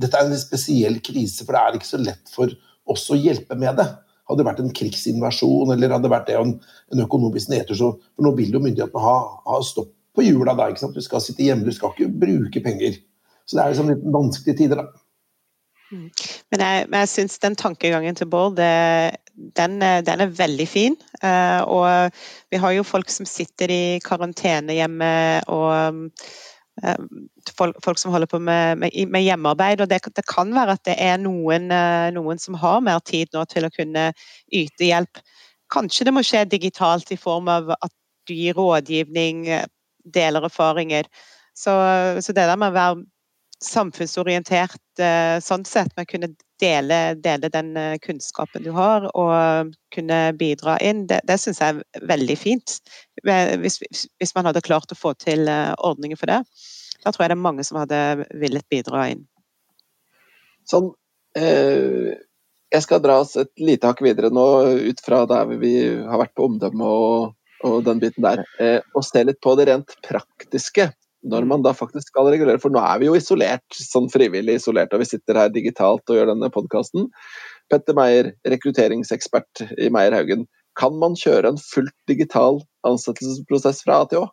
dette 0.00 0.18
er 0.18 0.28
en 0.28 0.40
spesiell 0.40 1.00
krise, 1.04 1.44
for 1.44 1.56
det 1.56 1.62
er 1.62 1.78
ikke 1.78 1.92
så 1.92 2.02
lett 2.02 2.32
for 2.34 2.52
oss 2.90 3.06
å 3.12 3.18
hjelpe 3.18 3.58
med 3.58 3.78
det. 3.80 3.88
Hadde 4.30 4.44
det 4.44 4.46
vært 4.46 4.62
en 4.62 4.74
krigsinvasjon 4.78 5.74
eller 5.74 5.90
hadde 5.90 6.06
det 6.06 6.14
vært 6.14 6.32
en, 6.38 6.54
en 6.94 7.04
økonomisk 7.04 7.50
nedtur, 7.50 7.76
så 7.78 7.92
for 7.98 8.26
nå 8.26 8.34
vil 8.38 8.54
jo 8.54 8.62
myndighetene 8.62 9.02
ha, 9.02 9.16
ha 9.50 9.60
stopp 9.66 9.90
på 10.14 10.24
hjula 10.26 10.54
da. 10.58 10.70
ikke 10.70 10.84
sant? 10.84 10.96
Du 10.96 11.04
skal 11.04 11.22
sitte 11.24 11.44
hjemme, 11.44 11.66
du 11.66 11.74
skal 11.74 11.94
ikke 11.94 12.10
bruke 12.22 12.62
penger. 12.64 12.98
Så 13.46 13.56
det 13.56 13.62
er 13.62 13.72
liksom 13.72 13.90
litt 13.90 14.10
vanskelige 14.14 14.62
tider, 14.62 14.82
da. 14.82 15.04
Mm. 15.90 16.06
Men 16.54 16.62
jeg, 16.62 16.86
men 16.86 17.02
jeg 17.02 17.10
syns 17.10 17.40
den 17.42 17.56
tankegangen 17.58 18.14
til 18.18 18.28
Bård, 18.30 18.58
den, 18.58 19.80
den, 19.80 20.22
er 20.22 20.36
veldig 20.38 20.66
fin. 20.70 20.94
Eh, 21.22 21.62
og 21.66 22.14
vi 22.50 22.60
har 22.62 22.76
jo 22.76 22.86
folk 22.86 23.10
som 23.10 23.26
sitter 23.26 23.72
i 23.74 23.82
karantene 24.04 24.76
hjemme, 24.78 25.10
og 25.50 26.06
folk, 27.56 27.76
folk 27.84 27.98
som 27.98 28.12
holder 28.14 28.30
på 28.30 28.40
med, 28.42 28.78
med, 28.78 28.96
med 29.12 29.24
hjemmearbeid. 29.24 29.82
Og 29.82 29.90
det, 29.90 30.00
det, 30.16 30.26
kan 30.30 30.52
være 30.54 30.76
at 30.78 30.84
det 30.88 30.96
er 31.00 31.20
noen, 31.20 31.70
eh, 31.74 32.08
noen, 32.16 32.40
som 32.42 32.58
har 32.60 32.82
mer 32.84 33.02
tid 33.06 33.32
nå 33.36 33.44
til 33.50 33.68
å 33.68 33.72
kunne 33.74 34.10
yte 34.46 34.88
hjelp. 34.88 35.22
Kanskje 35.72 36.08
det 36.08 36.14
må 36.16 36.24
skje 36.26 36.46
digitalt 36.50 37.12
i 37.14 37.20
form 37.20 37.50
av 37.52 37.72
at 37.78 37.94
du 38.28 38.34
gir 38.34 38.58
rådgivning, 38.58 39.46
deler 40.04 40.46
erfaringer. 40.46 41.08
Så, 41.56 41.72
så 42.22 42.32
det 42.32 42.46
der 42.46 42.58
med 42.58 42.72
å 42.72 42.78
være 42.78 43.02
samfunnsorientert 43.64 45.02
eh, 45.02 45.36
sånn 45.44 45.66
sett, 45.68 45.92
med 45.96 46.08
å 46.08 46.10
kunne 46.10 46.32
dele, 46.60 46.98
dele, 47.20 47.50
den 47.52 47.76
eh, 47.76 47.96
kunnskapen 48.02 48.64
du 48.64 48.70
har 48.76 49.06
og 49.10 49.72
kunne 49.94 50.20
bidra 50.38 50.76
inn, 50.84 51.06
det, 51.10 51.22
det 51.28 51.38
syns 51.40 51.60
jeg 51.62 51.80
er 51.80 52.06
veldig 52.10 52.36
fint. 52.38 52.78
Hvis, 53.24 53.80
hvis, 53.90 54.34
man 54.36 54.48
hadde 54.48 54.64
klart 54.64 54.92
å 54.92 54.98
få 54.98 55.14
til 55.18 55.48
eh, 55.50 55.72
ordninger 55.76 56.20
for 56.20 56.30
det. 56.30 56.42
Da 57.00 57.12
tror 57.12 57.24
jeg 57.24 57.32
det 57.32 57.38
er 57.38 57.46
mange 57.48 57.64
som 57.66 57.80
hadde 57.80 58.00
villet 58.40 58.66
bidra 58.72 59.08
inn. 59.12 59.24
Sånn, 60.68 60.92
eh, 61.38 62.12
jeg 62.70 62.86
skal 62.86 63.02
dra 63.02 63.18
oss 63.24 63.34
et 63.40 63.50
lite 63.58 63.88
hakk 63.90 64.02
videre 64.04 64.30
nå, 64.32 64.46
ut 64.86 65.04
fra 65.04 65.24
der 65.30 65.56
vi 65.58 65.74
har 65.90 66.20
vært 66.22 66.36
på 66.38 66.46
omdømme 66.46 66.86
og, 66.86 67.32
og 67.66 67.80
den 67.88 68.02
biten 68.02 68.24
der, 68.26 68.44
eh, 68.62 68.78
og 68.94 69.06
se 69.06 69.24
litt 69.26 69.40
på 69.42 69.56
det 69.58 69.70
rent 69.70 69.96
praktiske 70.06 70.90
når 71.26 71.46
man 71.48 71.64
da 71.64 71.72
faktisk 71.76 72.12
skal 72.12 72.30
regulere. 72.32 72.60
For 72.62 72.72
nå 72.72 72.80
er 72.80 73.00
vi 73.00 73.10
jo 73.10 73.16
isolert, 73.18 73.66
sånn 73.74 74.08
frivillig 74.12 74.58
isolert, 74.60 74.94
og 74.94 75.02
vi 75.02 75.10
sitter 75.10 75.38
her 75.42 75.52
digitalt 75.52 76.08
og 76.08 76.18
gjør 76.18 76.32
denne 76.32 76.50
podkasten. 76.54 77.08
Petter 77.70 77.96
Meier, 77.96 78.32
rekrutteringsekspert 78.48 79.64
i 79.78 79.90
Meier 79.92 80.16
Haugen. 80.16 80.46
Kan 80.78 80.96
man 81.02 81.16
kjøre 81.18 81.52
en 81.52 81.60
fullt 81.60 81.96
digital 82.08 82.62
ansettelsesprosess 82.86 83.84
fra 83.84 84.02
A 84.02 84.08
til 84.10 84.24
Å? 84.24 84.30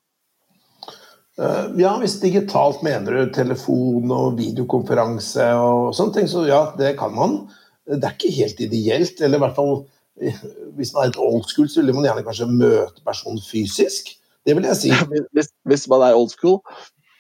Uh, 1.38 1.67
ja, 1.78 1.91
hvis 2.02 2.15
digitalt 2.23 2.80
mener 2.86 3.13
du 3.13 3.34
telefon 3.36 4.10
og 4.10 4.39
videokonferanse 4.39 5.52
og 5.62 5.91
sånne 5.93 6.15
ting, 6.15 6.30
så 6.32 6.47
ja, 6.50 6.63
det 6.80 6.95
kan 6.97 7.13
man. 7.13 7.43
Det 7.86 8.02
er 8.02 8.15
ikke 8.15 8.34
helt 8.39 8.63
ideelt, 8.65 9.21
eller 9.21 9.38
i 9.38 9.43
hvert 9.45 9.58
fall 9.60 9.76
hvis 10.78 10.93
man 10.93 11.04
er 11.04 11.12
et 11.12 11.19
old 11.21 11.45
school, 11.45 11.67
så 11.69 11.84
vil 11.86 11.93
man 11.93 12.08
gjerne 12.08 12.26
kanskje 12.26 12.50
møte 12.50 13.04
personen 13.06 13.41
fysisk. 13.43 14.15
Det 14.48 14.56
vil 14.56 14.68
jeg 14.70 14.80
si. 14.80 14.94
Hvis, 15.36 15.52
hvis 15.68 15.90
man 15.92 16.06
er 16.08 16.16
old 16.16 16.32
school? 16.32 16.62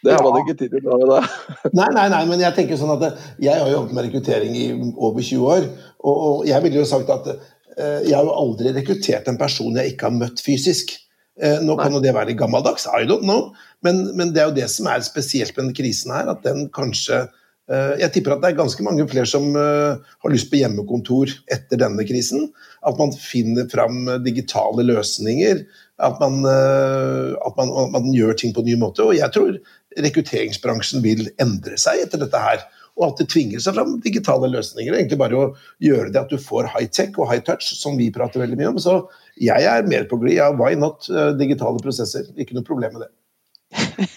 Det 0.05 0.13
har 0.13 0.23
man 0.23 0.43
ikke 0.43 0.55
tid 0.59 0.75
til 0.75 0.85
nå. 0.85 1.19
nei, 1.79 1.87
nei, 1.95 2.05
nei, 2.13 2.21
men 2.29 2.41
jeg 2.43 2.55
tenker 2.55 2.79
sånn 2.79 2.93
at 2.95 3.17
jeg 3.43 3.57
har 3.57 3.71
jobbet 3.71 3.95
med 3.97 4.07
rekruttering 4.07 4.53
i 4.55 4.67
over 4.93 5.19
20 5.19 5.47
år. 5.55 5.67
Og, 6.05 6.15
og 6.15 6.45
jeg 6.47 6.63
ville 6.63 6.79
jo 6.79 6.87
sagt 6.87 7.09
at 7.13 7.31
uh, 7.33 7.99
jeg 8.05 8.13
har 8.15 8.27
jo 8.27 8.35
aldri 8.37 8.75
rekruttert 8.77 9.27
en 9.27 9.39
person 9.41 9.75
jeg 9.81 9.95
ikke 9.95 10.07
har 10.07 10.15
møtt 10.19 10.43
fysisk. 10.43 10.93
Uh, 11.41 11.59
nå 11.65 11.75
kan 11.79 11.93
jo 11.93 12.01
det 12.03 12.13
være 12.15 12.37
gammeldags, 12.37 12.87
I 12.87 13.09
don't 13.09 13.25
know. 13.25 13.49
Men, 13.85 14.05
men, 14.17 14.31
det 14.35 14.43
er 14.43 14.51
jo 14.51 14.59
det 14.61 14.69
som 14.73 14.87
er 14.89 15.03
spesielt 15.05 15.55
med 15.57 15.65
denne 15.65 15.77
krisen 15.77 16.15
her, 16.15 16.31
at 16.33 16.45
den 16.47 16.69
kanskje 16.73 17.27
Jeg 17.67 18.13
tipper 18.15 18.31
at 18.31 18.39
det 18.39 18.47
er 18.47 18.59
ganske 18.61 18.79
mange 18.79 19.03
flere 19.11 19.27
som 19.27 19.49
har 19.51 20.31
lyst 20.31 20.47
på 20.47 20.55
hjemmekontor 20.55 21.33
etter 21.51 21.81
denne 21.81 22.05
krisen. 22.07 22.45
At 22.79 22.95
man 22.95 23.11
finner 23.11 23.67
fram 23.67 24.07
digitale 24.23 24.85
løsninger 24.87 25.65
at 25.97 26.19
man, 26.21 26.45
eh, 26.45 27.33
at, 27.41 27.53
man, 27.57 27.71
at 27.83 27.93
man, 27.95 28.09
gjør 28.13 28.37
ting 28.37 28.53
på 28.53 28.61
en 28.61 28.69
ny 28.69 28.77
måte. 28.79 29.05
Og 29.05 29.17
jeg 29.17 29.33
tror 29.33 29.57
rekrutteringsbransjen 29.97 31.01
vil 31.05 31.29
endre 31.41 31.79
seg 31.81 32.03
etter 32.05 32.21
dette 32.21 32.41
her. 32.41 32.65
Og 32.97 33.11
at 33.11 33.21
det 33.21 33.27
tvinger 33.29 33.61
seg 33.61 33.77
fram 33.77 33.97
digitale 34.01 34.49
løsninger. 34.49 34.93
Egentlig 34.93 35.19
bare 35.21 35.37
å 35.37 35.49
gjøre 35.83 36.09
det 36.13 36.23
at 36.23 36.33
du 36.33 36.41
får 36.41 36.69
high-tech 36.73 37.17
og 37.17 37.29
high-touch, 37.31 37.69
som 37.77 37.97
vi 37.97 38.09
prater 38.13 38.41
veldig 38.41 38.57
mye 38.59 38.71
om. 38.73 38.81
Så 38.81 38.99
jeg 39.41 39.69
er 39.69 39.89
mer 39.89 40.07
på 40.09 40.19
glid. 40.21 40.37
Ja, 40.39 40.49
why 40.57 40.73
not 40.77 41.09
eh, 41.09 41.33
digitale 41.37 41.81
prosesser? 41.83 42.29
Ikke 42.37 42.57
noe 42.57 42.65
problem 42.67 42.97
med 42.97 43.05
det. 43.05 43.13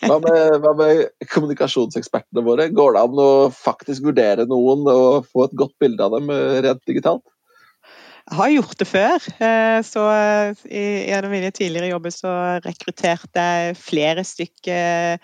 Hva 0.07 0.21
med, 0.23 0.61
hva 0.63 0.73
med, 0.79 1.03
kommunikasjonsekspertene 1.33 2.45
våre? 2.47 2.69
Går 2.77 2.95
det 2.95 3.03
an 3.03 3.21
å 3.21 3.31
faktisk 3.55 4.05
vurdere 4.07 4.47
noen 4.49 4.87
og 4.89 5.29
få 5.29 5.49
et 5.49 5.57
godt 5.59 5.75
bilde 5.83 6.07
av 6.07 6.17
dem 6.17 6.33
eh, 6.33 6.61
rent 6.65 6.85
digitalt? 6.89 7.25
Har 8.31 8.51
gjort 8.53 8.79
det 8.79 8.87
før. 8.87 9.25
Eh, 9.43 9.81
så 9.83 10.03
gjennom 10.71 11.31
av 11.31 11.33
mine 11.33 11.51
tidligere 11.51 11.91
jobber 11.91 12.15
så 12.15 12.35
rekrutterte 12.63 13.47
jeg 13.47 13.79
flere 13.81 14.27
stykker 14.27 15.19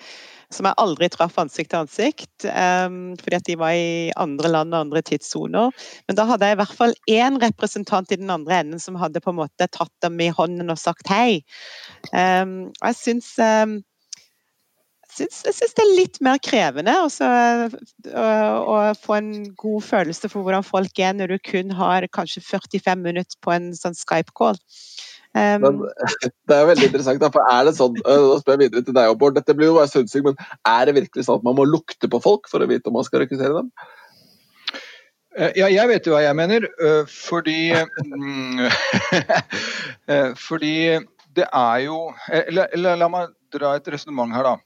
som 0.55 0.69
jeg 0.69 0.79
aldri 0.81 1.09
traff 1.11 1.37
ansikt 1.43 1.73
til 1.73 1.83
ansikt, 1.83 2.47
um, 2.47 3.17
fordi 3.19 3.39
at 3.39 3.49
de 3.49 3.57
var 3.59 3.75
i 3.75 4.13
andre 4.21 4.51
land 4.53 4.75
og 4.75 4.85
andre 4.85 5.03
tidssoner. 5.07 5.75
Men 6.07 6.19
da 6.19 6.27
hadde 6.29 6.49
jeg 6.49 6.57
i 6.57 6.61
hvert 6.61 6.77
fall 6.79 6.95
én 7.11 7.41
representant 7.43 8.15
i 8.15 8.21
den 8.21 8.31
andre 8.33 8.61
enden 8.63 8.83
som 8.83 8.99
hadde 9.01 9.23
på 9.23 9.35
en 9.35 9.41
måte 9.41 9.69
tatt 9.75 9.93
dem 10.05 10.21
i 10.23 10.31
hånden 10.35 10.71
og 10.73 10.81
sagt 10.81 11.11
hei. 11.11 11.43
Um, 12.13 12.71
og 12.79 12.93
jeg 12.93 13.01
syns 13.01 13.33
um, 13.43 13.81
syns, 15.17 15.41
jeg 15.49 15.57
syns 15.57 15.77
det 15.77 15.85
er 15.85 15.97
litt 15.97 16.21
mer 16.25 16.41
krevende 16.45 16.95
også, 17.03 17.27
å, 18.13 18.27
å, 18.73 18.79
få 19.01 19.19
en 19.19 19.33
god 19.59 19.85
følelse 19.87 20.31
for 20.33 20.47
hvordan 20.47 20.67
folk 20.67 21.03
er 21.03 21.17
når 21.17 21.35
du 21.35 21.39
kun 21.51 21.75
har 21.77 22.07
kanskje 22.15 22.45
45 22.45 23.05
minutter 23.05 23.41
på 23.45 23.55
en 23.57 23.73
sånn 23.77 23.97
Skype-call. 23.97 24.61
Um, 25.37 25.61
men, 25.67 25.83
det 26.49 26.57
er 26.57 26.71
veldig 26.71 26.89
interessant. 26.89 27.21
Da, 27.21 27.29
for 27.33 27.45
er 27.53 27.67
det 27.69 27.77
sånn, 27.77 27.99
da 28.01 28.39
spør 28.41 28.57
jeg 28.57 28.67
videre 28.67 28.87
til 28.87 28.97
deg, 28.97 29.13
Bård. 29.21 29.37
Dette 29.37 29.57
blir 29.57 29.73
jo 29.73 29.77
bare 29.81 29.91
synsing, 29.93 30.25
men 30.31 30.39
er 30.69 30.89
det 30.89 30.97
virkelig 30.97 31.27
sånn 31.27 31.43
at 31.43 31.47
man 31.47 31.59
må 31.59 31.67
lukte 31.69 32.09
på 32.13 32.23
folk 32.25 32.49
for 32.53 32.65
å 32.65 32.71
vite 32.71 32.89
om 32.89 32.97
man 32.97 33.07
skal 33.09 33.25
rekruttere 33.25 33.59
dem? 33.59 33.73
Eh, 35.37 35.53
ja, 35.61 35.67
jeg 35.69 35.89
vet 35.91 36.07
jo 36.09 36.15
hva 36.15 36.23
jeg 36.25 36.37
mener. 36.39 36.65
Eh, 36.81 37.05
fordi 37.13 37.69
eh, 40.13 40.31
Fordi 40.41 40.77
det 41.37 41.45
er 41.53 41.83
jo 41.85 41.99
La, 42.57 42.65
la, 42.81 42.95
la 42.97 43.09
meg 43.13 43.35
dra 43.53 43.75
et 43.77 43.89
resonnement 43.93 44.33
her, 44.33 44.47
da. 44.49 44.57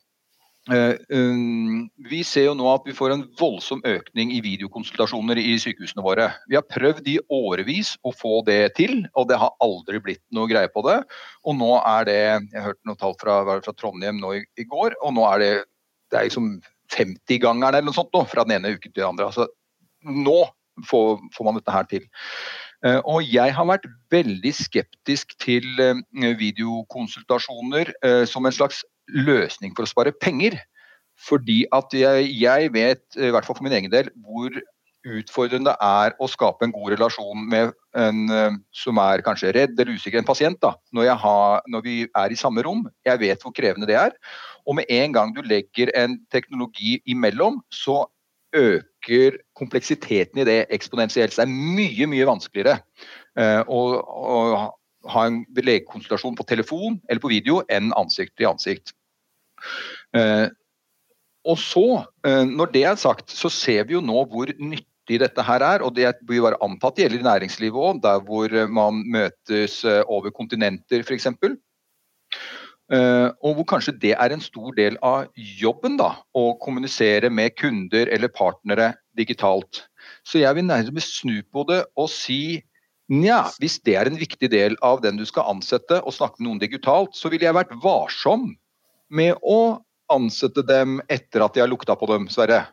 Eh, 0.70 0.94
um, 1.08 1.88
vi 2.06 2.20
ser 2.22 2.44
jo 2.46 2.52
nå 2.54 2.66
at 2.70 2.84
vi 2.86 2.94
får 2.94 3.14
en 3.14 3.24
voldsom 3.40 3.80
økning 3.88 4.30
i 4.36 4.42
videokonsultasjoner 4.44 5.40
i 5.42 5.56
sykehusene 5.58 6.04
våre. 6.04 6.28
Vi 6.50 6.54
har 6.58 6.66
prøvd 6.70 7.08
i 7.10 7.16
årevis 7.34 7.96
å 8.06 8.12
få 8.14 8.38
det 8.46 8.76
til, 8.78 9.00
og 9.18 9.26
det 9.32 9.40
har 9.40 9.56
aldri 9.64 9.98
blitt 10.04 10.22
noe 10.36 10.46
greie 10.50 10.70
på 10.70 10.84
det. 10.86 11.00
Og 11.42 11.58
nå 11.58 11.72
er 11.80 12.06
det 12.06 12.18
Jeg 12.20 12.62
hørte 12.62 12.86
noen 12.86 13.00
tall 13.00 13.16
fra, 13.18 13.40
fra 13.64 13.74
Trondheim 13.74 14.20
nå 14.22 14.36
i, 14.38 14.44
i, 14.60 14.68
går, 14.68 14.94
og 15.02 15.16
nå 15.16 15.26
er 15.32 15.42
det, 15.42 15.50
det 16.12 16.20
er 16.20 16.30
liksom 16.30 16.52
50-gangeren 16.94 17.80
eller 17.80 17.90
noe 17.90 17.98
sånt 17.98 18.14
nå, 18.14 18.22
fra 18.30 18.46
den 18.46 18.60
ene 18.60 18.76
uken 18.76 18.92
til 18.92 19.02
den 19.02 19.10
andre. 19.10 19.30
Altså, 19.32 19.48
nå 20.06 20.38
får, 20.86 21.18
får 21.34 21.48
man 21.48 21.58
dette 21.58 21.74
her 21.74 21.90
til. 21.90 22.06
Uh, 22.86 23.02
og 23.10 23.26
jeg 23.26 23.52
har 23.52 23.66
vært 23.68 23.90
veldig 24.14 24.54
skeptisk 24.56 25.34
til 25.42 25.66
uh, 25.82 25.98
videokonsultasjoner 26.38 27.90
som 28.30 28.46
en 28.46 28.54
slags 28.54 28.84
løsning 29.14 29.74
for 29.76 29.86
å 29.86 29.90
spare 29.90 30.14
penger. 30.16 30.58
Fordi 31.20 31.64
at 31.76 31.92
jeg, 31.92 32.28
jeg 32.40 32.70
vet, 32.72 33.02
i 33.18 33.32
hvert 33.32 33.46
fall 33.46 33.58
for 33.58 33.66
min 33.66 33.76
egen 33.76 33.92
del, 33.92 34.08
hvor 34.24 34.54
utfordrende 35.08 35.72
det 35.72 35.76
er 35.80 36.14
å 36.20 36.28
skape 36.28 36.66
en 36.66 36.72
god 36.74 36.92
relasjon 36.92 37.44
med 37.48 37.72
en 37.96 38.32
eh, 38.36 38.56
som 38.76 39.00
er 39.00 39.22
kanskje 39.24 39.52
redd 39.56 39.78
eller 39.78 39.96
usikker, 39.96 40.20
en 40.20 40.28
pasient, 40.28 40.58
da, 40.60 40.74
når, 40.96 41.14
har, 41.22 41.62
når, 41.72 41.84
vi 41.86 41.96
er 42.04 42.32
i 42.32 42.38
samme 42.38 42.64
rom. 42.66 42.84
Jeg 43.06 43.20
vet 43.22 43.44
hvor 43.44 43.54
krevende 43.56 43.88
det 43.88 43.96
er. 44.00 44.16
Og 44.68 44.76
med 44.76 44.90
en 44.92 45.16
gang 45.16 45.32
du 45.36 45.40
legger 45.44 45.92
en 45.96 46.18
teknologi 46.32 46.98
imellom, 47.08 47.60
så 47.72 48.04
øker 48.56 49.38
kompleksiteten 49.56 50.42
i 50.42 50.46
det 50.48 50.60
eksponentielt. 50.74 51.36
Det 51.36 51.44
er 51.46 51.50
mye, 51.50 52.08
mye 52.10 52.28
vanskeligere 52.28 52.80
uh, 53.38 53.62
å, 53.70 53.80
å, 54.02 54.38
ha 55.10 55.22
en 55.24 55.44
legekonsultasjon 55.56 56.34
på 56.36 56.44
telefon 56.50 56.98
eller 57.08 57.22
på 57.22 57.30
video 57.32 57.62
enn 57.72 57.94
ansikt 57.96 58.34
til 58.36 58.50
ansikt. 58.50 58.92
Uh, 60.16 60.48
og 61.48 61.58
så, 61.60 61.86
uh, 62.26 62.44
når 62.46 62.72
det 62.74 62.84
er 62.88 63.00
sagt, 63.00 63.30
så 63.32 63.50
ser 63.52 63.88
vi 63.88 63.96
jo 63.96 64.04
nå 64.04 64.24
hvor 64.30 64.52
nyttig 64.58 65.20
dette 65.22 65.44
her 65.46 65.64
er. 65.66 65.84
Og 65.86 65.94
det 65.96 66.12
bør 66.28 66.50
være 66.50 66.62
antatt 66.64 67.00
gjelder 67.00 67.22
i 67.22 67.28
næringslivet 67.28 67.86
òg, 67.88 68.02
der 68.04 68.22
hvor 68.26 68.54
man 68.70 69.02
møtes 69.10 69.80
eh, 69.88 70.02
over 70.06 70.30
kontinenter 70.30 71.02
f.eks. 71.02 71.26
Eh, 72.90 73.28
og 73.46 73.54
hvor 73.54 73.66
kanskje 73.74 73.94
det 74.02 74.16
er 74.16 74.32
en 74.34 74.42
stor 74.42 74.74
del 74.74 74.96
av 75.06 75.28
jobben, 75.34 75.96
da, 76.00 76.16
å 76.34 76.56
kommunisere 76.62 77.30
med 77.30 77.54
kunder 77.58 78.10
eller 78.10 78.32
partnere 78.34 78.94
digitalt. 79.18 79.84
Så 80.26 80.42
jeg 80.42 80.56
vil 80.58 80.66
nærmest 80.66 81.20
snu 81.20 81.38
på 81.52 81.64
det 81.68 81.84
og 81.94 82.10
si 82.10 82.60
nja, 83.10 83.44
hvis 83.62 83.78
det 83.86 83.94
er 83.98 84.10
en 84.10 84.18
viktig 84.18 84.50
del 84.50 84.76
av 84.86 85.02
den 85.04 85.18
du 85.18 85.26
skal 85.26 85.46
ansette, 85.52 86.00
og 86.02 86.14
snakke 86.14 86.40
med 86.40 86.48
noen 86.48 86.62
digitalt, 86.62 87.14
så 87.14 87.30
ville 87.30 87.46
jeg 87.46 87.58
vært 87.58 87.74
varsom 87.82 88.50
med 89.10 89.38
å 89.42 89.80
ansette 90.10 90.62
dem 90.66 90.98
etter 91.10 91.44
at 91.44 91.54
de 91.54 91.62
har 91.62 91.70
lukta 91.70 91.96
på 91.98 92.08
dem, 92.10 92.28
Sverre 92.32 92.64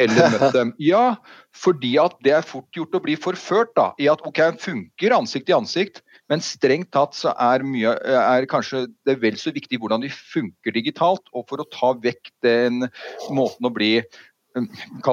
eller 0.00 0.32
møtt 0.32 0.54
dem. 0.56 0.72
Ja, 0.92 1.16
fordi 1.56 1.94
at 2.00 2.16
det 2.24 2.34
er 2.36 2.46
fort 2.46 2.70
gjort 2.76 2.96
å 2.96 3.02
bli 3.04 3.16
forført 3.20 3.74
da, 3.78 3.90
i 4.00 4.08
at 4.12 4.24
ok, 4.28 4.40
funker 4.62 5.16
ansikt 5.16 5.48
til 5.48 5.58
ansikt, 5.58 6.02
men 6.32 6.44
strengt 6.44 6.92
tatt 6.94 7.16
så 7.18 7.34
er, 7.36 7.64
mye, 7.66 7.92
er 8.08 8.48
kanskje 8.50 8.86
det 9.08 9.18
vel 9.20 9.36
så 9.40 9.52
viktig 9.52 9.80
hvordan 9.82 10.04
de 10.04 10.12
funker 10.12 10.72
digitalt. 10.72 11.24
Og 11.36 11.44
for 11.50 11.60
å 11.60 11.68
ta 11.72 11.92
vekk 12.00 12.32
den 12.46 12.86
måten 13.34 13.68
å 13.68 13.72
bli 13.74 13.98
um, 14.56 14.70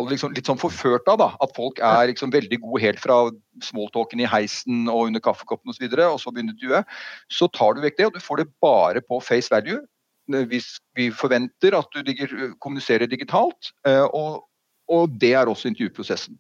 liksom, 0.08 0.32
litt 0.38 0.48
sånn 0.48 0.62
forført 0.62 1.10
av, 1.12 1.20
da, 1.20 1.30
at 1.44 1.56
folk 1.58 1.82
er 1.84 2.14
liksom 2.14 2.32
veldig 2.32 2.62
gode 2.64 2.84
helt 2.86 3.04
fra 3.04 3.26
smalltalken 3.66 4.24
i 4.24 4.30
heisen 4.32 4.88
og 4.88 5.10
under 5.10 5.24
kaffekoppen 5.26 5.74
osv., 5.74 5.76
og, 5.76 5.82
så 5.82 5.88
videre, 5.88 6.10
og 6.14 6.24
så 6.24 6.32
begynner 6.32 6.56
du 6.56 6.72
så 7.36 7.52
tar 7.52 7.76
du 7.76 7.84
vekk 7.84 8.00
det, 8.00 8.08
og 8.08 8.16
du 8.16 8.24
får 8.24 8.46
det 8.46 8.52
bare 8.64 9.04
på 9.04 9.20
face 9.26 9.52
value 9.52 9.82
hvis 10.50 10.78
vi 10.98 11.10
forventer 11.16 11.78
at 11.78 12.02
du 12.06 12.14
kommuniserer 12.62 13.10
digitalt. 13.10 13.74
Eh, 13.88 14.06
og, 14.06 14.46
og 14.90 15.16
det 15.22 15.34
er 15.38 15.50
også 15.50 15.72
intervjuprosessen. 15.72 16.38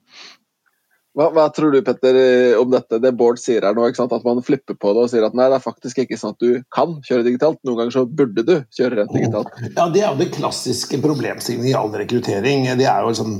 Hva, 1.18 1.26
hva, 1.34 1.48
tror 1.52 1.74
du 1.74 1.82
Petter, 1.84 2.16
om 2.62 2.70
dette, 2.72 3.00
det 3.02 3.12
Bård 3.18 3.40
sier 3.42 3.66
her 3.66 3.74
nå? 3.76 3.88
At 3.90 4.28
man 4.28 4.44
flipper 4.46 4.78
på 4.78 4.94
det 4.94 5.08
og 5.08 5.10
sier 5.12 5.26
at 5.26 5.34
nei, 5.36 5.48
det 5.50 5.58
er 5.58 5.64
faktisk 5.64 6.04
ikke 6.04 6.20
sånn 6.22 6.36
at 6.36 6.44
du 6.44 6.62
kan 6.72 7.00
kjøre 7.06 7.26
digitalt. 7.26 7.60
Noen 7.68 7.82
ganger 7.82 7.96
så 7.98 8.06
burde 8.06 8.46
du 8.46 8.54
kjøre 8.78 9.02
rent 9.02 9.16
digitalt. 9.18 9.50
Ja, 9.74 9.90
Det 9.90 10.04
er 10.04 10.14
jo 10.14 10.22
det 10.22 10.30
klassiske 10.38 11.02
problemstillingen 11.04 11.72
i 11.72 11.76
all 11.76 11.92
rekruttering. 11.92 12.70
Det 12.80 12.88
er 12.88 13.04
jo 13.04 13.18
sånn 13.18 13.36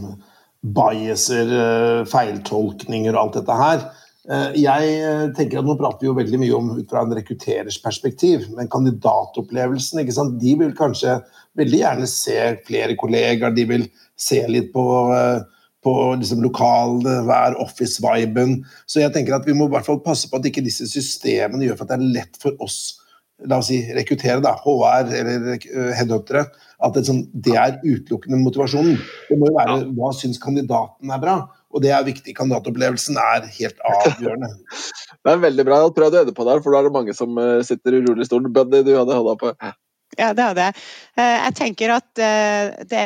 biaser, 0.60 1.54
eh, 1.56 2.02
feiltolkninger 2.10 3.14
og 3.14 3.22
alt 3.22 3.40
dette 3.40 3.60
her. 3.62 3.86
Eh, 4.30 4.58
jeg 4.62 4.90
eh, 5.02 5.28
tenker 5.34 5.62
at 5.62 5.66
Nå 5.66 5.74
prater 5.80 6.04
vi 6.04 6.10
jo 6.12 6.18
veldig 6.18 6.40
mye 6.42 6.58
om 6.58 6.74
ut 6.78 6.92
fra 6.92 7.02
en 7.02 7.14
rekrutterers 7.18 7.80
perspektiv, 7.82 8.46
men 8.58 8.70
kandidatopplevelsen 8.70 10.04
ikke 10.04 10.18
sant? 10.20 10.38
De 10.42 10.54
vil 10.60 10.76
kanskje 10.78 11.18
veldig 11.58 11.80
gjerne 11.80 12.10
se 12.12 12.38
flere 12.68 12.98
kollegaer. 13.00 13.56
de 13.56 13.66
vil 13.72 13.88
se 14.20 14.44
litt 14.48 14.70
på, 14.76 14.86
eh, 15.16 15.42
på 15.82 15.96
liksom 16.20 16.44
lokalvær, 16.46 17.58
office-viben. 17.64 18.60
Så 18.86 19.02
jeg 19.02 19.14
tenker 19.16 19.34
at 19.34 19.48
vi 19.48 19.58
må 19.58 19.66
i 19.66 19.74
hvert 19.74 19.88
fall 19.88 20.02
passe 20.06 20.30
på 20.30 20.38
at 20.38 20.46
ikke 20.46 20.66
disse 20.66 20.86
systemene 20.92 21.66
gjør 21.66 21.80
for 21.80 21.88
at 21.88 21.98
det 21.98 22.00
er 22.00 22.18
lett 22.20 22.42
for 22.42 22.54
oss 22.62 23.00
la 23.48 23.60
oss 23.62 23.70
si, 23.72 23.78
rekruttere, 23.96 24.42
da, 24.44 24.52
HR 24.66 25.14
eller 25.16 25.94
headhuntere, 25.96 26.42
at 26.84 26.96
det, 26.96 27.06
sånn, 27.08 27.22
det, 27.32 27.56
er 27.56 27.78
utelukkende 27.86 28.40
motivasjonen. 28.42 28.98
Det 29.30 29.38
må 29.40 29.48
jo 29.48 29.56
være 29.56 29.78
hva 29.96 30.12
syns 30.16 30.42
kandidaten 30.44 31.14
er 31.16 31.22
bra. 31.24 31.38
Og 31.70 31.84
det 31.84 31.92
er 31.94 32.08
viktig. 32.08 32.34
Kandidatopplevelsen 32.38 33.20
er 33.22 33.46
helt 33.60 33.84
avgjørende. 33.86 34.50
det 35.24 35.34
er 35.34 35.44
veldig 35.46 35.66
bra. 35.68 35.84
Jeg 35.84 35.96
prøvd 36.00 36.18
å 36.18 36.24
øde 36.26 36.36
på 36.38 36.48
der, 36.48 36.64
for 36.66 36.74
da 36.74 36.82
er 36.82 36.90
det 36.90 36.96
mange 36.98 37.16
som 37.18 37.38
eh, 37.42 37.62
sitter 37.68 38.00
urolig 38.00 38.26
i 38.26 38.30
stolen. 38.30 38.52
Buddy, 38.56 38.84
du 38.88 38.96
hadde 38.98 39.18
holdt 39.18 39.44
på. 39.44 39.54
Ja, 40.18 40.34
det 40.34 40.46
hadde 40.48 40.70
jeg. 40.70 40.86
Jeg 41.22 41.56
tenker 41.60 41.92
at 41.94 42.08
det, 42.18 43.04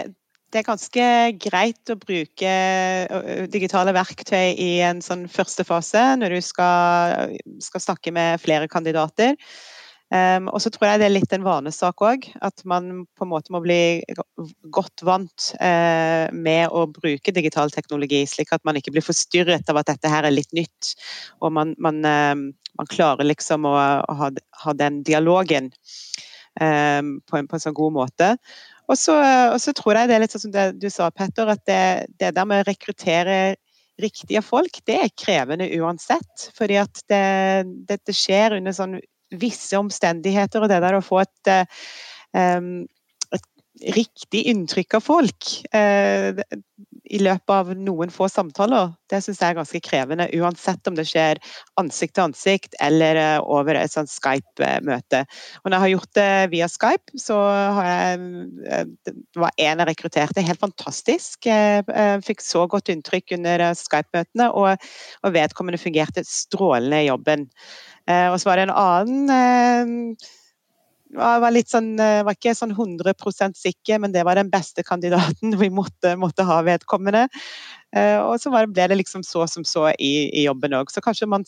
det 0.53 0.61
er 0.61 0.65
ganske 0.65 1.07
greit 1.43 1.91
å 1.91 1.97
bruke 1.99 2.53
digitale 3.51 3.91
verktøy 3.93 4.55
i 4.55 4.69
en 4.87 5.03
sånn 5.03 5.25
første 5.29 5.65
fase, 5.67 6.05
når 6.21 6.37
du 6.37 6.39
skal, 6.47 7.35
skal 7.61 7.83
snakke 7.83 8.15
med 8.15 8.39
flere 8.41 8.71
kandidater. 8.71 9.35
Um, 10.13 10.49
og 10.51 10.61
så 10.61 10.69
tror 10.69 10.91
jeg 10.91 10.99
det 11.01 11.05
er 11.07 11.13
litt 11.15 11.31
en 11.33 11.45
vanesak 11.45 12.01
òg, 12.05 12.27
at 12.45 12.61
man 12.69 13.05
på 13.17 13.25
en 13.25 13.31
måte 13.31 13.53
må 13.55 13.63
bli 13.63 14.03
godt 14.75 15.01
vant 15.07 15.47
uh, 15.57 16.29
med 16.29 16.69
å 16.69 16.83
bruke 16.91 17.33
digital 17.33 17.73
teknologi, 17.73 18.21
slik 18.29 18.51
at 18.53 18.61
man 18.67 18.77
ikke 18.77 18.93
blir 18.93 19.05
forstyrret 19.05 19.71
av 19.71 19.79
at 19.81 19.89
dette 19.89 20.11
her 20.11 20.27
er 20.27 20.35
litt 20.35 20.53
nytt. 20.53 20.91
Og 21.41 21.55
man, 21.55 21.73
man, 21.81 22.03
uh, 22.05 22.35
man 22.77 22.91
klarer 22.91 23.25
liksom 23.25 23.65
å, 23.65 23.73
å 23.73 24.17
ha, 24.19 24.29
ha, 24.65 24.75
den 24.77 25.01
dialogen 25.07 25.71
um, 26.61 27.17
på, 27.25 27.39
en, 27.39 27.49
på 27.49 27.57
en 27.57 27.65
sånn 27.65 27.79
god 27.79 27.97
måte. 27.97 28.35
Og 28.91 28.99
så, 28.99 29.15
og 29.49 29.57
så, 29.63 29.73
tror 29.73 29.97
jeg 29.97 30.11
det 30.11 30.17
er 30.19 30.25
litt 30.25 30.35
sånn 30.35 30.45
som 30.45 30.53
det 30.53 30.67
du 30.83 30.89
sa, 30.93 31.09
Petter, 31.15 31.49
at 31.49 31.63
det, 31.65 31.83
det 32.21 32.35
der 32.35 32.45
med 32.45 32.61
å 32.61 32.67
rekruttere 32.67 33.55
riktige 34.01 34.41
folk, 34.45 34.77
det 34.85 34.99
er 34.99 35.15
krevende 35.17 35.69
uansett. 35.79 36.49
Fordi 36.57 36.77
at 36.81 37.01
det, 37.09 37.25
det, 37.89 38.01
det 38.05 38.17
skjer 38.17 38.59
under 38.59 38.75
sånn 38.75 38.99
visse 39.39 39.77
omstendigheter, 39.79 40.63
og 40.63 40.71
det 40.71 40.81
der 40.83 40.97
å 40.97 41.05
få 41.05 41.23
et 41.23 41.53
um, 42.33 42.83
riktig 43.81 44.43
inntrykk 44.51 44.99
av 44.99 45.03
folk 45.03 45.47
eh, 45.73 46.41
i 47.13 47.19
løpet 47.21 47.51
av 47.51 47.71
noen 47.77 48.11
få 48.13 48.27
samtaler, 48.31 48.93
det 49.11 49.19
syns 49.21 49.41
jeg 49.41 49.53
er 49.53 49.57
ganske 49.57 49.81
krevende. 49.83 50.27
Uansett 50.37 50.87
om 50.89 50.95
det 50.97 51.05
skjer 51.09 51.41
ansikt 51.81 52.15
til 52.15 52.25
ansikt 52.27 52.77
eller 52.83 53.19
eh, 53.19 53.39
over 53.41 53.77
et 53.77 53.93
sånt 53.93 54.11
Skype-møte. 54.13 55.23
Og 55.61 55.67
når 55.69 55.75
jeg 55.75 55.83
har 55.85 55.93
gjort 55.93 56.19
det 56.19 56.29
via 56.53 56.69
Skype, 56.71 57.17
så 57.19 57.39
har 57.77 57.89
jeg 57.89 58.21
eh, 58.69 58.85
Det 59.09 59.41
var 59.41 59.57
en 59.57 59.83
jeg 59.83 59.89
rekrutterte, 59.89 60.45
helt 60.45 60.61
fantastisk. 60.61 61.49
Jeg 61.49 62.21
fikk 62.25 62.45
så 62.45 62.67
godt 62.69 62.93
inntrykk 62.93 63.35
under 63.39 63.65
Skype-møtene, 63.77 64.51
og, 64.53 64.87
og 65.25 65.35
vedkommende 65.35 65.81
fungerte 65.81 66.23
strålende 66.27 67.03
i 67.03 67.09
jobben. 67.09 67.49
Og 68.03 68.35
så 68.39 68.49
var 68.49 68.59
det 68.59 68.65
en 68.67 68.75
annen 68.75 70.17
jeg 70.19 70.42
var, 71.15 71.51
litt 71.53 71.69
sånn, 71.71 71.93
eh, 72.01 72.21
var 72.25 72.35
ikke 72.37 72.55
sånn 72.57 72.73
100% 72.75 73.57
sikker, 73.59 74.01
men 74.01 74.13
det 74.13 74.23
var 74.25 74.39
den 74.39 74.49
beste 74.53 74.83
kandidaten 74.85 75.55
vi 75.61 75.69
måtte, 75.73 76.15
måtte 76.19 76.45
ha 76.47 76.61
vedkommende. 76.65 77.27
Eh, 77.95 78.19
og 78.19 78.39
så 78.41 78.51
ble 78.53 78.87
det 78.89 78.99
liksom 78.99 79.25
så 79.27 79.47
som 79.49 79.65
så 79.67 79.89
i, 79.93 80.29
i 80.33 80.45
jobben 80.47 80.75
òg. 80.77 80.91
Så 80.91 81.03
kanskje, 81.05 81.29
man, 81.29 81.45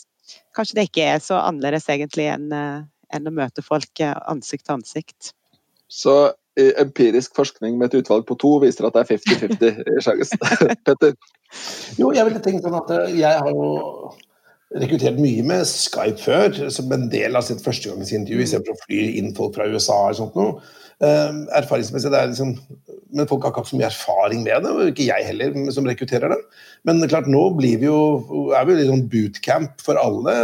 kanskje, 0.58 0.80
det 0.80 0.90
ikke 0.90 1.10
er 1.16 1.24
så 1.24 1.42
annerledes 1.42 1.90
egentlig 1.90 2.30
enn, 2.32 2.50
eh, 2.54 2.84
enn 3.16 3.30
å 3.30 3.34
møte 3.34 3.66
folk 3.66 4.02
ansikt 4.06 4.68
til 4.68 4.80
ansikt. 4.80 5.34
Så 5.92 6.34
empirisk 6.56 7.36
forskning 7.36 7.76
med 7.76 7.90
et 7.92 8.00
utvalg 8.00 8.24
på 8.30 8.38
to 8.40 8.54
viser 8.64 8.88
at 8.88 8.96
det 8.96 9.02
er 9.04 9.18
50-50 9.20 9.90
i 9.92 10.04
sjansen. 10.06 10.72
Petter? 10.88 11.18
Jo, 12.00 12.14
jeg 12.16 12.30
ville 12.30 12.42
tenkt 12.44 12.64
sånn 12.64 12.78
at 12.80 12.94
jeg 13.12 13.42
har 13.44 13.52
jo 13.52 14.14
rekruttert 14.82 15.20
mye 15.22 15.44
med 15.48 15.68
Skype 15.70 16.20
før, 16.22 16.58
som 16.74 16.92
en 16.92 17.08
del 17.12 17.38
av 17.38 17.46
sitt 17.48 17.64
førstegangsintervju, 17.64 18.42
istedenfor 18.44 18.76
å 18.76 18.82
fly 18.86 19.04
inn 19.20 19.36
folk 19.38 19.56
fra 19.56 19.68
USA 19.72 20.00
eller 20.08 20.20
sånt 20.20 20.36
noe. 20.40 20.58
Uh, 21.04 21.44
erfaringsmessig 21.60 22.08
det 22.08 22.20
er 22.22 22.30
liksom, 22.30 22.54
Men 23.12 23.28
folk 23.28 23.44
har 23.44 23.52
ikke 23.52 23.66
hatt 23.66 23.68
så 23.68 23.76
mye 23.76 23.90
erfaring 23.90 24.46
med 24.46 24.64
det, 24.64 24.72
og 24.72 24.92
ikke 24.92 25.08
jeg 25.10 25.28
heller, 25.28 25.56
som 25.76 25.88
rekrutterer 25.88 26.32
dem. 26.32 26.42
Men 26.88 27.04
klart, 27.12 27.30
nå 27.32 27.44
blir 27.56 27.80
vi 27.80 27.88
jo, 27.88 28.52
er 28.56 28.66
vi 28.66 28.76
jo 28.76 28.80
litt 28.80 28.92
sånn 28.92 29.08
bootcamp 29.12 29.84
for 29.84 30.00
alle, 30.00 30.36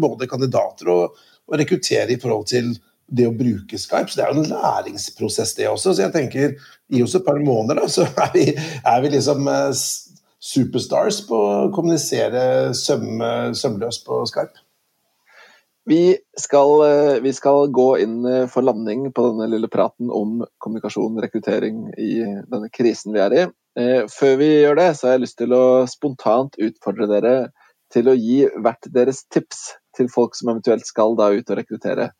både 0.00 0.28
kandidater 0.28 0.92
og, 0.92 1.16
og 1.48 1.58
rekruttere 1.60 2.12
i 2.12 2.20
forhold 2.20 2.48
til 2.50 2.74
det 3.08 3.24
å 3.28 3.36
bruke 3.36 3.80
Skype. 3.80 4.10
Så 4.10 4.20
det 4.20 4.26
er 4.26 4.34
jo 4.34 4.42
en 4.42 4.52
læringsprosess, 4.52 5.54
det 5.56 5.70
også. 5.70 5.94
Så 5.94 6.04
jeg 6.04 6.14
tenker, 6.16 6.58
gi 6.92 7.04
oss 7.04 7.16
et 7.16 7.24
par 7.24 7.40
måneder, 7.40 7.80
da, 7.80 7.88
så 7.92 8.04
er 8.26 8.34
vi, 8.34 8.44
er 8.56 9.04
vi 9.04 9.14
liksom 9.14 9.48
uh, 9.48 9.72
superstars 10.38 11.20
på 11.26 11.36
å 11.36 11.68
kommunisere 11.74 12.74
søm, 12.76 13.20
sømløst 13.58 14.06
på 14.06 14.22
Skype. 14.30 14.64
Vi 15.88 16.18
skal, 16.36 16.70
eh, 16.84 17.20
vi 17.20 17.32
skal, 17.32 17.70
gå 17.72 17.98
inn 17.98 18.26
eh, 18.26 18.46
for 18.46 18.62
landing 18.62 19.06
på 19.12 19.22
denne 19.24 19.46
lille 19.48 19.70
praten 19.72 20.10
om 20.12 20.42
kommunikasjon 20.60 21.14
og 21.16 21.22
rekruttering 21.24 21.86
i 21.96 22.10
denne 22.44 22.68
krisen 22.68 23.14
vi 23.14 23.22
er 23.24 23.36
i. 23.36 23.44
Eh, 23.80 24.02
før 24.12 24.34
vi 24.36 24.48
gjør 24.50 24.76
det, 24.76 24.88
så 24.98 25.06
har 25.06 25.16
jeg 25.16 25.22
lyst 25.22 25.38
til 25.40 25.54
å 25.56 25.62
spontant 25.88 26.58
utfordre 26.60 27.08
dere 27.08 27.32
til 27.94 28.10
å 28.12 28.16
gi 28.18 28.42
hvert 28.58 28.90
deres 28.92 29.22
tips 29.32 29.62
til 29.96 30.10
folk 30.12 30.36
som 30.36 30.52
eventuelt 30.52 30.84
skal 30.84 31.16
da 31.16 31.30
ut 31.32 31.54
og 31.54 31.56
rekruttere. 31.56 32.10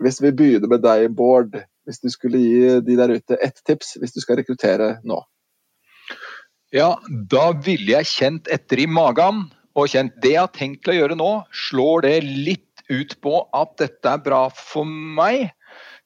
Hvis 0.00 0.22
vi 0.24 0.30
begynner 0.32 0.72
med 0.72 0.80
deg, 0.80 1.10
Bård. 1.12 1.58
Hvis 1.84 2.00
du 2.00 2.08
skulle 2.08 2.40
gi 2.40 2.78
de 2.80 2.96
der 2.96 3.12
ute 3.12 3.36
ett 3.44 3.60
tips 3.68 3.98
hvis 4.00 4.16
du 4.16 4.22
skal 4.24 4.40
rekruttere 4.40 4.94
nå? 5.04 5.20
Ja, 6.70 6.94
da 7.10 7.50
ville 7.66 7.96
jeg 7.96 8.06
kjent 8.06 8.50
etter 8.54 8.78
i 8.78 8.86
magen 8.86 9.48
og 9.78 9.88
kjent 9.90 10.14
det 10.22 10.36
jeg 10.36 10.44
har 10.44 10.52
tenkt 10.54 10.84
til 10.84 10.92
å 10.92 10.98
gjøre 11.00 11.16
nå, 11.18 11.30
slår 11.50 12.04
det 12.06 12.18
litt 12.26 12.84
ut 12.90 13.16
på 13.22 13.40
at 13.56 13.72
dette 13.80 14.12
er 14.12 14.22
bra 14.22 14.44
for 14.54 14.86
meg, 14.86 15.48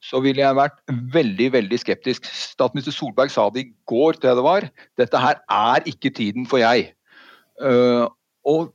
så 0.04 0.20
ville 0.24 0.40
jeg 0.40 0.56
vært 0.56 0.78
veldig 1.12 1.50
veldig 1.58 1.80
skeptisk. 1.80 2.28
Statsminister 2.28 2.96
Solberg 2.96 3.32
sa 3.32 3.46
det 3.52 3.64
i 3.64 3.70
går, 3.88 4.20
til 4.20 4.36
det 4.36 4.44
var. 4.44 4.68
Dette 5.00 5.20
her 5.20 5.40
er 5.52 5.84
ikke 5.88 6.12
tiden 6.16 6.48
for 6.48 6.60
jeg. 6.60 6.90
Uh, 7.60 8.08
og 8.48 8.72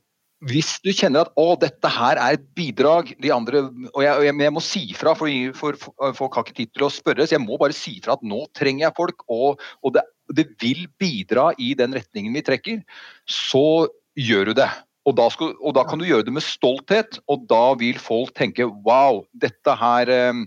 hvis 0.50 0.72
du 0.80 0.88
kjenner 0.96 1.26
at 1.26 1.34
å, 1.38 1.52
dette 1.60 1.90
her 1.92 2.18
er 2.18 2.38
et 2.38 2.46
bidrag 2.56 3.12
de 3.20 3.32
andre, 3.34 3.66
og 3.92 4.02
jeg, 4.02 4.30
jeg, 4.30 4.36
jeg 4.46 4.54
må 4.56 4.62
si 4.64 4.84
fra, 4.96 5.12
for, 5.18 5.76
folk 6.16 6.38
har 6.38 6.46
ikke 6.46 6.56
tid 6.62 6.72
til 6.72 6.86
å 6.86 6.94
spørre, 6.94 7.26
så 7.26 7.36
jeg 7.36 7.44
må 7.44 7.58
bare 7.60 7.76
si 7.76 7.98
fra 8.02 8.16
at 8.16 8.24
nå 8.26 8.46
trenger 8.56 8.86
jeg 8.86 8.96
folk, 8.96 9.26
og, 9.28 9.60
og 9.84 9.98
det, 9.98 10.06
det, 10.36 10.46
vil 10.62 10.86
bidra 11.00 11.50
i 11.58 11.72
den 11.78 11.94
retningen 11.96 12.36
vi 12.36 12.44
trekker, 12.46 12.80
så 13.28 13.88
gjør 14.18 14.50
du 14.50 14.54
det. 14.60 14.68
Og 15.08 15.16
da, 15.16 15.30
skal, 15.32 15.54
og 15.58 15.74
da, 15.74 15.86
kan 15.88 16.00
du 16.00 16.06
gjøre 16.06 16.26
det 16.28 16.34
med 16.36 16.44
stolthet, 16.44 17.18
og 17.30 17.46
da 17.50 17.62
vil 17.80 17.98
folk 18.02 18.34
tenke 18.36 18.68
wow, 18.86 19.22
dette 19.32 19.74
her, 19.80 20.12
eh, 20.12 20.42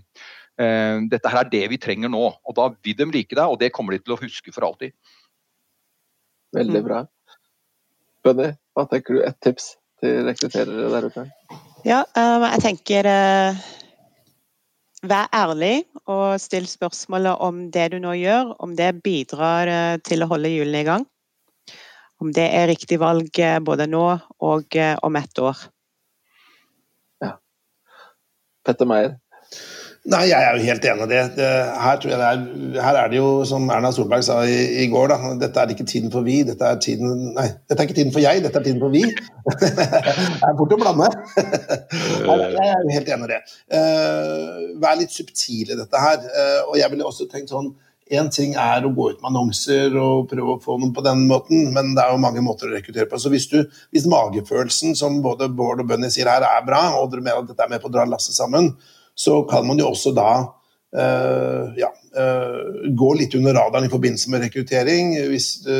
eh, 0.62 1.02
dette 1.10 1.32
her 1.32 1.42
er 1.42 1.52
det 1.52 1.64
vi 1.74 1.80
trenger 1.82 2.12
nå. 2.12 2.28
Og 2.44 2.56
da 2.56 2.70
vil 2.86 2.98
de 3.00 3.10
like 3.10 3.34
deg, 3.34 3.44
og 3.44 3.58
det 3.60 3.72
kommer 3.74 3.96
de 3.96 4.02
til 4.04 4.16
å 4.16 4.20
huske 4.22 4.54
for 4.54 4.68
alltid. 4.70 4.94
Veldig 6.54 6.84
bra. 6.86 7.04
Benny, 8.24 8.52
hva 8.76 8.86
tenker 8.88 9.18
du? 9.18 9.24
Et 9.26 9.40
tips 9.44 9.74
til 10.00 10.22
rekrutterere 10.28 10.90
der 10.92 11.08
ute? 11.10 11.24
Ja, 11.84 12.04
um, 12.16 12.46
jeg 12.46 12.62
tenker 12.64 13.08
uh, 13.10 13.64
Vær 15.04 15.28
ærlig 15.36 15.84
og 16.08 16.40
still 16.40 16.64
spørsmålet 16.68 17.36
om 17.44 17.66
det 17.72 17.90
du 17.92 17.98
nå 18.00 18.14
gjør, 18.16 18.54
om 18.64 18.72
det 18.76 19.02
bidrar 19.04 19.68
uh, 19.68 19.96
til 20.00 20.24
å 20.24 20.28
holde 20.30 20.52
hjulene 20.52 20.80
i 20.80 20.86
gang. 20.88 21.04
Om 22.22 22.30
det 22.32 22.46
er 22.56 22.70
riktig 22.70 22.96
valg 23.02 23.28
uh, 23.42 23.58
både 23.60 23.84
nå 23.90 24.04
og 24.48 24.78
om 25.04 25.20
ett 25.20 25.42
år. 25.44 25.60
Ja. 27.20 27.34
Petter 28.64 28.88
Meyer, 28.88 29.18
Nei, 30.04 30.26
jeg 30.28 30.36
er 30.36 30.58
jo 30.58 30.66
helt 30.66 30.84
enig 30.84 31.04
i 31.06 31.08
det. 31.08 31.20
det 31.38 31.46
her, 31.80 32.00
det 32.02 32.12
er, 32.12 32.40
her, 32.84 32.96
er, 33.00 33.06
det 33.08 33.16
jo, 33.16 33.28
som 33.48 33.70
Erna 33.72 33.88
Solberg 33.94 34.24
sa 34.26 34.42
i, 34.44 34.58
i, 34.82 34.88
går, 34.92 35.14
da, 35.14 35.30
dette 35.40 35.62
er 35.62 35.70
ikke 35.72 35.86
tiden 35.88 36.12
for 36.12 36.26
vi, 36.26 36.42
dette 36.44 36.60
er, 36.68 36.76
tiden, 36.84 37.30
nei, 37.38 37.46
dette 37.64 37.78
er 37.78 37.88
ikke 37.88 37.96
tiden 37.96 38.12
for 38.12 38.20
jeg, 38.20 38.42
dette 38.44 38.60
er 38.60 38.66
tiden 38.66 38.82
for 38.82 38.92
vi. 38.92 39.00
det 39.62 39.70
er 39.80 40.58
fort 40.58 40.74
å 40.76 40.80
blande. 40.82 41.08
jeg 41.40 42.66
er 42.66 42.84
jo 42.84 42.92
helt 42.92 43.08
enig 43.16 43.30
i 43.30 43.32
det. 43.32 43.40
Uh, 43.72 44.60
vær 44.84 45.00
litt 45.00 45.14
subtil 45.14 45.72
i 45.72 45.78
dette 45.80 46.04
her. 46.04 46.20
Uh, 46.20 46.60
og 46.66 46.76
jeg 46.82 46.92
ville 46.92 47.08
også 47.08 47.30
tenkt 47.32 47.54
sånn 47.54 47.72
Én 48.12 48.26
ting 48.28 48.50
er 48.60 48.84
å 48.84 48.90
gå 48.92 49.06
ut 49.14 49.22
med 49.22 49.30
annonser 49.30 49.94
og 49.96 50.26
prøve 50.28 50.58
å 50.58 50.60
få 50.60 50.74
noen 50.76 50.90
på 50.92 51.00
den 51.06 51.22
måten, 51.24 51.70
men 51.72 51.94
det 51.96 52.02
er 52.02 52.10
jo 52.12 52.20
mange 52.20 52.42
måter 52.44 52.68
å 52.68 52.74
rekruttere 52.74 53.08
på. 53.08 53.16
Så 53.16 53.32
hvis, 53.32 53.46
du, 53.48 53.62
hvis 53.96 54.04
magefølelsen, 54.12 54.92
som 54.98 55.22
både 55.24 55.48
Bård 55.48 55.80
og 55.80 55.88
Bunny 55.88 56.10
sier 56.12 56.28
her, 56.28 56.44
er 56.44 56.66
bra, 56.68 56.82
og 56.98 57.08
dere 57.14 57.24
mener 57.24 57.40
at 57.40 57.48
dette 57.48 57.64
er 57.64 57.72
med 57.72 57.80
på 57.80 57.88
å 57.88 57.94
dra 57.94 58.04
lasset 58.04 58.36
sammen, 58.36 58.74
så 59.14 59.42
kan 59.50 59.66
man 59.66 59.78
jo 59.78 59.88
også 59.92 60.12
da 60.14 60.30
uh, 60.44 61.74
ja, 61.78 61.90
uh, 62.18 62.88
gå 62.98 63.10
litt 63.18 63.34
under 63.38 63.56
radaren 63.56 63.86
i 63.86 63.92
forbindelse 63.92 64.32
med 64.32 64.44
rekruttering, 64.46 65.14
hvis 65.30 65.48
du 65.64 65.76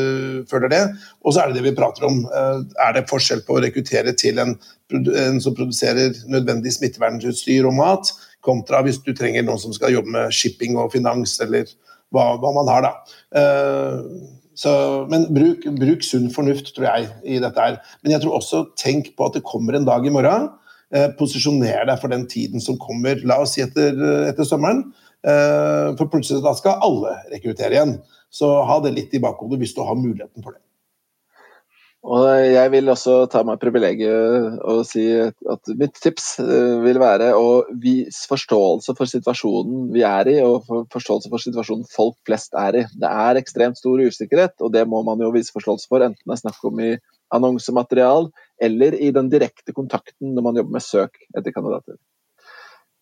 føler 0.50 0.70
det. 0.72 0.82
Og 1.22 1.34
så 1.34 1.42
er 1.42 1.50
det 1.50 1.58
det 1.58 1.66
vi 1.68 1.76
prater 1.78 2.06
om. 2.08 2.22
Er 2.32 2.94
det 2.96 3.08
forskjell 3.10 3.44
på 3.46 3.58
å 3.58 3.64
rekruttere 3.64 4.14
til 4.18 4.38
en, 4.42 4.54
en 4.94 5.42
som 5.42 5.56
produserer 5.56 6.14
nødvendig 6.30 6.76
smittevernutstyr 6.78 7.66
og 7.70 7.76
mat, 7.80 8.14
kontra 8.44 8.82
hvis 8.84 9.00
du 9.00 9.14
trenger 9.16 9.44
noen 9.46 9.60
som 9.60 9.72
skal 9.72 9.94
jobbe 9.94 10.12
med 10.12 10.34
shipping 10.36 10.76
og 10.76 10.92
finans, 10.92 11.38
eller 11.40 11.64
hva, 12.12 12.34
hva 12.38 12.50
man 12.54 12.68
har, 12.68 12.84
da. 12.84 13.40
Så, 14.54 14.70
men 15.10 15.24
bruk, 15.34 15.64
bruk, 15.80 16.04
sunn 16.06 16.28
fornuft, 16.30 16.68
tror 16.76 16.86
jeg, 16.86 17.08
i 17.24 17.40
dette 17.42 17.58
her. 17.58 17.80
Men 18.04 18.12
jeg 18.14 18.22
tror 18.22 18.36
også 18.36 18.60
tenk 18.78 19.08
på 19.16 19.26
at 19.26 19.38
det 19.38 19.42
kommer 19.48 19.74
en 19.74 19.88
dag 19.88 20.04
i 20.06 20.12
morgen 20.14 20.52
Eh, 20.52 20.63
posisjoner 21.18 21.86
deg 21.88 21.96
for 22.02 22.12
den 22.12 22.26
tiden 22.30 22.62
som 22.62 22.76
kommer, 22.78 23.18
la 23.26 23.40
oss 23.42 23.56
si 23.56 23.62
etter, 23.64 23.96
etter 24.28 24.46
sommeren. 24.46 24.84
Eh, 25.24 25.88
for 25.96 26.10
plutselig 26.12 26.44
da 26.44 26.52
skal 26.56 26.82
alle 26.84 27.16
rekruttere 27.32 27.72
igjen. 27.72 27.96
Så 28.34 28.50
ha 28.68 28.78
det 28.84 28.92
litt 28.96 29.14
i 29.16 29.22
bakhodet 29.22 29.60
hvis 29.62 29.74
du 29.76 29.82
har 29.86 29.96
muligheten 29.96 30.44
for 30.44 30.52
det. 30.56 30.60
Og 32.04 32.26
jeg 32.28 32.68
vil 32.74 32.90
også 32.92 33.14
ta 33.32 33.40
meg 33.48 33.62
privilegiet 33.62 34.58
og 34.60 34.82
si 34.84 35.06
at 35.16 35.70
mitt 35.80 35.94
tips 36.04 36.34
eh, 36.42 36.74
vil 36.84 37.00
være 37.00 37.30
å 37.32 37.62
vise 37.80 38.28
forståelse 38.28 38.92
for 38.98 39.08
situasjonen 39.08 39.86
vi 39.94 40.04
er 40.04 40.28
i, 40.28 40.36
og 40.44 40.68
forståelse 40.92 41.32
for 41.32 41.40
situasjonen 41.40 41.88
folk 41.88 42.18
flest 42.28 42.52
er 42.60 42.82
i. 42.82 42.84
Det 43.00 43.08
er 43.08 43.40
ekstremt 43.40 43.80
stor 43.80 44.04
usikkerhet, 44.04 44.58
og 44.60 44.74
det 44.76 44.84
må 44.90 45.00
man 45.06 45.24
jo 45.24 45.32
vise 45.32 45.54
forståelse 45.56 45.88
for, 45.88 46.04
enten 46.04 46.20
det 46.28 46.36
er 46.36 46.42
snakk 46.44 46.68
om 46.68 46.84
i 46.84 46.92
annonsematerial 47.34 48.28
eller 48.62 48.94
i 48.94 49.10
den 49.14 49.30
direkte 49.32 49.74
kontakten 49.76 50.34
når 50.34 50.46
man 50.46 50.60
jobber 50.60 50.76
med 50.76 50.84
søk 50.84 51.18
etter 51.36 51.54
kandidater. 51.54 51.96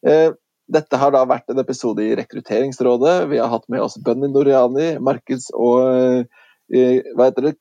Eh, 0.06 0.30
dette 0.72 0.98
har 0.98 1.12
da 1.14 1.24
vært 1.28 1.50
en 1.52 1.60
episode 1.62 2.04
i 2.04 2.14
Rekrutteringsrådet. 2.18 3.16
Vi 3.30 3.40
har 3.42 3.50
hatt 3.52 3.66
med 3.72 3.82
oss 3.84 3.98
Bunny 4.02 4.30
Noriani, 4.30 4.96
markeds- 4.98 5.52
og, 5.52 5.82
eh, 5.92 6.24
det, 6.72 7.56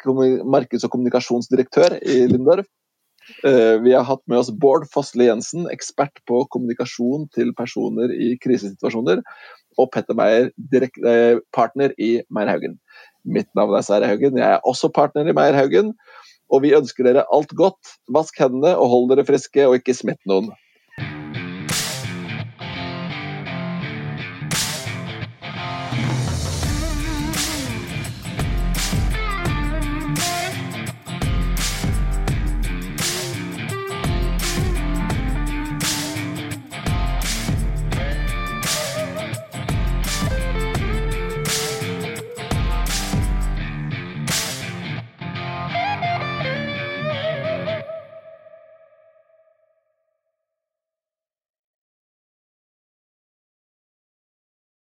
markeds 0.45 0.85
og 0.85 0.91
kommunikasjonsdirektør 0.91 1.97
i 2.01 2.27
Lindorf. 2.27 2.67
Eh, 3.45 3.77
vi 3.83 3.91
har 3.93 4.03
hatt 4.03 4.21
med 4.27 4.39
oss 4.39 4.49
Bård 4.49 4.87
Fossli 4.89 5.25
Jensen, 5.25 5.67
ekspert 5.69 6.23
på 6.27 6.47
kommunikasjon 6.49 7.29
til 7.35 7.53
personer 7.53 8.09
i 8.11 8.37
krisesituasjoner. 8.41 9.21
Og 9.77 9.91
Petter 9.91 10.13
Meyer, 10.13 10.49
partner 11.53 11.93
i 11.97 12.21
Meierhaugen. 12.29 12.79
Mitt 13.25 13.47
navn 13.55 13.75
er 13.77 13.85
Sverre 13.85 14.09
Haugen, 14.09 14.37
jeg 14.37 14.47
er 14.47 14.65
også 14.67 14.91
partner 14.93 15.27
i 15.27 15.33
Meierhaugen. 15.33 15.93
Og 16.51 16.65
vi 16.65 16.73
ønsker 16.75 17.07
dere 17.07 17.25
alt 17.33 17.53
godt. 17.57 17.95
Vask 18.11 18.39
hendene 18.41 18.75
og 18.75 18.91
hold 18.91 19.11
dere 19.13 19.25
friske, 19.27 19.63
og 19.67 19.79
ikke 19.79 19.95
smitt 19.95 20.21
noen. 20.29 20.51